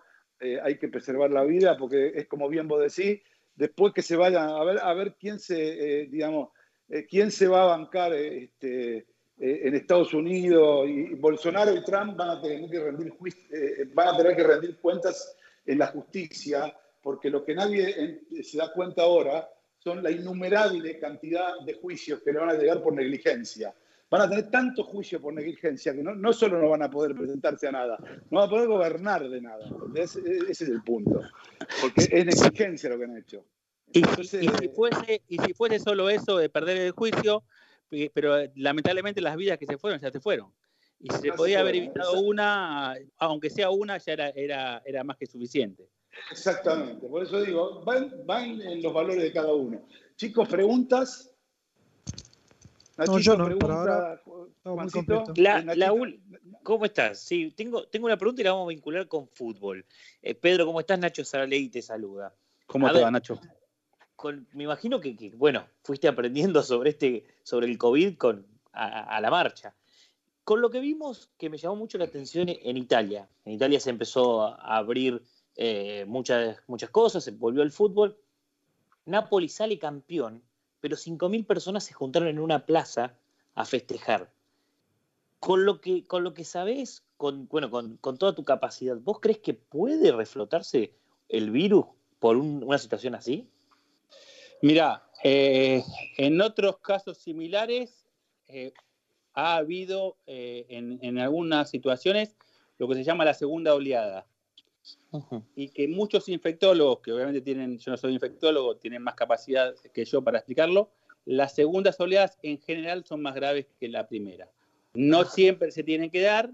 hay 0.62 0.78
que 0.78 0.90
preservar 0.90 1.32
la 1.32 1.46
vida 1.46 1.78
porque 1.78 2.12
es 2.16 2.28
como 2.28 2.50
bien 2.50 2.68
vos 2.68 2.82
decís, 2.82 3.22
después 3.56 3.94
que 3.94 4.02
se 4.02 4.18
vayan 4.18 4.50
a 4.50 4.62
ver, 4.66 4.78
a 4.82 4.94
ver 4.94 5.16
quién 5.18 5.40
se, 5.40 6.06
digamos, 6.12 6.50
quién 7.10 7.32
se 7.32 7.48
va 7.48 7.62
a 7.62 7.78
bancar 7.78 8.14
este, 8.14 9.06
en 9.38 9.74
Estados 9.74 10.14
Unidos 10.14 10.90
y 10.90 11.16
Bolsonaro 11.16 11.74
y 11.74 11.82
Trump 11.86 12.18
van 12.18 12.32
a 12.32 12.42
tener 12.42 12.70
que 12.70 12.78
rendir, 12.78 13.14
van 13.94 14.08
a 14.10 14.18
tener 14.18 14.36
que 14.36 14.44
rendir 14.44 14.78
cuentas 14.80 15.34
en 15.66 15.80
la 15.80 15.88
justicia, 15.88 16.76
porque 17.02 17.30
lo 17.30 17.44
que 17.44 17.56
nadie 17.56 18.22
se 18.42 18.58
da 18.58 18.72
cuenta 18.74 19.04
ahora 19.04 19.50
son 19.78 20.02
la 20.02 20.12
innumerable 20.12 20.98
cantidad 20.98 21.60
de 21.66 21.74
juicios 21.74 22.22
que 22.24 22.32
le 22.32 22.40
van 22.40 22.50
a 22.50 22.54
llegar 22.54 22.82
por 22.82 22.94
negligencia. 22.94 23.74
Van 24.10 24.22
a 24.22 24.30
tener 24.30 24.50
tanto 24.52 24.84
juicio 24.84 25.20
por 25.20 25.34
negligencia 25.34 25.94
que 25.94 26.04
no, 26.04 26.14
no 26.14 26.32
solo 26.32 26.62
no 26.62 26.70
van 26.70 26.84
a 26.84 26.90
poder 26.90 27.16
presentarse 27.16 27.68
a 27.68 27.72
nada, 27.72 27.98
no 28.30 28.40
van 28.40 28.48
a 28.48 28.50
poder 28.50 28.68
gobernar 28.68 29.28
de 29.28 29.42
nada. 29.42 29.66
Ese, 29.96 30.22
es 30.48 30.62
el 30.62 30.84
punto. 30.84 31.22
Porque 31.82 32.08
es 32.12 32.26
negligencia 32.26 32.90
lo 32.90 32.98
que 32.98 33.04
han 33.06 33.18
hecho. 33.18 33.44
y, 33.92 34.04
si 34.04 34.70
fuese, 34.70 35.22
y 35.28 35.38
si 35.40 35.54
fuese 35.54 35.80
solo 35.80 36.10
eso 36.10 36.38
de 36.38 36.50
perder 36.50 36.78
el 36.78 36.92
juicio, 36.92 37.44
pero 38.14 38.36
lamentablemente 38.56 39.22
las 39.22 39.36
vidas 39.36 39.58
que 39.58 39.66
se 39.66 39.78
fueron 39.78 40.00
ya 40.00 40.12
se 40.12 40.20
fueron. 40.20 40.54
Y 41.04 41.10
si 41.12 41.20
se 41.20 41.34
podía 41.34 41.60
haber 41.60 41.76
evitado 41.76 42.22
una, 42.22 42.96
aunque 43.18 43.50
sea 43.50 43.70
una, 43.70 43.98
ya 43.98 44.14
era, 44.14 44.30
era, 44.30 44.82
era 44.86 45.04
más 45.04 45.18
que 45.18 45.26
suficiente. 45.26 45.90
Exactamente, 46.32 47.08
por 47.08 47.24
eso 47.24 47.42
digo, 47.42 47.84
van, 47.84 48.26
van 48.26 48.62
en 48.62 48.82
los 48.82 48.94
valores 48.94 49.22
de 49.22 49.34
cada 49.34 49.54
uno. 49.54 49.86
Chicos, 50.16 50.48
preguntas. 50.48 51.36
no, 52.98 53.20
yo 53.20 53.36
no, 53.36 53.46
ahora 53.46 54.22
la, 55.36 55.94
¿Cómo 56.64 56.86
estás? 56.86 57.20
Sí, 57.20 57.52
tengo, 57.52 57.86
tengo 57.88 58.06
una 58.06 58.16
pregunta 58.16 58.42
y 58.42 58.46
la 58.46 58.54
vamos 58.54 58.68
a 58.68 58.70
vincular 58.70 59.08
con 59.10 59.28
fútbol. 59.28 59.86
Eh, 60.22 60.36
Pedro, 60.36 60.66
¿cómo 60.66 60.80
estás? 60.80 60.98
Nacho 61.00 61.26
Saraley 61.26 61.68
te 61.68 61.82
saluda. 61.82 62.34
¿Cómo 62.66 62.90
te 62.90 63.02
va, 63.02 63.12
Nacho? 63.12 63.40
me 64.54 64.64
imagino 64.64 65.02
que, 65.02 65.34
bueno, 65.36 65.68
fuiste 65.84 66.08
aprendiendo 66.08 66.64
sobre 66.64 66.92
este, 66.92 67.26
sobre 67.44 67.68
el 67.68 67.78
COVID 67.78 68.16
con, 68.16 68.48
a, 68.72 69.20
la 69.20 69.30
marcha. 69.30 69.76
Con 70.44 70.62
lo 70.62 70.70
que 70.70 70.80
vimos 70.80 71.30
que 71.38 71.50
me 71.50 71.58
llamó 71.58 71.78
mucho 71.78 71.98
la 71.98 72.06
atención 72.06 72.48
en 72.50 72.78
Italia. 72.78 73.30
En 73.46 73.54
Italia 73.54 73.80
se 73.80 73.90
empezó 73.90 74.44
a 74.44 74.78
abrir 74.78 75.24
eh, 75.56 76.04
muchas, 76.08 76.58
muchas 76.68 76.90
cosas, 76.90 77.24
se 77.24 77.32
volvió 77.32 77.64
el 77.64 77.72
fútbol. 77.72 78.18
Napoli 79.06 79.48
sale 79.48 79.80
campeón, 79.80 80.44
pero 80.80 80.98
5.000 80.98 81.46
personas 81.46 81.86
se 81.86 81.94
juntaron 81.94 82.28
en 82.28 82.40
una 82.40 82.66
plaza 82.66 83.18
a 83.56 83.66
festejar. 83.66 84.32
Con 85.40 85.66
lo 85.66 85.82
que, 85.82 86.06
con 86.06 86.24
lo 86.24 86.34
que 86.34 86.44
sabés, 86.46 87.06
con, 87.18 87.48
bueno, 87.48 87.70
con, 87.70 88.18
toda 88.18 88.36
tu 88.36 88.44
capacidad, 88.44 88.98
¿vos 88.98 89.20
crees 89.20 89.40
que 89.40 89.54
puede 89.54 90.12
reflotarse 90.12 90.94
el 91.30 91.52
virus 91.52 91.86
por 92.20 92.38
una 92.38 92.78
situación 92.78 93.16
así? 93.16 93.50
Mira, 94.62 95.10
eh, 95.24 95.84
en 96.18 96.42
otros 96.42 96.78
casos 96.80 97.18
similares 97.18 98.06
eh, 98.48 98.74
ha 99.34 99.56
habido 99.56 100.18
eh, 100.28 100.66
en, 100.70 101.18
algunas 101.18 101.70
situaciones 101.70 102.36
lo 102.78 102.88
que 102.88 102.96
se 102.96 103.04
llama 103.04 103.26
la 103.26 103.34
segunda 103.34 103.74
oleada. 103.74 104.26
Y 105.56 105.70
que 105.70 105.88
muchos 105.88 106.28
infectólogos, 106.28 107.00
que 107.00 107.14
obviamente 107.14 107.40
tienen, 107.40 107.78
yo 107.78 107.92
no 107.92 107.98
soy 107.98 108.14
infectólogo, 108.14 108.76
tienen 108.78 109.02
más 109.02 109.16
capacidad 109.16 109.74
que 109.94 110.04
yo 110.04 110.22
para 110.22 110.40
explicarlo, 110.40 110.90
las 111.26 111.56
segundas 111.56 112.00
oleadas 112.00 112.38
en 112.42 112.60
general 112.60 113.06
son 113.06 113.22
más 113.22 113.36
graves 113.36 113.68
que 113.80 113.88
la 113.88 114.08
primera. 114.08 114.50
No 114.94 115.24
siempre 115.24 115.72
se 115.72 115.84
tienen 115.84 116.10
que 116.10 116.22
dar, 116.22 116.52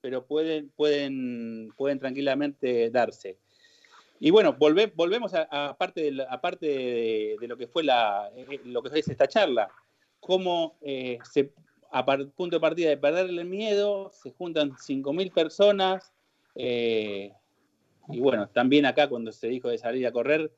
pero 0.00 0.26
pueden, 0.26 0.68
pueden, 0.70 1.72
pueden 1.76 1.98
tranquilamente 1.98 2.90
darse. 2.90 3.38
Y 4.20 4.30
bueno, 4.30 4.52
volvemos 4.52 5.32
a, 5.34 5.76
parte, 5.76 6.02
de, 6.02 7.36
de, 7.40 7.48
lo 7.48 7.56
que 7.56 7.66
fue 7.66 7.82
la, 7.82 8.30
eh, 8.36 8.60
lo 8.64 8.82
que 8.82 8.96
es 8.98 9.08
esta 9.08 9.26
charla, 9.26 9.68
cómo 10.20 10.76
eh, 10.80 11.18
se, 11.28 11.52
a 11.92 12.04
punto 12.04 12.56
de 12.56 12.60
partida 12.60 12.88
de 12.88 12.96
perderle 12.96 13.42
el 13.42 13.48
miedo, 13.48 14.10
se 14.12 14.32
juntan 14.32 14.72
5.000 14.72 15.32
personas, 15.32 16.12
eh, 16.54 17.32
y 18.08 18.20
bueno, 18.20 18.48
también 18.48 18.86
acá 18.86 19.08
cuando 19.08 19.30
se 19.32 19.48
dijo 19.48 19.68
de 19.68 19.78
salir 19.78 20.06
a 20.06 20.12
correr, 20.12 20.52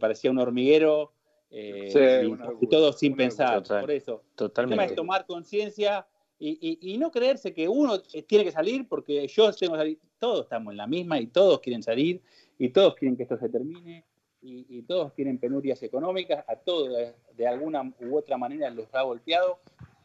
parecía 0.00 0.30
un 0.30 0.38
hormiguero, 0.38 1.12
y, 1.50 2.66
todo 2.68 2.92
sin 2.92 3.14
pensar, 3.14 3.62
por 3.62 3.90
eso. 3.90 4.22
Totalmente. 4.34 4.74
El 4.74 4.78
tema 4.78 4.90
es 4.90 4.96
tomar 4.96 5.26
conciencia 5.26 6.06
y, 6.38 6.78
y, 6.82 6.98
no 6.98 7.10
creerse 7.10 7.54
que 7.54 7.68
uno 7.68 8.00
tiene 8.26 8.44
que 8.44 8.52
salir 8.52 8.86
porque 8.88 9.26
yo 9.28 9.52
tengo 9.52 9.74
que 9.74 9.78
salir, 9.78 9.98
todos 10.18 10.42
estamos 10.42 10.72
en 10.72 10.76
la 10.76 10.86
misma 10.86 11.18
y 11.18 11.28
todos 11.28 11.60
quieren 11.60 11.82
salir 11.82 12.20
y 12.58 12.68
todos 12.70 12.94
quieren 12.94 13.16
que 13.16 13.22
esto 13.22 13.38
se 13.38 13.48
termine 13.48 14.04
y, 14.42 14.82
todos 14.82 15.12
tienen 15.14 15.38
penurias 15.38 15.82
económicas, 15.82 16.44
a 16.48 16.56
todos 16.56 16.90
de, 17.36 17.46
alguna 17.46 17.92
u 18.00 18.16
otra 18.16 18.36
manera 18.36 18.70
los 18.70 18.94
ha 18.94 19.02
golpeado, 19.02 19.58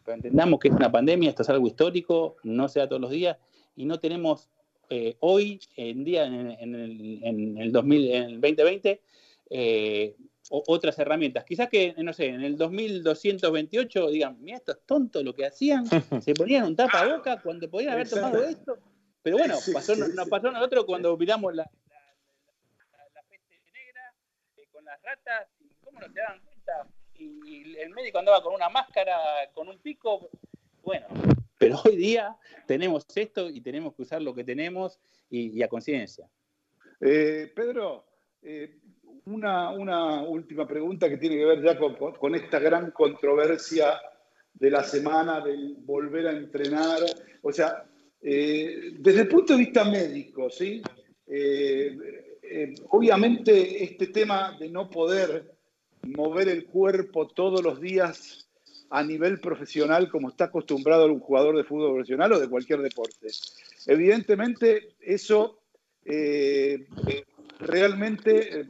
pero 0.04 0.16
entendamos 0.16 0.60
que 0.60 0.68
es 0.68 0.74
una 0.74 0.91
pandemia, 0.91 1.30
esto 1.30 1.43
es 1.43 1.49
algo 1.49 1.68
histórico, 1.68 2.38
no 2.43 2.68
se 2.68 2.80
da 2.80 2.88
todos 2.88 3.02
los 3.02 3.12
días 3.12 3.38
y 3.76 3.86
no 3.86 3.99
tenemos 3.99 4.49
eh, 4.89 5.16
hoy 5.20 5.60
en 5.78 6.04
día 6.04 6.26
en, 6.26 6.36
el, 6.36 7.20
en, 7.24 7.58
el 7.58 7.72
2020 7.72 9.02
eh, 9.49 10.16
otras 10.49 10.99
herramientas. 10.99 11.45
Quizás 11.45 11.70
que, 11.70 11.93
no 11.97 12.12
sé, 12.12 12.26
en 12.28 12.41
el 12.41 12.58
2228 12.58 14.10
digan, 14.10 14.38
mira, 14.41 14.58
esto 14.58 14.74
es 14.74 14.80
tonto 14.86 15.24
lo 15.24 15.34
que 15.34 15.45
hacían, 15.45 15.86
se 16.22 16.34
ponían 16.34 16.66
un 16.66 16.76
tapaboca 16.76 17.41
cuando 17.41 17.70
podían 17.70 17.93
haber 17.93 18.10
tomado 18.10 18.43
esto. 18.43 18.78
Pero 19.24 19.38
bueno, 19.38 19.56
pasó, 19.72 19.95
nos 19.95 20.30
pasó 20.30 20.49
a 20.49 20.52
nosotros 20.52 20.86
cuando 20.86 21.16
miramos 21.16 21.56
la, 21.56 21.70
las 24.91 25.02
ratas, 25.04 25.47
y 25.60 25.74
cómo 25.84 25.99
no 25.99 26.08
se 26.08 26.20
daban 26.20 26.39
cuenta. 26.41 26.88
Y 27.22 27.78
el 27.78 27.91
médico 27.91 28.19
andaba 28.19 28.41
con 28.41 28.53
una 28.53 28.69
máscara, 28.69 29.15
con 29.53 29.67
un 29.67 29.78
pico. 29.80 30.30
Bueno, 30.84 31.07
pero 31.57 31.80
hoy 31.86 31.95
día 31.95 32.36
tenemos 32.65 33.05
esto 33.15 33.49
y 33.49 33.61
tenemos 33.61 33.93
que 33.93 34.01
usar 34.01 34.22
lo 34.22 34.34
que 34.34 34.43
tenemos 34.43 34.99
y, 35.30 35.61
a 35.61 35.67
conciencia. 35.67 36.28
Eh, 36.99 37.51
Pedro, 37.55 38.05
eh, 38.41 38.80
una, 39.26 39.69
una, 39.69 40.24
última 40.24 40.67
pregunta 40.67 41.07
que 41.07 41.17
tiene 41.17 41.38
que 41.38 41.45
ver 41.45 41.61
ya 41.61 41.78
con, 41.78 42.36
esta 42.36 42.59
gran 42.59 42.91
controversia 42.91 43.99
de 44.53 44.72
la 44.72 44.84
semana 44.84 45.39
del 45.41 45.76
volver 45.80 46.28
a 46.28 46.32
entrenar. 46.32 46.99
O 47.43 47.51
sea, 47.51 47.86
eh, 48.22 48.93
desde 48.99 49.22
el 49.22 49.28
punto 49.28 49.53
de 49.53 49.59
vista 49.59 49.84
médico, 49.84 50.49
¿sí? 50.49 50.82
Eh, 52.53 52.76
obviamente 52.89 53.82
este 53.82 54.07
tema 54.07 54.57
de 54.59 54.69
no 54.69 54.89
poder 54.89 55.51
mover 56.04 56.49
el 56.49 56.66
cuerpo 56.66 57.28
todos 57.28 57.64
los 57.64 57.80
días 57.80 58.47
a 58.89 59.04
nivel 59.04 59.39
profesional 59.39 60.10
como 60.10 60.30
está 60.30 60.45
acostumbrado 60.45 61.06
un 61.06 61.20
jugador 61.20 61.56
de 61.56 61.64
fútbol 61.64 61.93
profesional 61.93 62.34
o 62.34 62.39
de 62.39 62.49
cualquier 62.49 62.82
deporte. 62.82 63.28
Evidentemente 63.88 64.95
eso 64.99 65.60
eh, 66.04 66.88
realmente, 67.60 68.66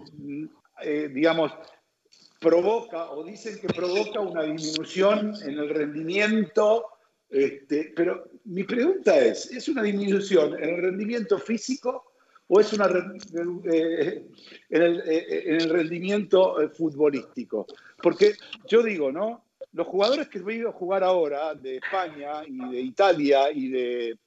eh, 0.83 1.09
digamos, 1.11 1.51
provoca 2.39 3.11
o 3.11 3.23
dicen 3.23 3.59
que 3.59 3.67
provoca 3.67 4.19
una 4.19 4.43
disminución 4.43 5.33
en 5.43 5.57
el 5.57 5.69
rendimiento, 5.69 6.85
este, 7.29 7.93
pero 7.95 8.25
mi 8.45 8.63
pregunta 8.63 9.17
es, 9.17 9.51
¿es 9.51 9.69
una 9.69 9.83
disminución 9.83 10.53
en 10.61 10.69
el 10.69 10.81
rendimiento 10.81 11.39
físico 11.39 12.10
o 12.53 12.59
es 12.59 12.73
una 12.73 12.85
eh, 12.87 14.27
en, 14.69 14.81
el, 14.81 14.99
eh, 15.09 15.43
en, 15.45 15.61
el, 15.61 15.69
rendimiento 15.69 16.61
eh, 16.61 16.67
futbolístico. 16.67 17.65
Porque 18.03 18.35
yo 18.67 18.83
digo, 18.83 19.09
¿no? 19.09 19.45
Los 19.71 19.87
jugadores 19.87 20.27
que 20.27 20.39
veo 20.39 20.73
jugar 20.73 21.01
ahora 21.01 21.55
de 21.55 21.77
España 21.77 22.43
y 22.45 22.57
de 22.69 22.81
Italia 22.81 23.49
y 23.53 23.69
de, 23.69 24.19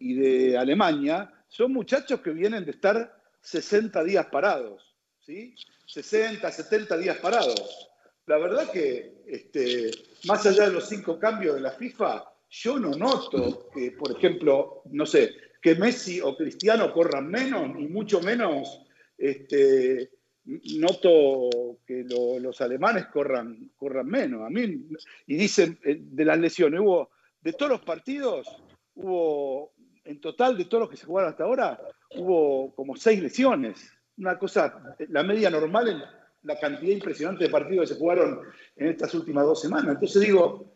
y 0.00 0.14
de 0.14 0.58
Alemania 0.58 1.32
son 1.46 1.72
muchachos 1.72 2.20
que 2.20 2.30
vienen 2.30 2.64
de 2.64 2.72
estar 2.72 3.16
60 3.40 4.02
días 4.02 4.26
parados, 4.26 4.96
¿sí? 5.20 5.54
60, 5.86 6.50
70 6.50 6.96
días 6.96 7.18
parados. 7.18 7.88
La 8.26 8.38
verdad 8.38 8.68
que, 8.72 9.22
este, 9.28 9.92
más 10.24 10.44
allá 10.44 10.64
de 10.64 10.72
los 10.72 10.88
cinco 10.88 11.20
cambios 11.20 11.54
de 11.54 11.60
la 11.60 11.70
FIFA, 11.70 12.24
yo 12.50 12.80
no 12.80 12.90
noto 12.90 13.68
que, 13.72 13.92
por 13.92 14.10
ejemplo, 14.10 14.82
no 14.86 15.06
sé, 15.06 15.49
que 15.60 15.74
Messi 15.74 16.20
o 16.20 16.36
Cristiano 16.36 16.92
corran 16.92 17.28
menos, 17.28 17.78
y 17.78 17.86
mucho 17.86 18.20
menos 18.20 18.82
este, 19.18 20.10
noto 20.44 21.78
que 21.86 22.04
los 22.04 22.60
alemanes 22.60 23.06
corran, 23.06 23.70
corran 23.76 24.06
menos. 24.06 24.42
A 24.42 24.50
mí, 24.50 24.88
y 25.26 25.36
dicen 25.36 25.78
eh, 25.84 25.98
de 26.00 26.24
las 26.24 26.38
lesiones, 26.38 26.80
hubo, 26.80 27.10
de 27.40 27.52
todos 27.52 27.72
los 27.72 27.82
partidos, 27.82 28.46
hubo, 28.94 29.72
en 30.04 30.20
total 30.20 30.56
de 30.56 30.64
todos 30.64 30.82
los 30.82 30.90
que 30.90 30.96
se 30.96 31.06
jugaron 31.06 31.30
hasta 31.30 31.44
ahora, 31.44 31.78
hubo 32.16 32.74
como 32.74 32.96
seis 32.96 33.22
lesiones. 33.22 33.92
Una 34.16 34.38
cosa, 34.38 34.96
la 35.08 35.22
media 35.22 35.50
normal 35.50 35.88
en 35.88 36.02
la 36.42 36.58
cantidad 36.58 36.92
impresionante 36.92 37.44
de 37.44 37.50
partidos 37.50 37.88
que 37.88 37.94
se 37.94 38.00
jugaron 38.00 38.40
en 38.76 38.88
estas 38.88 39.14
últimas 39.14 39.44
dos 39.44 39.60
semanas. 39.60 39.94
Entonces 39.94 40.22
digo, 40.22 40.72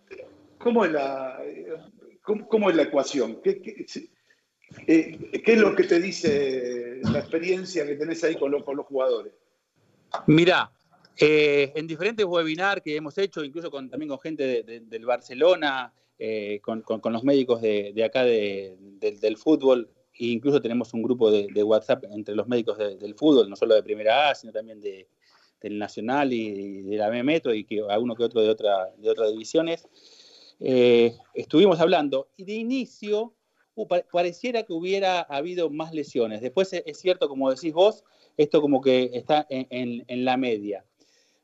¿cómo 0.59 0.85
es 0.85 0.93
la, 0.93 1.41
cómo, 2.23 2.71
es 2.71 2.77
la 2.77 2.83
ecuación? 2.85 3.41
¿Qué, 3.43 3.61
qué, 3.61 3.87
eh, 4.87 5.43
¿Qué 5.45 5.53
es 5.53 5.59
lo 5.59 5.75
que 5.75 5.85
te 5.85 6.01
dice 6.01 7.01
la 7.03 7.21
experiencia 7.21 7.87
que 7.87 7.95
tenés 7.95 8.23
ahí 8.25 8.37
con, 8.37 8.51
los 8.51 8.87
jugadores? 8.87 9.33
Mira, 10.27 10.71
eh, 11.19 11.73
en 11.75 11.87
diferentes 11.87 12.25
webinars 12.25 12.83
que 12.83 12.97
hemos 12.97 13.17
hecho, 13.19 13.45
incluso 13.45 13.71
con, 13.71 13.89
también 13.89 14.09
con 14.09 14.21
gente 14.21 14.63
del 14.63 15.07
Barcelona, 15.07 15.93
eh, 16.19 16.61
con, 16.63 16.85
los 17.05 17.25
médicos 17.25 17.61
de, 17.63 18.05
acá 18.05 18.25
del 18.25 19.37
fútbol, 19.37 19.91
e 20.17 20.27
incluso 20.27 20.61
tenemos 20.61 20.93
un 20.95 21.03
grupo 21.03 21.31
de, 21.31 21.63
WhatsApp 21.63 22.05
entre 22.13 22.35
los 22.35 22.47
médicos 22.47 22.79
del 22.79 23.15
fútbol, 23.15 23.49
no 23.49 23.57
solo 23.57 23.75
de 23.75 23.83
Primera 23.83 24.31
A, 24.31 24.35
sino 24.35 24.53
también 24.53 24.81
del 24.81 25.79
Nacional 25.79 26.33
y, 26.33 26.83
de 26.83 26.97
la 26.97 27.09
B 27.09 27.23
Metro 27.23 27.55
y 27.55 27.65
que 27.65 27.83
alguno 27.89 28.15
que 28.15 28.25
otro 28.25 28.41
de, 28.43 28.51
otra, 28.51 28.91
de 28.99 29.11
otras 29.11 29.31
divisiones. 29.31 29.89
estuvimos 30.59 31.81
hablando 31.81 32.29
y 32.37 32.45
de 32.45 32.53
inicio 32.53 33.35
Uh, 33.77 33.89
pareciera 34.13 34.63
que 34.63 34.73
hubiera 34.73 35.21
habido 35.23 35.69
más 35.69 35.93
lesiones. 35.93 36.41
Después 36.41 36.73
es 36.73 36.99
cierto, 36.99 37.29
como 37.29 37.51
decís 37.51 37.73
vos, 37.73 38.05
esto 38.37 38.61
como 38.61 38.81
que 38.81 39.11
está 39.13 39.47
en, 39.51 40.25
la 40.25 40.37
media. 40.37 40.85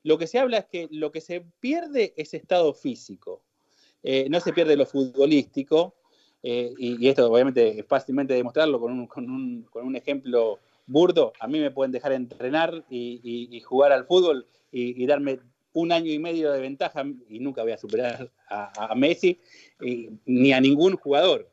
Lo 0.02 0.16
que 0.16 0.26
se 0.26 0.38
habla 0.38 0.58
es 0.58 0.64
que 0.66 0.88
lo 0.90 1.10
que 1.10 1.20
se 1.20 1.44
pierde 1.60 2.14
es 2.16 2.34
estado 2.34 2.72
físico. 2.72 3.42
Eh, 4.02 4.28
no 4.30 4.40
se 4.40 4.52
pierde 4.52 4.76
lo 4.76 4.86
futbolístico, 4.86 5.94
eh, 6.42 6.72
y, 6.78 7.06
esto 7.08 7.30
obviamente 7.30 7.80
es 7.80 7.86
fácilmente 7.86 8.32
demostrarlo 8.32 8.80
con 8.80 9.10
un, 9.30 9.96
ejemplo 9.96 10.58
burdo. 10.86 11.32
A 11.38 11.46
mí 11.48 11.58
me 11.58 11.70
pueden 11.70 11.92
dejar 11.92 12.12
entrenar 12.12 12.84
y, 12.88 13.60
jugar 13.64 13.92
al 13.92 14.06
fútbol 14.06 14.46
y, 14.72 15.04
darme 15.04 15.40
un 15.72 15.92
año 15.92 16.10
y 16.10 16.18
medio 16.18 16.50
de 16.52 16.60
ventaja 16.60 17.04
y 17.28 17.40
nunca 17.40 17.62
voy 17.62 17.72
a 17.72 17.78
superar 17.78 18.30
a, 18.48 18.94
Messi 18.94 19.38
ni 20.24 20.52
a 20.52 20.60
ningún 20.60 20.96
jugador. 20.96 21.49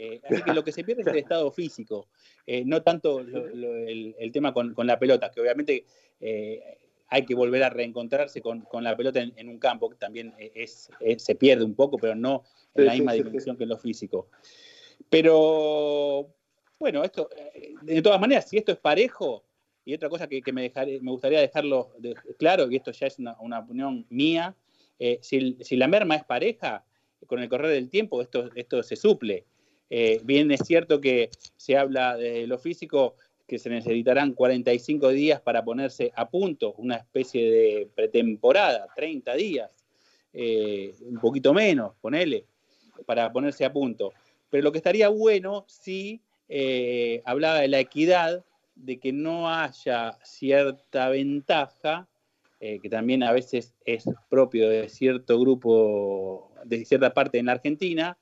Eh, 0.00 0.20
así 0.30 0.42
que 0.42 0.54
lo 0.54 0.62
que 0.62 0.70
se 0.70 0.84
pierde 0.84 1.02
es 1.02 1.08
el 1.08 1.16
estado 1.18 1.50
físico, 1.50 2.06
eh, 2.46 2.62
no 2.64 2.82
tanto 2.82 3.18
el, 3.18 4.30
tema 4.32 4.54
con, 4.54 4.72
la 4.86 4.96
pelota, 4.96 5.28
que 5.32 5.40
obviamente 5.40 5.86
eh, 6.20 6.78
hay 7.08 7.24
que 7.24 7.34
volver 7.34 7.64
a 7.64 7.70
reencontrarse 7.70 8.40
con, 8.40 8.64
la 8.80 8.96
pelota 8.96 9.20
en, 9.20 9.48
un 9.48 9.58
campo, 9.58 9.90
que 9.90 9.96
también 9.96 10.32
es, 10.38 10.88
se 11.16 11.34
pierde 11.34 11.64
un 11.64 11.74
poco, 11.74 11.98
pero 11.98 12.14
no 12.14 12.44
en 12.76 12.86
la 12.86 12.92
misma 12.92 13.12
dimensión 13.14 13.56
que 13.56 13.64
en 13.64 13.70
lo 13.70 13.78
físico. 13.78 14.28
Pero 15.10 16.32
bueno, 16.78 17.02
esto, 17.02 17.28
de 17.82 18.00
todas 18.00 18.20
maneras, 18.20 18.48
si 18.48 18.56
esto 18.56 18.70
es 18.70 18.78
parejo, 18.78 19.44
y 19.84 19.94
otra 19.94 20.08
cosa 20.08 20.28
que, 20.28 20.42
me, 20.52 20.70
me, 21.00 21.10
gustaría 21.10 21.40
dejarlo 21.40 21.90
claro, 22.38 22.70
y 22.70 22.76
esto 22.76 22.92
ya 22.92 23.08
es 23.08 23.18
una, 23.18 23.58
opinión 23.58 24.06
mía, 24.10 24.54
si, 25.22 25.56
si, 25.60 25.76
la 25.76 25.88
merma 25.88 26.14
es 26.14 26.24
pareja, 26.24 26.84
con 27.26 27.40
el 27.40 27.48
correr 27.48 27.72
del 27.72 27.90
tiempo 27.90 28.22
esto, 28.22 28.48
esto 28.54 28.80
se 28.84 28.94
suple. 28.94 29.44
Eh, 29.90 30.20
bien 30.24 30.50
es 30.50 30.60
cierto 30.64 31.00
que 31.00 31.30
se 31.56 31.76
habla 31.76 32.16
de 32.16 32.46
lo 32.46 32.58
físico, 32.58 33.16
que 33.46 33.58
se 33.58 33.70
necesitarán 33.70 34.34
45 34.34 35.08
días 35.08 35.40
para 35.40 35.64
ponerse 35.64 36.12
a 36.14 36.28
punto, 36.28 36.74
una 36.74 36.96
especie 36.96 37.50
de 37.50 37.88
pretemporada, 37.94 38.88
30 38.94 39.34
días, 39.34 39.70
eh, 40.34 40.94
un 41.00 41.18
poquito 41.18 41.54
menos, 41.54 41.94
ponele, 42.00 42.44
para 43.06 43.32
ponerse 43.32 43.64
a 43.64 43.72
punto. 43.72 44.12
Pero 44.50 44.64
lo 44.64 44.72
que 44.72 44.78
estaría 44.78 45.08
bueno 45.08 45.64
si 45.66 46.20
eh, 46.48 47.22
hablaba 47.24 47.60
de 47.60 47.68
la 47.68 47.80
equidad, 47.80 48.44
de 48.74 48.98
que 48.98 49.12
no 49.12 49.50
haya 49.50 50.18
cierta 50.22 51.08
ventaja, 51.08 52.06
que 52.60 52.88
también 52.90 53.22
a 53.22 53.30
veces 53.30 53.72
es 53.84 54.04
propio 54.28 54.68
de 54.68 54.88
cierto 54.88 55.38
grupo, 55.38 56.50
de 56.64 56.84
cierta 56.84 57.14
parte 57.14 57.38
en 57.38 57.46
la 57.46 57.52
Argentina, 57.52 58.18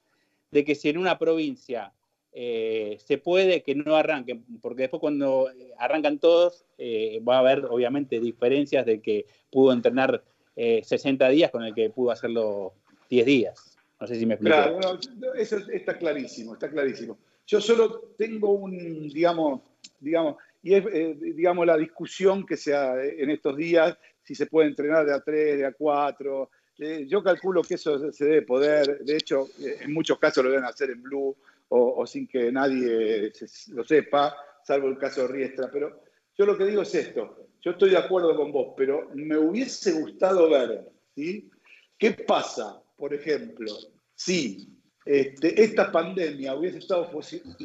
de 0.50 0.64
que 0.64 0.74
si 0.74 0.88
en 0.88 0.98
una 0.98 1.18
provincia 1.18 1.92
eh, 2.38 2.98
se 3.02 3.16
puede, 3.16 3.62
que 3.62 3.74
no 3.74 3.96
arranquen, 3.96 4.44
porque 4.60 4.82
después 4.82 5.00
cuando 5.00 5.48
arrancan 5.78 6.18
todos 6.18 6.66
eh, 6.76 7.18
va 7.26 7.36
a 7.36 7.38
haber 7.38 7.64
obviamente 7.64 8.20
diferencias 8.20 8.84
de 8.84 9.00
que 9.00 9.24
pudo 9.50 9.72
entrenar 9.72 10.22
60 10.54 11.28
eh, 11.28 11.32
días 11.32 11.50
con 11.50 11.64
el 11.64 11.74
que 11.74 11.88
pudo 11.88 12.10
hacerlo 12.10 12.74
10 13.08 13.24
días. 13.24 13.78
No 13.98 14.06
sé 14.06 14.16
si 14.16 14.26
me 14.26 14.34
explico. 14.34 14.54
Claro, 14.54 14.98
eso 15.38 15.56
está 15.72 15.96
clarísimo, 15.96 16.52
está 16.52 16.68
clarísimo. 16.68 17.16
Yo 17.46 17.58
solo 17.58 18.12
tengo 18.18 18.50
un, 18.52 19.08
digamos, 19.08 19.62
digamos, 19.98 20.36
y 20.62 20.74
es, 20.74 20.84
digamos, 21.20 21.66
la 21.66 21.78
discusión 21.78 22.44
que 22.44 22.58
se 22.58 22.74
ha 22.74 23.02
en 23.02 23.30
estos 23.30 23.56
días, 23.56 23.96
si 24.22 24.34
se 24.34 24.44
puede 24.44 24.68
entrenar 24.68 25.06
de 25.06 25.14
a 25.14 25.20
3, 25.20 25.56
de 25.56 25.64
a 25.64 25.72
4, 25.72 26.50
yo 26.78 27.22
calculo 27.22 27.62
que 27.62 27.74
eso 27.74 28.12
se 28.12 28.24
debe 28.24 28.42
poder, 28.42 29.00
de 29.00 29.16
hecho, 29.16 29.48
en 29.58 29.92
muchos 29.92 30.18
casos 30.18 30.44
lo 30.44 30.50
deben 30.50 30.66
hacer 30.66 30.90
en 30.90 31.02
blue 31.02 31.36
o, 31.68 32.06
sin 32.06 32.26
que 32.26 32.52
nadie 32.52 33.32
lo 33.68 33.84
sepa, 33.84 34.36
salvo 34.62 34.88
el 34.88 34.98
caso 34.98 35.22
de 35.22 35.28
Riestra. 35.28 35.70
Pero 35.72 36.02
yo 36.36 36.44
lo 36.44 36.56
que 36.56 36.66
digo 36.66 36.82
es 36.82 36.94
esto, 36.94 37.48
yo 37.62 37.72
estoy 37.72 37.90
de 37.90 37.96
acuerdo 37.96 38.36
con 38.36 38.52
vos, 38.52 38.74
pero 38.76 39.10
me 39.14 39.38
hubiese 39.38 39.92
gustado 39.92 40.50
ver, 40.50 40.88
¿sí? 41.14 41.50
¿Qué 41.98 42.12
pasa, 42.12 42.80
por 42.96 43.14
ejemplo, 43.14 43.72
si 44.14 44.68
este, 45.04 45.62
esta 45.62 45.90
pandemia 45.90 46.54
hubiese 46.54 46.78
estado 46.78 47.10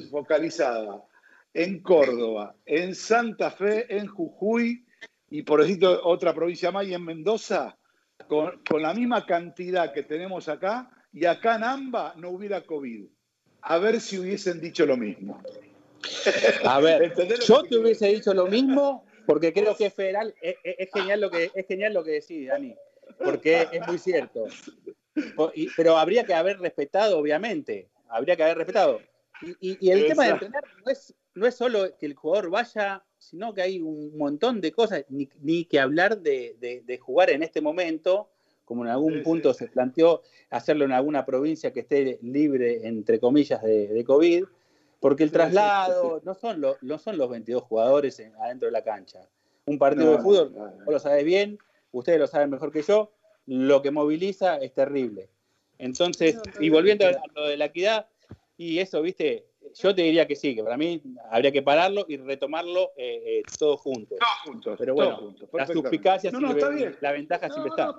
focalizada 0.09 1.03
en 1.53 1.82
Córdoba, 1.82 2.55
en 2.66 2.95
Santa 2.95 3.51
Fe, 3.51 3.93
en 3.93 4.07
Jujuy 4.07 4.86
y 5.30 5.43
por 5.43 5.62
decir 5.62 5.86
otra 5.86 6.34
provincia 6.34 6.72
más 6.72 6.88
y 6.88 6.93
en 6.93 7.03
Mendoza? 7.03 7.78
Con, 8.28 8.82
la 8.82 8.94
misma 8.94 9.26
cantidad 9.26 9.94
que 9.94 10.04
tenemos 10.04 10.48
acá 10.48 10.90
y 11.14 11.26
acá 11.26 11.56
en 11.56 11.64
AMBA 11.64 12.14
no 12.18 12.30
hubiera 12.30 12.62
COVID. 12.62 13.06
A 13.62 13.78
ver 13.78 14.00
si 14.02 14.18
hubiesen 14.18 14.60
dicho 14.60 14.86
lo 14.86 14.98
mismo. 14.98 15.42
A 16.66 16.80
ver, 16.80 17.14
yo 17.48 17.64
te 17.64 17.78
hubiese 17.78 18.08
dicho 18.08 18.34
lo 18.34 18.48
mismo 18.48 19.06
porque 19.26 19.54
creo 19.54 19.76
que 19.76 19.88
es 19.88 19.94
federal. 19.94 20.34
Es, 20.42 20.90
genial 20.94 21.22
lo 21.22 21.30
que 21.30 21.52
es 21.54 21.68
genial 21.68 21.94
lo 21.94 22.04
que 22.04 22.12
decís, 22.12 22.48
Dani, 22.48 22.76
porque 23.24 23.68
es 23.72 23.88
muy 23.88 23.98
cierto. 23.98 24.46
Pero 25.78 25.98
habría 25.98 26.24
que 26.24 26.34
haber 26.34 26.60
respetado, 26.60 27.18
obviamente. 27.20 27.90
Habría 28.10 28.36
que 28.36 28.44
haber 28.44 28.58
respetado. 28.58 29.00
Y, 29.60 29.90
el 29.90 30.08
tema 30.08 30.26
de 30.26 30.32
entrenar 30.32 30.64
no 30.86 30.92
es, 30.92 31.14
no 31.34 31.48
es 31.48 31.56
solo 31.56 31.98
que 31.98 32.06
el 32.06 32.16
jugador 32.16 32.50
vaya 32.50 33.04
sino 33.22 33.54
que 33.54 33.62
hay 33.62 33.80
un 33.80 34.18
montón 34.18 34.60
de 34.62 34.72
cosas, 34.72 35.06
ni, 35.08 35.66
que 35.66 35.80
hablar 35.80 36.22
de, 36.22 37.00
jugar 37.02 37.30
en 37.30 37.44
este 37.44 37.62
momento, 37.62 38.30
como 38.66 38.84
en 38.84 38.90
algún 38.90 39.22
punto 39.22 39.54
se 39.54 39.68
planteó 39.68 40.24
hacerlo 40.50 40.86
en 40.86 40.92
alguna 40.92 41.24
provincia 41.24 41.72
que 41.72 41.82
esté 41.82 42.18
libre, 42.24 42.88
entre 42.88 43.20
comillas, 43.20 43.62
de, 43.62 44.04
COVID, 44.06 44.46
porque 45.00 45.24
el 45.24 45.32
traslado 45.32 46.20
no, 46.24 46.34
son 46.34 46.62
no 46.82 46.98
son 46.98 47.18
los 47.18 47.30
22 47.30 47.62
jugadores 47.62 48.20
adentro 48.40 48.66
de 48.66 48.72
la 48.72 48.84
cancha. 48.84 49.20
Un 49.66 49.78
partido 49.78 50.14
de 50.14 50.18
fútbol, 50.18 50.50
vos 50.50 50.94
lo 50.94 51.00
sabés 51.00 51.24
bien, 51.24 51.60
ustedes 51.92 52.20
lo 52.20 52.26
saben 52.26 52.50
mejor 52.50 52.72
que 52.72 52.82
yo, 52.82 53.12
lo 53.46 53.84
que 53.84 53.92
moviliza 53.92 54.58
es 54.58 54.74
terrible. 54.74 55.30
Entonces, 55.78 56.40
y 56.60 56.70
volviendo 56.70 57.06
a 57.06 57.12
lo 57.36 57.48
de 57.48 57.58
la 57.58 57.66
equidad, 57.66 58.08
y 58.58 58.80
eso, 58.80 59.02
viste, 59.04 59.46
yo 59.74 59.95
te 59.95 60.01
diría 60.01 60.28
que 60.28 60.36
sí, 60.36 60.55
que 60.55 60.64
para 60.64 60.78
mí 60.78 61.01
habría 61.30 61.51
que 61.51 61.62
pararlo 61.62 62.05
y 62.07 62.18
retomarlo 62.18 62.91
eh, 62.97 63.39
eh, 63.39 63.43
todos 63.57 63.80
juntos. 63.80 64.18
Todos 64.20 64.39
juntos. 64.45 64.76
Pero 64.78 64.93
bueno, 64.93 65.36
las 65.53 65.70
suspicacias, 65.70 66.34
la 66.99 67.12
ventaja 67.12 67.49
siempre 67.49 67.70
está. 67.70 67.95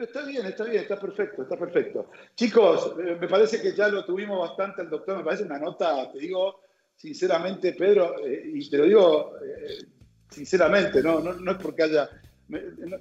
Está 0.00 0.24
bien, 0.24 0.46
está 0.46 0.64
bien, 0.64 0.82
está 0.82 1.00
perfecto, 1.00 1.42
está 1.42 1.56
perfecto. 1.56 2.10
Chicos, 2.36 2.94
eh, 3.00 3.16
me 3.20 3.26
parece 3.26 3.60
que 3.60 3.74
ya 3.74 3.88
lo 3.88 4.04
tuvimos 4.04 4.38
bastante 4.48 4.82
el 4.82 4.90
doctor, 4.90 5.16
me 5.16 5.24
parece 5.24 5.42
una 5.42 5.58
nota, 5.58 6.10
te 6.12 6.18
digo 6.20 6.60
sinceramente, 6.94 7.72
Pedro, 7.72 8.14
y 8.26 8.68
te 8.68 8.78
lo 8.78 8.84
digo 8.84 9.32
sinceramente, 10.30 11.02
no, 11.02 11.20
no, 11.20 11.32
no 11.32 11.52
es 11.52 11.58
porque 11.58 11.84
haya 11.84 12.08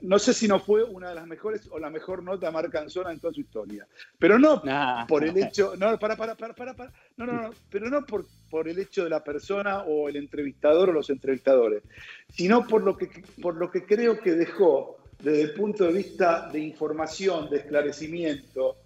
no 0.01 0.19
sé 0.19 0.33
si 0.33 0.47
no 0.47 0.59
fue 0.59 0.83
una 0.83 1.09
de 1.09 1.15
las 1.15 1.25
mejores 1.25 1.67
o 1.71 1.79
la 1.79 1.89
mejor 1.89 2.21
nota 2.21 2.51
Marcanzona 2.51 3.11
en 3.11 3.19
toda 3.19 3.33
su 3.33 3.41
historia. 3.41 3.87
Pero 4.19 4.37
no 4.37 4.61
por 5.07 5.23
el 5.23 5.37
hecho, 5.37 5.73
no, 5.77 5.97
para, 5.97 6.15
para, 6.15 6.35
para, 6.35 6.53
para, 6.53 6.91
no, 7.15 7.25
no, 7.25 7.33
no, 7.33 7.49
pero 7.69 7.89
no 7.89 8.05
por, 8.05 8.25
por 8.49 8.67
el 8.67 8.77
hecho 8.79 9.05
de 9.05 9.09
la 9.09 9.23
persona 9.23 9.83
o 9.83 10.09
el 10.09 10.17
entrevistador 10.17 10.89
o 10.89 10.93
los 10.93 11.09
entrevistadores, 11.09 11.83
sino 12.29 12.67
por 12.67 12.83
lo 12.83 12.97
que, 12.97 13.09
por 13.41 13.55
lo 13.55 13.71
que 13.71 13.85
creo 13.85 14.19
que 14.19 14.33
dejó 14.33 14.97
desde 15.19 15.41
el 15.43 15.53
punto 15.53 15.85
de 15.85 15.93
vista 15.93 16.49
de 16.51 16.59
información, 16.59 17.49
de 17.49 17.57
esclarecimiento 17.57 18.77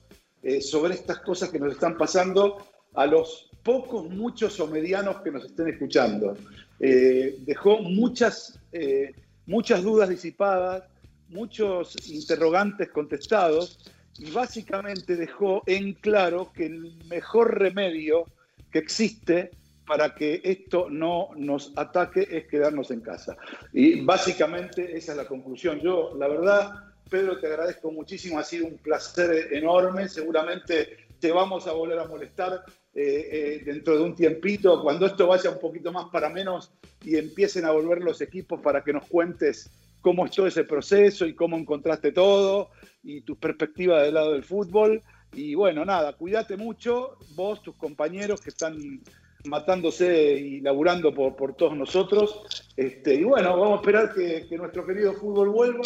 eh, 0.43 0.61
sobre 0.61 0.93
estas 0.93 1.19
cosas 1.19 1.49
que 1.49 1.59
nos 1.59 1.73
están 1.73 1.97
pasando 1.97 2.65
a 2.93 3.05
los 3.05 3.49
pocos, 3.63 4.09
muchos 4.09 4.59
o 4.59 4.67
medianos 4.67 5.21
que 5.21 5.31
nos 5.31 5.45
estén 5.45 5.69
escuchando. 5.69 6.37
Eh, 6.79 7.37
dejó 7.39 7.79
muchas... 7.79 8.59
Eh, 8.71 9.13
muchas 9.45 9.83
dudas 9.83 10.09
disipadas, 10.09 10.83
muchos 11.29 11.95
interrogantes 12.09 12.89
contestados 12.89 13.79
y 14.17 14.31
básicamente 14.31 15.15
dejó 15.15 15.63
en 15.65 15.93
claro 15.93 16.51
que 16.53 16.65
el 16.65 16.93
mejor 17.05 17.57
remedio 17.57 18.25
que 18.71 18.79
existe 18.79 19.51
para 19.87 20.15
que 20.15 20.41
esto 20.43 20.89
no 20.89 21.29
nos 21.35 21.73
ataque 21.75 22.27
es 22.29 22.47
quedarnos 22.47 22.91
en 22.91 23.01
casa. 23.01 23.35
Y 23.73 24.01
básicamente 24.01 24.95
esa 24.95 25.13
es 25.13 25.17
la 25.17 25.25
conclusión. 25.25 25.79
Yo, 25.81 26.15
la 26.17 26.27
verdad, 26.27 26.71
Pedro, 27.09 27.39
te 27.39 27.47
agradezco 27.47 27.91
muchísimo, 27.91 28.39
ha 28.39 28.43
sido 28.43 28.67
un 28.67 28.77
placer 28.77 29.53
enorme, 29.53 30.07
seguramente 30.07 31.07
te 31.19 31.31
vamos 31.31 31.67
a 31.67 31.73
volver 31.73 31.99
a 31.99 32.05
molestar 32.05 32.63
eh, 32.93 33.29
eh, 33.31 33.61
dentro 33.63 33.97
de 33.97 34.03
un 34.03 34.15
tiempito, 34.15 34.81
cuando 34.81 35.05
esto 35.05 35.27
vaya 35.27 35.49
un 35.49 35.59
poquito 35.59 35.93
más 35.93 36.09
para 36.11 36.29
menos 36.29 36.71
y 37.03 37.15
empiecen 37.15 37.65
a 37.65 37.71
volver 37.71 38.01
los 38.01 38.19
equipos 38.19 38.59
para 38.59 38.83
que 38.83 38.91
nos 38.91 39.07
cuentes 39.07 39.71
cómo 40.01 40.25
es 40.25 40.37
ese 40.37 40.63
proceso 40.65 41.25
y 41.25 41.33
cómo 41.33 41.57
encontraste 41.57 42.11
todo 42.11 42.69
y 43.03 43.21
tu 43.21 43.37
perspectiva 43.37 44.01
del 44.01 44.15
lado 44.15 44.33
del 44.33 44.43
fútbol. 44.43 45.01
Y 45.33 45.55
bueno, 45.55 45.85
nada, 45.85 46.13
cuídate 46.17 46.57
mucho, 46.57 47.17
vos, 47.35 47.61
tus 47.61 47.75
compañeros 47.75 48.41
que 48.41 48.49
están 48.49 49.01
matándose 49.45 50.33
y 50.33 50.59
laburando 50.59 51.13
por, 51.13 51.35
por 51.35 51.55
todos 51.55 51.77
nosotros. 51.77 52.43
Este, 52.75 53.15
y 53.15 53.23
bueno, 53.23 53.57
vamos 53.57 53.77
a 53.77 53.81
esperar 53.81 54.13
que, 54.13 54.45
nuestro 54.57 54.85
querido 54.85 55.13
fútbol 55.13 55.49
vuelva 55.49 55.83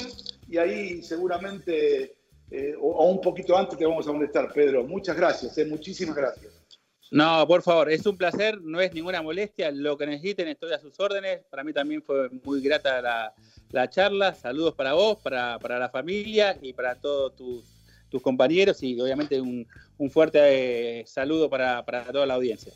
y 0.49 0.57
ahí 0.57 1.03
seguramente, 1.03 2.15
eh, 2.49 2.73
o, 2.79 3.09
un 3.11 3.21
poquito 3.21 3.55
antes, 3.55 3.77
te 3.77 3.85
vamos 3.85 4.07
a 4.07 4.11
molestar, 4.11 4.51
Pedro. 4.53 4.83
Muchas 4.83 5.15
gracias, 5.15 5.55
muchísimas 5.67 6.15
gracias. 6.15 6.64
No, 7.11 7.47
por 7.47 7.61
favor, 7.61 7.91
es 7.91 8.05
un 8.05 8.17
placer, 8.17 8.59
no 8.61 8.81
es 8.81 8.93
ninguna 8.93 9.21
molestia. 9.21 9.71
Lo 9.71 9.97
que 9.97 10.07
necesiten, 10.07 10.47
estoy 10.47 10.73
a 10.73 10.79
sus 10.79 10.99
órdenes. 10.99 11.41
Para 11.49 11.63
mí 11.63 11.71
también 11.71 12.01
fue 12.01 12.29
muy 12.43 12.61
grata 12.61 13.01
la, 13.71 13.89
charla. 13.89 14.33
Saludos 14.33 14.73
para 14.73 14.93
vos, 14.93 15.17
para, 15.21 15.59
la 15.79 15.89
familia 15.89 16.57
y 16.61 16.73
para 16.73 16.95
todos 16.95 17.35
tus, 17.35 17.63
compañeros 18.21 18.81
y 18.81 18.97
obviamente 19.01 19.41
un, 19.41 19.67
fuerte 20.09 20.39
eh, 21.01 21.05
saludo 21.05 21.49
para, 21.49 21.83
toda 21.83 22.25
la 22.25 22.35
audiencia. 22.35 22.71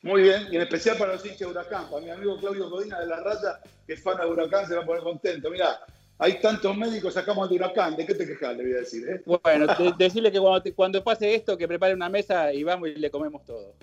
Muy 0.00 0.22
bien, 0.22 0.48
y 0.50 0.56
en 0.56 0.62
especial 0.62 0.96
para 0.96 1.12
los 1.12 1.24
hinchas 1.24 1.40
de 1.40 1.46
Huracán, 1.46 1.88
para 1.90 2.02
mi 2.02 2.10
amigo 2.10 2.38
Claudio 2.38 2.70
Codina 2.70 2.98
de 2.98 3.06
La 3.06 3.20
Raya, 3.20 3.60
que 3.86 3.92
es 3.92 4.02
fan 4.02 4.16
de 4.16 4.26
Huracán, 4.26 4.66
se 4.66 4.74
va 4.74 4.82
a 4.82 4.86
poner 4.86 5.02
contento. 5.02 5.50
Mira, 5.50 5.78
hay 6.22 6.38
tantos 6.40 6.76
médicos, 6.76 7.14
sacamos 7.14 7.48
al 7.48 7.54
huracán, 7.56 7.96
¿de 7.96 8.06
qué 8.06 8.14
te 8.14 8.24
quejas? 8.24 8.56
Le 8.56 8.62
voy 8.62 8.72
a 8.74 8.76
decir. 8.76 9.08
¿eh? 9.08 9.22
Bueno, 9.42 9.66
decirle 9.98 10.30
que 10.30 10.38
cuando, 10.38 10.74
cuando, 10.76 11.02
pase 11.02 11.34
esto, 11.34 11.58
que 11.58 11.66
prepare 11.66 11.94
una 11.94 12.08
mesa 12.08 12.52
y 12.52 12.62
vamos 12.62 12.90
y 12.90 12.94
le 12.94 13.10
comemos 13.10 13.44
todo. 13.44 13.74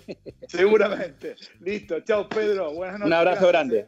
Seguramente. 0.47 1.35
Listo. 1.59 1.99
Chao, 1.99 2.29
Pedro. 2.29 2.71
Buenas 2.73 2.99
noches. 2.99 3.07
Un 3.07 3.13
abrazo 3.13 3.47
grande. 3.49 3.87